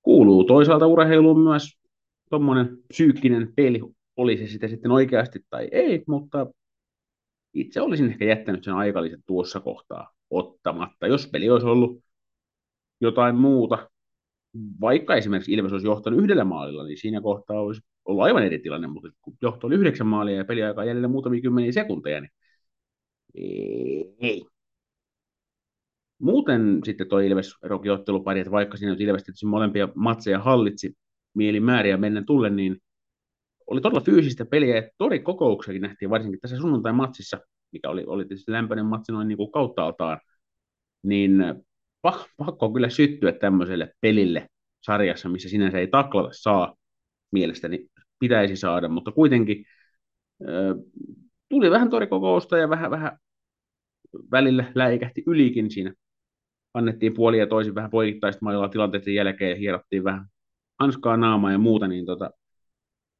kuuluu 0.01 0.43
toisaalta 0.43 0.87
urheiluun 0.87 1.43
myös 1.43 1.76
tuommoinen 2.29 2.77
psyykkinen 2.87 3.53
peli, 3.55 3.81
oli 4.17 4.37
se 4.37 4.47
sitä 4.47 4.67
sitten 4.67 4.91
oikeasti 4.91 5.39
tai 5.49 5.69
ei, 5.71 6.03
mutta 6.07 6.47
itse 7.53 7.81
olisin 7.81 8.09
ehkä 8.09 8.25
jättänyt 8.25 8.63
sen 8.63 8.73
aikallisen 8.73 9.23
tuossa 9.25 9.59
kohtaa 9.59 10.13
ottamatta. 10.29 11.07
Jos 11.07 11.27
peli 11.27 11.49
olisi 11.49 11.67
ollut 11.67 12.03
jotain 13.01 13.35
muuta, 13.35 13.89
vaikka 14.81 15.15
esimerkiksi 15.15 15.53
Ilves 15.53 15.71
olisi 15.71 15.87
johtanut 15.87 16.19
yhdellä 16.19 16.43
maalilla, 16.43 16.83
niin 16.83 16.97
siinä 16.97 17.21
kohtaa 17.21 17.61
olisi 17.61 17.81
ollut 18.05 18.23
aivan 18.23 18.43
eri 18.43 18.59
tilanne, 18.59 18.87
mutta 18.87 19.09
kun 19.21 19.37
johto 19.41 19.67
oli 19.67 19.75
yhdeksän 19.75 20.07
maalia 20.07 20.35
ja 20.35 20.45
peliaika 20.45 20.85
jäljellä 20.85 21.07
muutamia 21.07 21.41
kymmeniä 21.41 21.71
sekunteja, 21.71 22.21
niin 22.21 22.31
ei. 24.19 24.45
Muuten 26.19 26.81
sitten 26.85 27.09
tuo 27.09 27.19
Ilves 27.19 27.53
ottelupari, 27.93 28.39
että 28.39 28.51
vaikka 28.51 28.77
siinä 28.77 28.95
Ilves 28.99 29.23
tietysti 29.23 29.45
molempia 29.45 29.89
matseja 29.95 30.39
hallitsi 30.39 30.97
mielimääriä 31.37 31.97
mennä 31.97 32.23
tulle, 32.27 32.49
niin 32.49 32.77
oli 33.67 33.81
todella 33.81 34.01
fyysistä 34.01 34.45
peliä, 34.45 34.75
ja 34.75 34.89
torikokouksekin 34.97 35.81
nähtiin 35.81 36.09
varsinkin 36.09 36.39
tässä 36.39 36.57
sunnuntai-matsissa, 36.57 37.39
mikä 37.71 37.89
oli, 37.89 38.03
oli 38.07 38.25
tietysti 38.25 38.51
lämpöinen 38.51 38.85
matsi 38.85 39.11
noin 39.11 39.27
niin 39.27 39.37
kuin 39.37 39.51
kauttaaltaan, 39.51 40.19
niin 41.03 41.43
pakko 42.37 42.65
on 42.65 42.73
kyllä 42.73 42.89
syttyä 42.89 43.31
tämmöiselle 43.31 43.93
pelille 44.01 44.47
sarjassa, 44.81 45.29
missä 45.29 45.49
sinänsä 45.49 45.79
ei 45.79 45.87
taklata 45.87 46.29
saa, 46.31 46.75
mielestäni 47.31 47.87
pitäisi 48.19 48.55
saada, 48.55 48.89
mutta 48.89 49.11
kuitenkin 49.11 49.65
tuli 51.49 51.71
vähän 51.71 51.89
torikokousta 51.89 52.57
ja 52.57 52.69
vähän, 52.69 52.91
vähän 52.91 53.17
välillä 54.31 54.71
läikähti 54.75 55.23
ylikin 55.27 55.71
siinä. 55.71 55.93
Annettiin 56.73 57.13
puolia 57.13 57.39
ja 57.39 57.47
toisin 57.47 57.75
vähän 57.75 57.91
poikittaista 57.91 58.45
mailla 58.45 58.69
tilanteiden 58.69 59.15
jälkeen 59.15 59.51
ja 59.51 59.55
hierottiin 59.55 60.03
vähän 60.03 60.25
hanskaa 60.79 61.17
naamaa 61.17 61.51
ja 61.51 61.57
muuta, 61.57 61.87
niin 61.87 62.05
tota, 62.05 62.31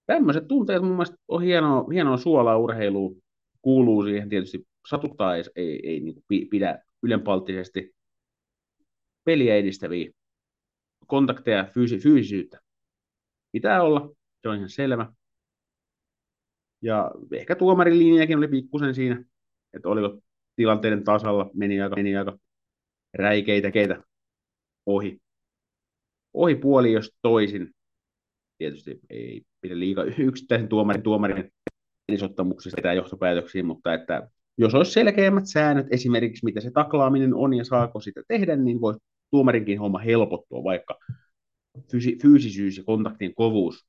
tämmöiset 0.05 0.47
tunteet 0.47 0.81
mun 0.81 0.91
mielestä 0.91 1.17
on 1.27 1.41
hienoa, 1.41 1.85
hienoa 1.93 2.17
suolaa 2.17 2.57
urheiluun, 2.57 3.21
kuuluu 3.61 4.03
siihen 4.03 4.29
tietysti 4.29 4.67
satuttaa 4.89 5.35
ei, 5.35 5.43
ei, 5.55 5.89
ei 5.89 5.99
niin 5.99 6.49
pidä 6.49 6.83
ylenpalttisesti 7.03 7.95
peliä 9.23 9.55
edistäviä 9.55 10.11
kontakteja, 11.07 11.65
fyysi, 11.73 11.97
fyysisyyttä 11.99 12.59
pitää 13.51 13.83
olla, 13.83 14.09
se 14.41 14.49
on 14.49 14.55
ihan 14.55 14.69
selvä. 14.69 15.13
Ja 16.81 17.11
ehkä 17.33 17.55
tuomarin 17.55 17.99
linjakin 17.99 18.37
oli 18.37 18.47
pikkusen 18.47 18.95
siinä, 18.95 19.25
että 19.73 19.89
oliko 19.89 20.21
tilanteiden 20.55 21.03
tasalla, 21.03 21.49
meni 21.53 21.81
aika, 21.81 21.95
meni 21.95 22.17
aika 22.17 22.37
räikeitä 23.13 23.71
keitä 23.71 24.03
ohi. 24.85 25.19
Ohi 26.37 26.55
puoli, 26.55 26.91
jos 26.91 27.11
toisin. 27.21 27.71
Tietysti 28.57 28.99
ei 29.09 29.41
pidä 29.61 29.79
liikaa 29.79 30.03
yksittäisen 30.03 30.67
tuomarin, 30.67 31.03
tuomarin 31.03 31.51
edesottamuksista 32.09 32.81
tai 32.81 32.95
johtopäätöksiin, 32.95 33.65
mutta 33.65 33.93
että 33.93 34.29
jos 34.57 34.75
olisi 34.75 34.91
selkeämmät 34.91 35.43
säännöt, 35.45 35.87
esimerkiksi 35.91 36.45
mitä 36.45 36.61
se 36.61 36.71
taklaaminen 36.71 37.33
on 37.33 37.53
ja 37.53 37.63
saako 37.63 37.99
sitä 37.99 38.21
tehdä, 38.27 38.55
niin 38.55 38.81
voisi 38.81 38.99
tuomarinkin 39.31 39.79
homma 39.79 39.99
helpottua, 39.99 40.63
vaikka 40.63 40.99
fysi- 41.91 42.21
fyysisyys 42.21 42.77
ja 42.77 42.83
kontaktin 42.83 43.35
kovuus 43.35 43.87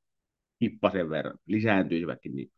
hippasen 0.62 1.10
verran 1.10 1.38
lisääntyisivätkin, 1.46 2.34
niin 2.34 2.50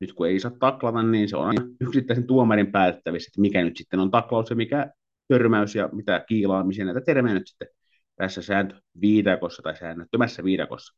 nyt 0.00 0.12
kun 0.12 0.28
ei 0.28 0.40
saa 0.40 0.52
taklata, 0.60 1.02
niin 1.02 1.28
se 1.28 1.36
on 1.36 1.54
yksittäisen 1.80 2.26
tuomarin 2.26 2.72
päätettävissä, 2.72 3.28
että 3.28 3.40
mikä 3.40 3.64
nyt 3.64 3.76
sitten 3.76 4.00
on 4.00 4.10
taklaus 4.10 4.50
ja 4.50 4.56
mikä 4.56 4.92
törmäys 5.28 5.74
ja 5.74 5.88
mitä 5.92 6.24
kiilaamisia 6.28 6.84
näitä 6.84 7.00
termejä 7.00 7.34
nyt 7.34 7.46
sitten 7.46 7.68
tässä 8.20 8.42
sääntö 8.42 8.80
viidakossa 9.00 9.62
tai 9.62 9.76
säännöttömässä 9.76 10.44
viidakossa 10.44 10.96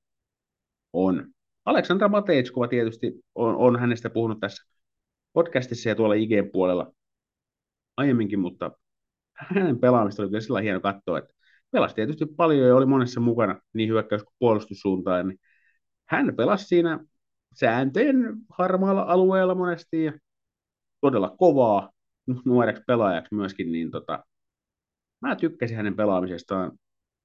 on. 0.92 1.28
Aleksandra 1.64 2.08
Matejskova 2.08 2.68
tietysti 2.68 3.12
on, 3.34 3.56
on 3.56 3.80
hänestä 3.80 4.10
puhunut 4.10 4.40
tässä 4.40 4.62
podcastissa 5.32 5.88
ja 5.88 5.94
tuolla 5.94 6.14
IG-puolella 6.14 6.92
aiemminkin, 7.96 8.38
mutta 8.38 8.70
hänen 9.34 9.78
pelaamista 9.78 10.22
oli 10.22 10.28
kyllä 10.30 10.40
sillä 10.40 10.60
hieno 10.60 10.80
katsoa, 10.80 11.18
että 11.18 11.34
pelasi 11.70 11.94
tietysti 11.94 12.26
paljon 12.26 12.68
ja 12.68 12.76
oli 12.76 12.86
monessa 12.86 13.20
mukana 13.20 13.60
niin 13.72 13.88
hyökkäys- 13.88 14.24
kuin 14.24 14.34
puolustussuuntaan, 14.38 15.28
niin 15.28 15.38
hän 16.08 16.36
pelasi 16.36 16.64
siinä 16.64 17.00
sääntöjen 17.54 18.36
harmaalla 18.48 19.02
alueella 19.02 19.54
monesti 19.54 20.04
ja 20.04 20.12
todella 21.00 21.34
kovaa 21.38 21.90
nuoreksi 22.44 22.82
pelaajaksi 22.86 23.34
myöskin, 23.34 23.72
niin 23.72 23.90
tota, 23.90 24.24
mä 25.20 25.36
tykkäsin 25.36 25.76
hänen 25.76 25.96
pelaamisestaan. 25.96 26.72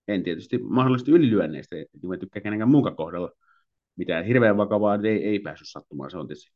En 0.08 0.24
tietysti 0.24 0.58
mahdollisesti 0.58 1.12
ylilyönneistä, 1.12 1.76
niin 1.76 1.88
mä 2.08 2.18
tykkään 2.18 2.44
kenenkään 2.44 2.70
muunkaan 2.70 2.96
kohdalla. 2.96 3.32
Mitään 3.96 4.26
hirveän 4.26 4.58
vakavaa 4.58 5.00
ei, 5.04 5.24
ei 5.24 5.40
päässyt 5.40 5.68
sattumaan, 5.70 6.12
se 6.12 6.18
on 6.18 6.28
tietysti 6.28 6.52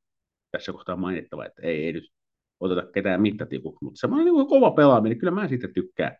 tässä 0.51 0.71
kohtaa 0.71 0.95
mainittava, 0.95 1.45
että 1.45 1.61
ei, 1.61 1.85
ei 1.85 1.93
nyt 1.93 2.11
oteta 2.59 2.91
ketään 2.91 3.21
mittatikuksi, 3.21 3.85
mutta 3.85 3.99
semmoinen 3.99 4.33
niin 4.33 4.47
kova 4.47 4.71
pelaaminen, 4.71 5.17
kyllä 5.17 5.31
mä 5.31 5.47
siitä 5.47 5.67
tykkään. 5.67 6.17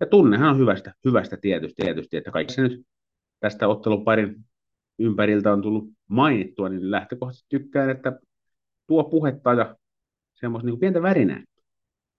Ja 0.00 0.06
tunnehan 0.06 0.50
on 0.50 0.58
hyvästä, 0.58 0.94
hyvästä 1.04 1.36
tietysti, 1.36 1.82
tietysti, 1.82 2.16
että 2.16 2.30
kaikki 2.30 2.54
se 2.54 2.62
nyt 2.62 2.86
tästä 3.40 3.68
otteluparin 3.68 4.44
ympäriltä 4.98 5.52
on 5.52 5.62
tullut 5.62 5.84
mainittua, 6.08 6.68
niin 6.68 6.90
lähtökohtaisesti 6.90 7.46
tykkään, 7.48 7.90
että 7.90 8.20
tuo 8.86 9.04
puhetta 9.04 9.52
ja 9.52 9.76
semmoista 10.34 10.66
niin 10.66 10.80
pientä 10.80 11.02
värinää, 11.02 11.44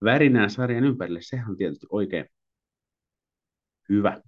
värinää 0.04 0.48
sarjan 0.48 0.84
ympärille, 0.84 1.20
sehän 1.22 1.50
on 1.50 1.56
tietysti 1.56 1.86
oikein 1.90 2.26
hyvä. 3.88 4.20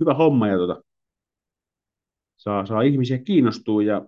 Hyvä 0.00 0.14
homma 0.14 0.48
ja 0.48 0.56
tota, 0.56 0.82
saa, 2.36 2.66
saa 2.66 2.82
ihmisiä 2.82 3.18
kiinnostua 3.18 3.82
ja 3.82 4.06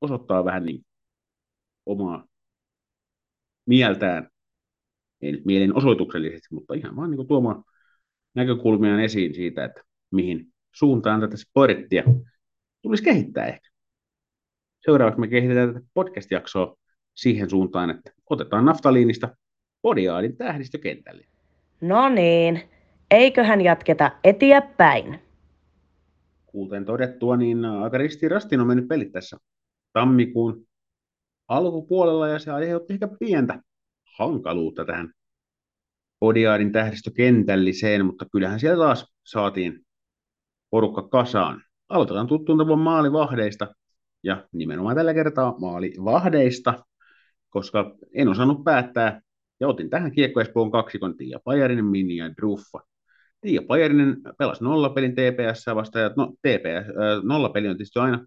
osoittaa 0.00 0.44
vähän 0.44 0.64
niin 0.64 0.86
omaa 1.86 2.26
mieltään, 3.66 4.28
ei 5.22 5.32
nyt 5.32 5.44
mielenosoituksellisesti, 5.44 6.54
mutta 6.54 6.74
ihan 6.74 6.96
vaan 6.96 7.10
niin 7.10 7.26
tuomaan 7.26 7.64
näkökulmia 8.34 9.00
esiin 9.00 9.34
siitä, 9.34 9.64
että 9.64 9.82
mihin 10.10 10.46
suuntaan 10.74 11.20
tätä 11.20 11.36
sporttia 11.36 12.04
tulisi 12.82 13.02
kehittää 13.02 13.46
ehkä. 13.46 13.68
Seuraavaksi 14.84 15.20
me 15.20 15.28
kehitetään 15.28 15.74
tätä 15.74 15.86
podcast-jaksoa 15.94 16.76
siihen 17.14 17.50
suuntaan, 17.50 17.90
että 17.90 18.12
otetaan 18.30 18.64
naftaliinista 18.64 19.36
podiaadin 19.82 20.36
tähdistökentälle. 20.36 21.26
No 21.80 22.08
niin, 22.08 22.62
eiköhän 23.10 23.60
jatketa 23.60 24.10
eteenpäin. 24.24 25.20
Kuten 26.46 26.84
todettua, 26.84 27.36
niin 27.36 27.64
aika 27.64 27.98
ristirastin 27.98 28.60
on 28.60 28.66
mennyt 28.66 28.88
pelit 28.88 29.12
tässä 29.12 29.36
tammikuun 29.92 30.66
alkupuolella 31.48 32.28
ja 32.28 32.38
se 32.38 32.50
aiheutti 32.50 32.92
ehkä 32.92 33.08
pientä 33.20 33.62
hankaluutta 34.18 34.84
tähän 34.84 35.12
Odiaadin 36.20 36.72
tähdistökentälliseen, 36.72 38.06
mutta 38.06 38.26
kyllähän 38.32 38.60
siellä 38.60 38.84
taas 38.84 39.14
saatiin 39.24 39.86
porukka 40.70 41.02
kasaan. 41.02 41.62
Aloitetaan 41.88 42.26
tuttuun 42.26 42.58
tavan 42.58 42.78
maalivahdeista 42.78 43.74
ja 44.22 44.48
nimenomaan 44.52 44.96
tällä 44.96 45.14
kertaa 45.14 45.58
maalivahdeista, 45.58 46.84
koska 47.48 47.96
en 48.14 48.28
osannut 48.28 48.64
päättää 48.64 49.20
ja 49.60 49.68
otin 49.68 49.90
tähän 49.90 50.12
Kiekko 50.12 50.40
Espoon 50.40 50.70
kaksikon 50.70 51.16
Tiia 51.16 51.38
Pajarinen, 51.44 51.84
Mini 51.84 52.16
ja 52.16 52.36
Druffa. 52.36 52.80
Tiia 53.40 53.62
Pajarinen 53.62 54.16
pelasi 54.38 54.64
nollapelin 54.64 55.14
TPS 55.14 55.66
vastaan, 55.74 56.02
ja 56.02 56.10
no, 56.16 56.26
TPS, 56.26 56.88
äh, 56.88 57.22
nollapeli 57.22 57.68
on 57.68 57.76
tietysti 57.76 57.98
aina 57.98 58.26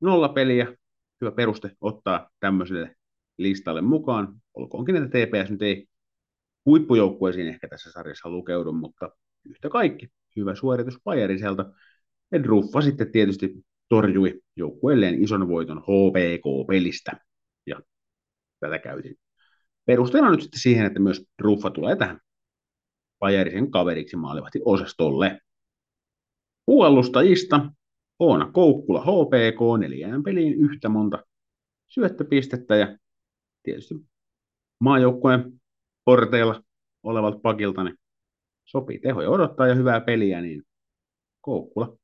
nollapeliä, 0.00 0.76
hyvä 1.20 1.32
peruste 1.32 1.70
ottaa 1.80 2.30
tämmöiselle 2.40 2.96
listalle 3.38 3.80
mukaan. 3.80 4.34
Olkoonkin, 4.54 4.96
että 4.96 5.08
TPS 5.08 5.50
nyt 5.50 5.62
ei 5.62 5.86
huippujoukkueisiin 6.66 7.48
ehkä 7.48 7.68
tässä 7.68 7.92
sarjassa 7.92 8.30
lukeudu, 8.30 8.72
mutta 8.72 9.10
yhtä 9.44 9.68
kaikki 9.68 10.08
hyvä 10.36 10.54
suoritus 10.54 10.98
Bayeriselta. 11.04 11.72
Ja 12.32 12.42
Druffa 12.42 12.80
sitten 12.80 13.12
tietysti 13.12 13.64
torjui 13.88 14.40
joukkueelleen 14.56 15.24
ison 15.24 15.48
voiton 15.48 15.78
HPK-pelistä. 15.78 17.12
Ja 17.66 17.80
tätä 18.60 18.78
käytin 18.78 19.16
perusteena 19.86 20.30
nyt 20.30 20.42
sitten 20.42 20.60
siihen, 20.60 20.86
että 20.86 21.00
myös 21.00 21.24
Druffa 21.42 21.70
tulee 21.70 21.96
tähän 21.96 22.20
Bayerisen 23.20 23.70
kaveriksi 23.70 24.16
maalivahti 24.16 24.60
osastolle. 24.64 25.40
Puolustajista 26.66 27.70
Oona 28.18 28.52
Koukkula 28.52 29.00
HPK 29.00 29.80
neljään 29.80 30.22
peliin 30.22 30.54
yhtä 30.54 30.88
monta 30.88 31.24
syöttöpistettä 31.86 32.76
ja 32.76 32.98
tietysti 33.62 33.94
maajoukkueen 34.80 35.60
porteilla 36.04 36.62
olevalta 37.02 37.38
pakilta 37.38 37.84
niin 37.84 37.98
sopii 38.64 38.98
tehoja 38.98 39.30
odottaa 39.30 39.66
ja 39.66 39.74
hyvää 39.74 40.00
peliä, 40.00 40.40
niin 40.40 40.62
Koukkula 41.40 41.96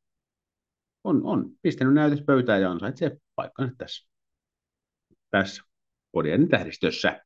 on, 1.05 1.25
on 1.25 1.51
pistänyt 1.63 1.95
näytös 1.95 2.23
pöytään 2.23 2.63
ja 2.63 2.71
ansaitsee 2.71 3.19
paikkansa 3.35 3.75
tässä, 3.79 4.09
tässä 5.31 5.63
Podien 6.13 6.49
tähdistössä. 6.49 7.25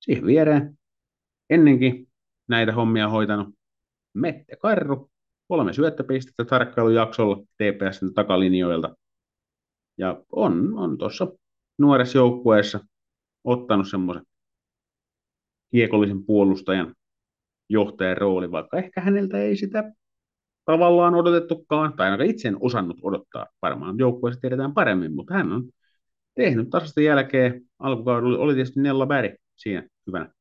Siihen 0.00 0.26
viereen 0.26 0.78
ennenkin 1.50 2.11
näitä 2.48 2.72
hommia 2.72 3.08
hoitanut 3.08 3.48
Mette 4.14 4.56
Karru, 4.56 5.10
kolme 5.48 5.72
syöttöpistettä 5.72 6.44
tarkkailujaksolla 6.44 7.36
TPSn 7.36 8.14
takalinjoilta. 8.14 8.96
Ja 9.98 10.22
on, 10.32 10.78
on 10.78 10.98
tuossa 10.98 11.26
nuoressa 11.78 12.18
joukkueessa 12.18 12.80
ottanut 13.44 13.90
semmoisen 13.90 14.24
kiekollisen 15.70 16.24
puolustajan 16.24 16.94
johtajan 17.68 18.16
rooli, 18.16 18.50
vaikka 18.50 18.78
ehkä 18.78 19.00
häneltä 19.00 19.38
ei 19.38 19.56
sitä 19.56 19.92
tavallaan 20.64 21.14
odotettukaan, 21.14 21.92
tai 21.92 22.06
ainakaan 22.06 22.30
itse 22.30 22.48
en 22.48 22.56
osannut 22.60 22.96
odottaa. 23.02 23.46
Varmaan 23.62 23.98
joukkueessa 23.98 24.40
tiedetään 24.40 24.74
paremmin, 24.74 25.14
mutta 25.14 25.34
hän 25.34 25.52
on 25.52 25.70
tehnyt 26.34 26.70
tasasta 26.70 27.00
jälkeen. 27.00 27.62
Alkukaudella 27.78 28.38
oli 28.38 28.54
tietysti 28.54 28.80
Nella 28.80 29.06
Bäri 29.06 29.36
siinä 29.56 29.88
hyvänä 30.06 30.32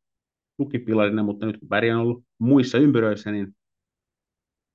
tukipilarina, 0.61 1.23
mutta 1.23 1.45
nyt 1.45 1.57
kun 1.57 1.69
Bäri 1.69 1.91
on 1.91 1.99
ollut 1.99 2.23
muissa 2.39 2.77
ympyröissä, 2.77 3.31
niin 3.31 3.55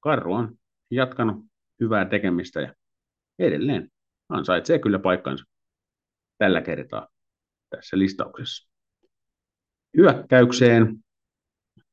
Karru 0.00 0.32
on 0.32 0.58
jatkanut 0.90 1.44
hyvää 1.80 2.04
tekemistä 2.04 2.60
ja 2.60 2.74
edelleen 3.38 3.90
ansaitsee 4.28 4.78
kyllä 4.78 4.98
paikkansa 4.98 5.44
tällä 6.38 6.60
kertaa 6.60 7.08
tässä 7.70 7.98
listauksessa. 7.98 8.68
Hyökkäykseen 9.96 11.04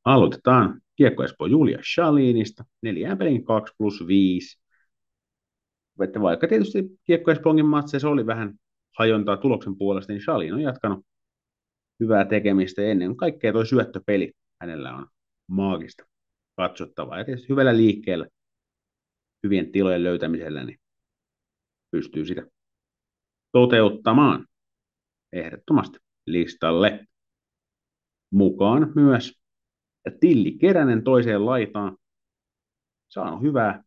aloitetaan 0.05 0.81
Kiekko 0.95 1.23
Espoo 1.23 1.47
Julia 1.47 1.79
Shalinista, 1.93 2.65
neljään 2.81 3.17
pelin 3.17 3.45
2 3.45 3.73
plus 3.77 4.07
5. 4.07 4.59
Että 6.03 6.21
vaikka 6.21 6.47
tietysti 6.47 6.83
Kiekko 7.03 7.31
Espoonkin 7.31 7.65
matseissa 7.65 8.09
oli 8.09 8.25
vähän 8.25 8.53
hajontaa 8.97 9.37
tuloksen 9.37 9.77
puolesta, 9.77 10.13
niin 10.13 10.21
Shalin 10.21 10.53
on 10.53 10.61
jatkanut 10.61 11.05
hyvää 11.99 12.25
tekemistä 12.25 12.81
ja 12.81 12.91
ennen 12.91 13.17
kaikkea 13.17 13.53
tuo 13.53 13.65
syöttöpeli 13.65 14.33
hänellä 14.61 14.95
on 14.95 15.07
maagista 15.47 16.03
katsottavaa. 16.57 17.17
Ja 17.17 17.25
tietysti 17.25 17.49
hyvällä 17.49 17.77
liikkeellä, 17.77 18.27
hyvien 19.43 19.71
tilojen 19.71 20.03
löytämisellä, 20.03 20.63
niin 20.63 20.77
pystyy 21.91 22.25
sitä 22.25 22.45
toteuttamaan 23.51 24.47
ehdottomasti 25.33 25.99
listalle 26.27 27.07
mukaan 28.31 28.91
myös 28.95 29.43
Tilli 30.19 30.51
Keränen 30.51 31.03
toiseen 31.03 31.45
laitaan. 31.45 31.97
Saanut 33.09 33.41
hyvää 33.41 33.83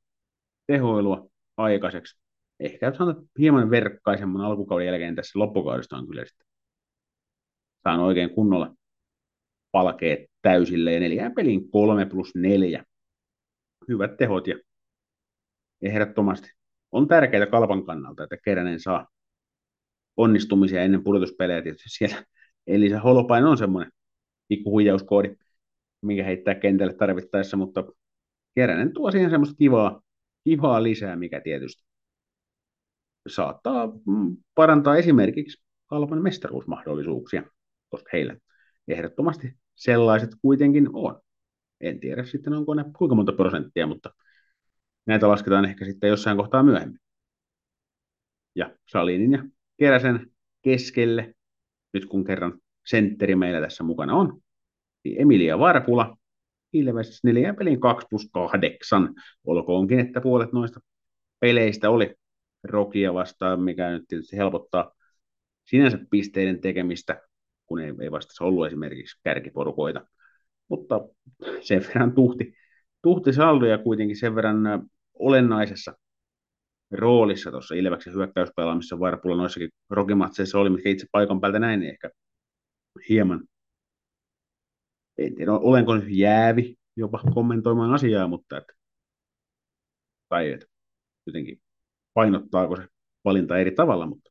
tehoilua 0.67 1.29
aikaiseksi. 1.57 2.21
Ehkä 2.61 2.93
sanotaan 2.95 3.29
hieman 3.39 3.71
verkkaisemman 3.71 4.43
alkukauden 4.43 4.87
jälkeen 4.87 5.15
tässä 5.15 5.39
loppukaudesta 5.39 5.97
on 5.97 6.07
kyllä 6.07 6.25
sitten 6.25 6.47
saanut 7.87 8.07
oikein 8.07 8.31
kunnolla 8.31 8.75
palkeet 9.73 10.21
täysille 10.43 10.93
ja 10.93 11.01
neljään 11.01 11.35
pelin 11.35 11.71
kolme 11.71 12.07
plus 12.07 12.35
neljä. 12.35 12.85
Hyvät 13.89 14.17
tehot 14.17 14.47
ja 14.47 14.59
ehdottomasti 15.83 16.51
on 16.93 17.09
tärkeää 17.09 17.47
kalpan 17.47 17.85
kannalta, 17.85 18.23
että 18.23 18.37
Keränen 18.45 18.81
saa 18.81 19.07
onnistumisia 20.17 20.83
ennen 20.83 21.05
pudotuspelejä. 21.05 21.63
Tietysti 21.63 21.89
siellä 21.89 22.25
Elisa 22.67 23.01
Holopainen 23.01 23.49
on 23.49 23.59
semmoinen 23.59 23.93
pikku 24.49 24.71
huijauskoodi, 24.71 25.37
minkä 26.03 26.25
heittää 26.25 26.55
kentälle 26.55 26.95
tarvittaessa, 26.95 27.57
mutta 27.57 27.85
Keränen 28.55 28.93
tuo 28.93 29.11
siihen 29.11 29.31
semmoista 29.31 29.57
kivaa, 29.57 30.03
kivaa 30.45 30.83
lisää, 30.83 31.17
mikä 31.17 31.41
tietysti 31.41 31.85
saattaa 33.29 33.87
mm, 33.87 34.37
parantaa 34.55 34.97
esimerkiksi 34.97 35.65
kalpan 35.87 36.23
mestaruusmahdollisuuksia, 36.23 37.43
koska 37.97 38.11
heillä 38.13 38.37
ehdottomasti 38.89 39.53
sellaiset 39.75 40.31
kuitenkin 40.43 40.89
on. 40.93 41.21
En 41.81 42.01
tiedä 42.01 42.25
sitten, 42.25 42.53
onko 42.53 42.75
ne 42.75 42.85
kuinka 42.99 43.15
monta 43.15 43.33
prosenttia, 43.33 43.87
mutta 43.87 44.15
näitä 45.07 45.29
lasketaan 45.29 45.65
ehkä 45.65 45.85
sitten 45.85 46.11
jossain 46.11 46.37
kohtaa 46.37 46.63
myöhemmin. 46.63 47.01
ja 48.55 48.71
Salinin 48.89 49.33
ja 49.33 49.45
Keräsen 49.77 50.31
keskelle, 50.63 51.35
nyt 51.93 52.07
kun 52.07 52.25
kerran 52.25 52.61
sentteri 52.87 53.35
meillä 53.35 53.61
tässä 53.61 53.85
mukana 53.85 54.15
on, 54.15 54.41
niin 55.05 55.21
Emilia 55.21 55.59
Varpula, 55.59 56.17
Ilves 56.73 57.25
neljän 57.25 57.57
pelin 57.57 57.81
2 57.81 58.07
plus 58.11 58.29
8, 58.33 59.15
olkoonkin, 59.45 60.01
että 60.01 60.21
puolet 60.21 60.53
noista 60.53 60.81
peleistä 61.41 61.91
oli 61.91 62.15
Rokia 62.65 63.15
vastaan, 63.15 63.63
mikä 63.63 63.91
nyt 63.91 64.05
tietysti 64.09 64.37
helpottaa 64.37 64.93
sinänsä 65.65 65.99
pisteiden 66.11 66.61
tekemistä, 66.61 67.21
kun 67.67 67.81
ei, 67.81 67.95
ei 68.01 68.11
vastassa 68.11 68.45
ollut 68.45 68.67
esimerkiksi 68.67 69.21
kärkiporukoita. 69.25 70.07
Mutta 70.69 71.01
sen 71.61 71.85
verran 71.89 72.13
tuhti, 72.15 72.55
tuhti 73.03 73.33
saldoja 73.33 73.79
kuitenkin 73.79 74.17
sen 74.17 74.35
verran 74.35 74.89
olennaisessa 75.15 75.93
roolissa 76.91 77.51
tuossa 77.51 77.75
Ilveksen 77.75 78.15
hyökkäyspelaamissa 78.15 79.01
Varpulla 79.01 79.37
noissakin 79.37 79.71
rokimatseissa 79.91 80.59
oli, 80.59 80.71
mitkä 80.71 80.89
itse 80.89 81.07
paikan 81.13 81.41
päältä 81.41 81.59
näin, 81.59 81.81
niin 81.81 81.91
ehkä 81.91 82.11
hieman, 83.09 83.45
en 85.19 85.35
tiedä, 85.35 85.53
olenko 85.53 85.97
nyt 85.97 86.05
jäävi 86.09 86.77
jopa 86.97 87.21
kommentoimaan 87.35 87.95
asiaa, 87.95 88.29
mutta 88.29 88.59
että, 88.59 88.73
tai 90.29 90.53
että 90.53 90.67
jotenkin 91.27 91.61
painottaako 92.15 92.77
se 92.77 92.89
valinta 93.25 93.59
eri 93.59 93.71
tavalla, 93.71 94.07
mutta 94.07 94.31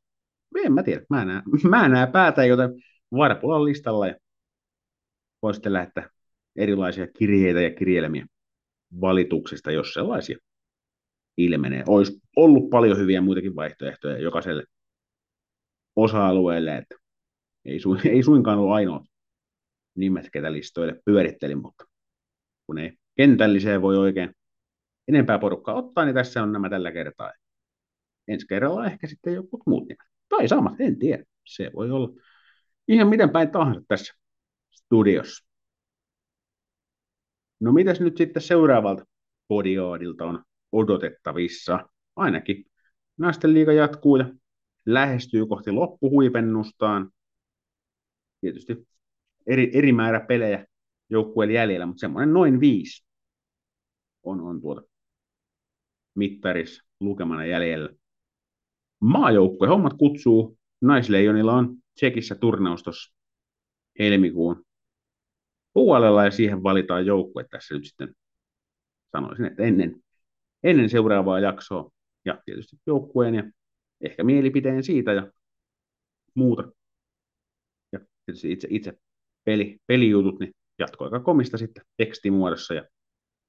en 0.65 0.73
mä 0.73 0.83
tiedä, 0.83 1.05
mä 1.09 1.25
näen, 1.25 1.43
mä 1.69 1.89
näen 1.89 2.11
päätä, 2.11 2.45
joten 2.45 2.69
Varpulan 3.11 3.65
listalla 3.65 4.07
ja 4.07 4.15
voi 5.41 5.53
sitten 5.53 5.73
lähettää 5.73 6.09
erilaisia 6.55 7.07
kirjeitä 7.07 7.61
ja 7.61 7.75
kirjelmiä 7.75 8.25
valituksista, 9.01 9.71
jos 9.71 9.93
sellaisia 9.93 10.37
ilmenee. 11.37 11.83
Olisi 11.87 12.21
ollut 12.35 12.69
paljon 12.69 12.97
hyviä 12.97 13.21
muitakin 13.21 13.55
vaihtoehtoja 13.55 14.17
jokaiselle 14.17 14.63
osa-alueelle, 15.95 16.77
että 16.77 16.95
ei, 17.65 17.79
su, 17.79 17.97
ei 18.13 18.23
suinkaan 18.23 18.59
ollut 18.59 18.73
ainoa 18.73 19.03
nimet, 19.95 20.29
ketä 20.33 20.51
listoille 20.51 21.01
pyörittelin, 21.05 21.61
mutta 21.61 21.85
kun 22.67 22.77
ei 22.77 22.91
kentälliseen 23.17 23.81
voi 23.81 23.97
oikein 23.97 24.33
enempää 25.07 25.39
porukkaa 25.39 25.75
ottaa, 25.75 26.05
niin 26.05 26.15
tässä 26.15 26.43
on 26.43 26.51
nämä 26.51 26.69
tällä 26.69 26.91
kertaa. 26.91 27.31
Ensi 28.27 28.47
kerralla 28.47 28.85
ehkä 28.85 29.07
sitten 29.07 29.33
joku 29.33 29.61
muut 29.65 29.87
nimet. 29.87 30.07
Tai 30.29 30.47
samat, 30.47 30.81
en 30.81 30.99
tiedä. 30.99 31.23
Se 31.45 31.71
voi 31.75 31.91
olla 31.91 32.09
ihan 32.87 33.07
miten 33.07 33.29
päin 33.29 33.51
tahansa 33.51 33.81
tässä 33.87 34.13
studiossa. 34.71 35.45
No 37.59 37.71
mitäs 37.71 37.99
nyt 37.99 38.17
sitten 38.17 38.41
seuraavalta 38.41 39.05
podiaadilta 39.47 40.25
on 40.25 40.43
odotettavissa? 40.71 41.89
Ainakin 42.15 42.65
naisten 43.17 43.53
liiga 43.53 43.73
jatkuu 43.73 44.17
ja 44.17 44.25
lähestyy 44.85 45.45
kohti 45.45 45.71
loppuhuipennustaan. 45.71 47.11
Tietysti 48.41 48.87
eri, 49.47 49.71
eri 49.73 49.91
määrä 49.91 50.19
pelejä 50.19 50.65
joukkueen 51.09 51.51
jäljellä, 51.51 51.85
mutta 51.85 51.99
semmoinen 51.99 52.33
noin 52.33 52.59
viisi 52.59 53.05
on, 54.23 54.41
on 54.41 54.61
tuota 54.61 54.81
mittarissa 56.15 56.83
lukemana 56.99 57.45
jäljellä. 57.45 57.89
Maajoukkue 58.99 59.67
hommat 59.67 59.93
kutsuu. 59.93 60.57
Naisleijonilla 60.81 61.53
on 61.53 61.77
Tsekissä 61.95 62.35
turnaus 62.35 62.83
tuossa 62.83 63.15
helmikuun 63.99 64.65
puolella 65.73 66.25
ja 66.25 66.31
siihen 66.31 66.63
valitaan 66.63 67.05
joukkue 67.05 67.45
tässä 67.49 67.75
nyt 67.75 67.85
sitten 67.85 68.15
sanoisin, 69.11 69.45
että 69.45 69.63
ennen, 69.63 70.03
ennen 70.63 70.89
seuraavaa 70.89 71.39
jaksoa 71.39 71.91
ja 72.25 72.41
tietysti 72.45 72.77
joukkueen 72.87 73.35
ja 73.35 73.43
ehkä 74.01 74.23
mielipiteen 74.23 74.83
siitä 74.83 75.13
ja 75.13 75.31
muuta. 76.33 76.71
Ja 77.91 77.99
tietysti 78.25 78.51
itse, 78.51 78.67
itse 78.71 78.93
peli, 79.43 79.77
pelijutut, 79.87 80.39
niin 80.39 80.53
komista 81.23 81.57
sitten 81.57 81.85
tekstimuodossa 81.97 82.73
ja 82.73 82.83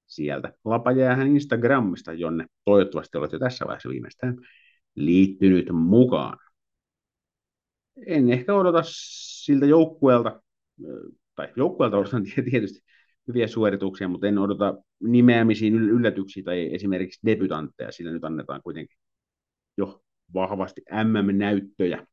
sieltä 0.06 0.52
lapa 0.64 0.92
jäähän 0.92 1.28
Instagramista, 1.28 2.12
jonne 2.12 2.46
toivottavasti 2.64 3.18
olet 3.18 3.32
jo 3.32 3.38
tässä 3.38 3.66
vaiheessa 3.66 3.88
viimeistään 3.88 4.36
liittynyt 4.94 5.66
mukaan. 5.72 6.38
En 8.06 8.32
ehkä 8.32 8.54
odota 8.54 8.82
siltä 8.84 9.66
joukkueelta, 9.66 10.42
tai 11.34 11.52
joukkueelta 11.56 11.98
odotan 11.98 12.24
tietysti 12.50 12.80
hyviä 13.28 13.46
suorituksia, 13.46 14.08
mutta 14.08 14.26
en 14.26 14.38
odota 14.38 14.74
nimeämisiin 15.00 15.74
yllätyksiä 15.74 16.42
tai 16.42 16.74
esimerkiksi 16.74 17.20
debutantteja, 17.26 17.92
sillä 17.92 18.12
nyt 18.12 18.24
annetaan 18.24 18.62
kuitenkin 18.62 18.98
jo 19.76 20.02
vahvasti 20.34 20.82
MM-näyttöjä 21.04 22.06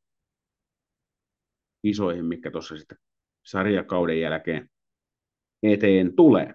isoihin, 1.83 2.25
mikä 2.25 2.51
tuossa 2.51 2.77
sitten 2.77 2.97
sarjakauden 3.45 4.19
jälkeen 4.19 4.69
eteen 5.63 6.15
tulee. 6.15 6.53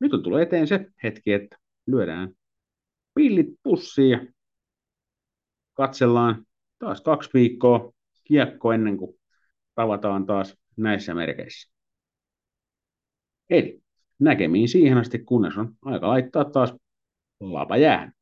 Nyt 0.00 0.14
on 0.14 0.22
tullut 0.22 0.40
eteen 0.40 0.66
se 0.66 0.86
hetki, 1.02 1.32
että 1.32 1.56
lyödään 1.86 2.34
pillit 3.14 3.46
pussiin 3.62 4.10
ja 4.10 4.26
katsellaan 5.74 6.45
taas 6.78 7.00
kaksi 7.00 7.30
viikkoa 7.34 7.92
kiekko 8.24 8.72
ennen 8.72 8.96
kuin 8.96 9.20
tavataan 9.74 10.26
taas 10.26 10.56
näissä 10.76 11.14
merkeissä. 11.14 11.72
Eli 13.50 13.82
näkemiin 14.18 14.68
siihen 14.68 14.98
asti, 14.98 15.18
kunnes 15.18 15.56
on 15.56 15.74
aika 15.84 16.08
laittaa 16.08 16.44
taas 16.44 16.74
lapa 17.40 17.76
jäähän. 17.76 18.12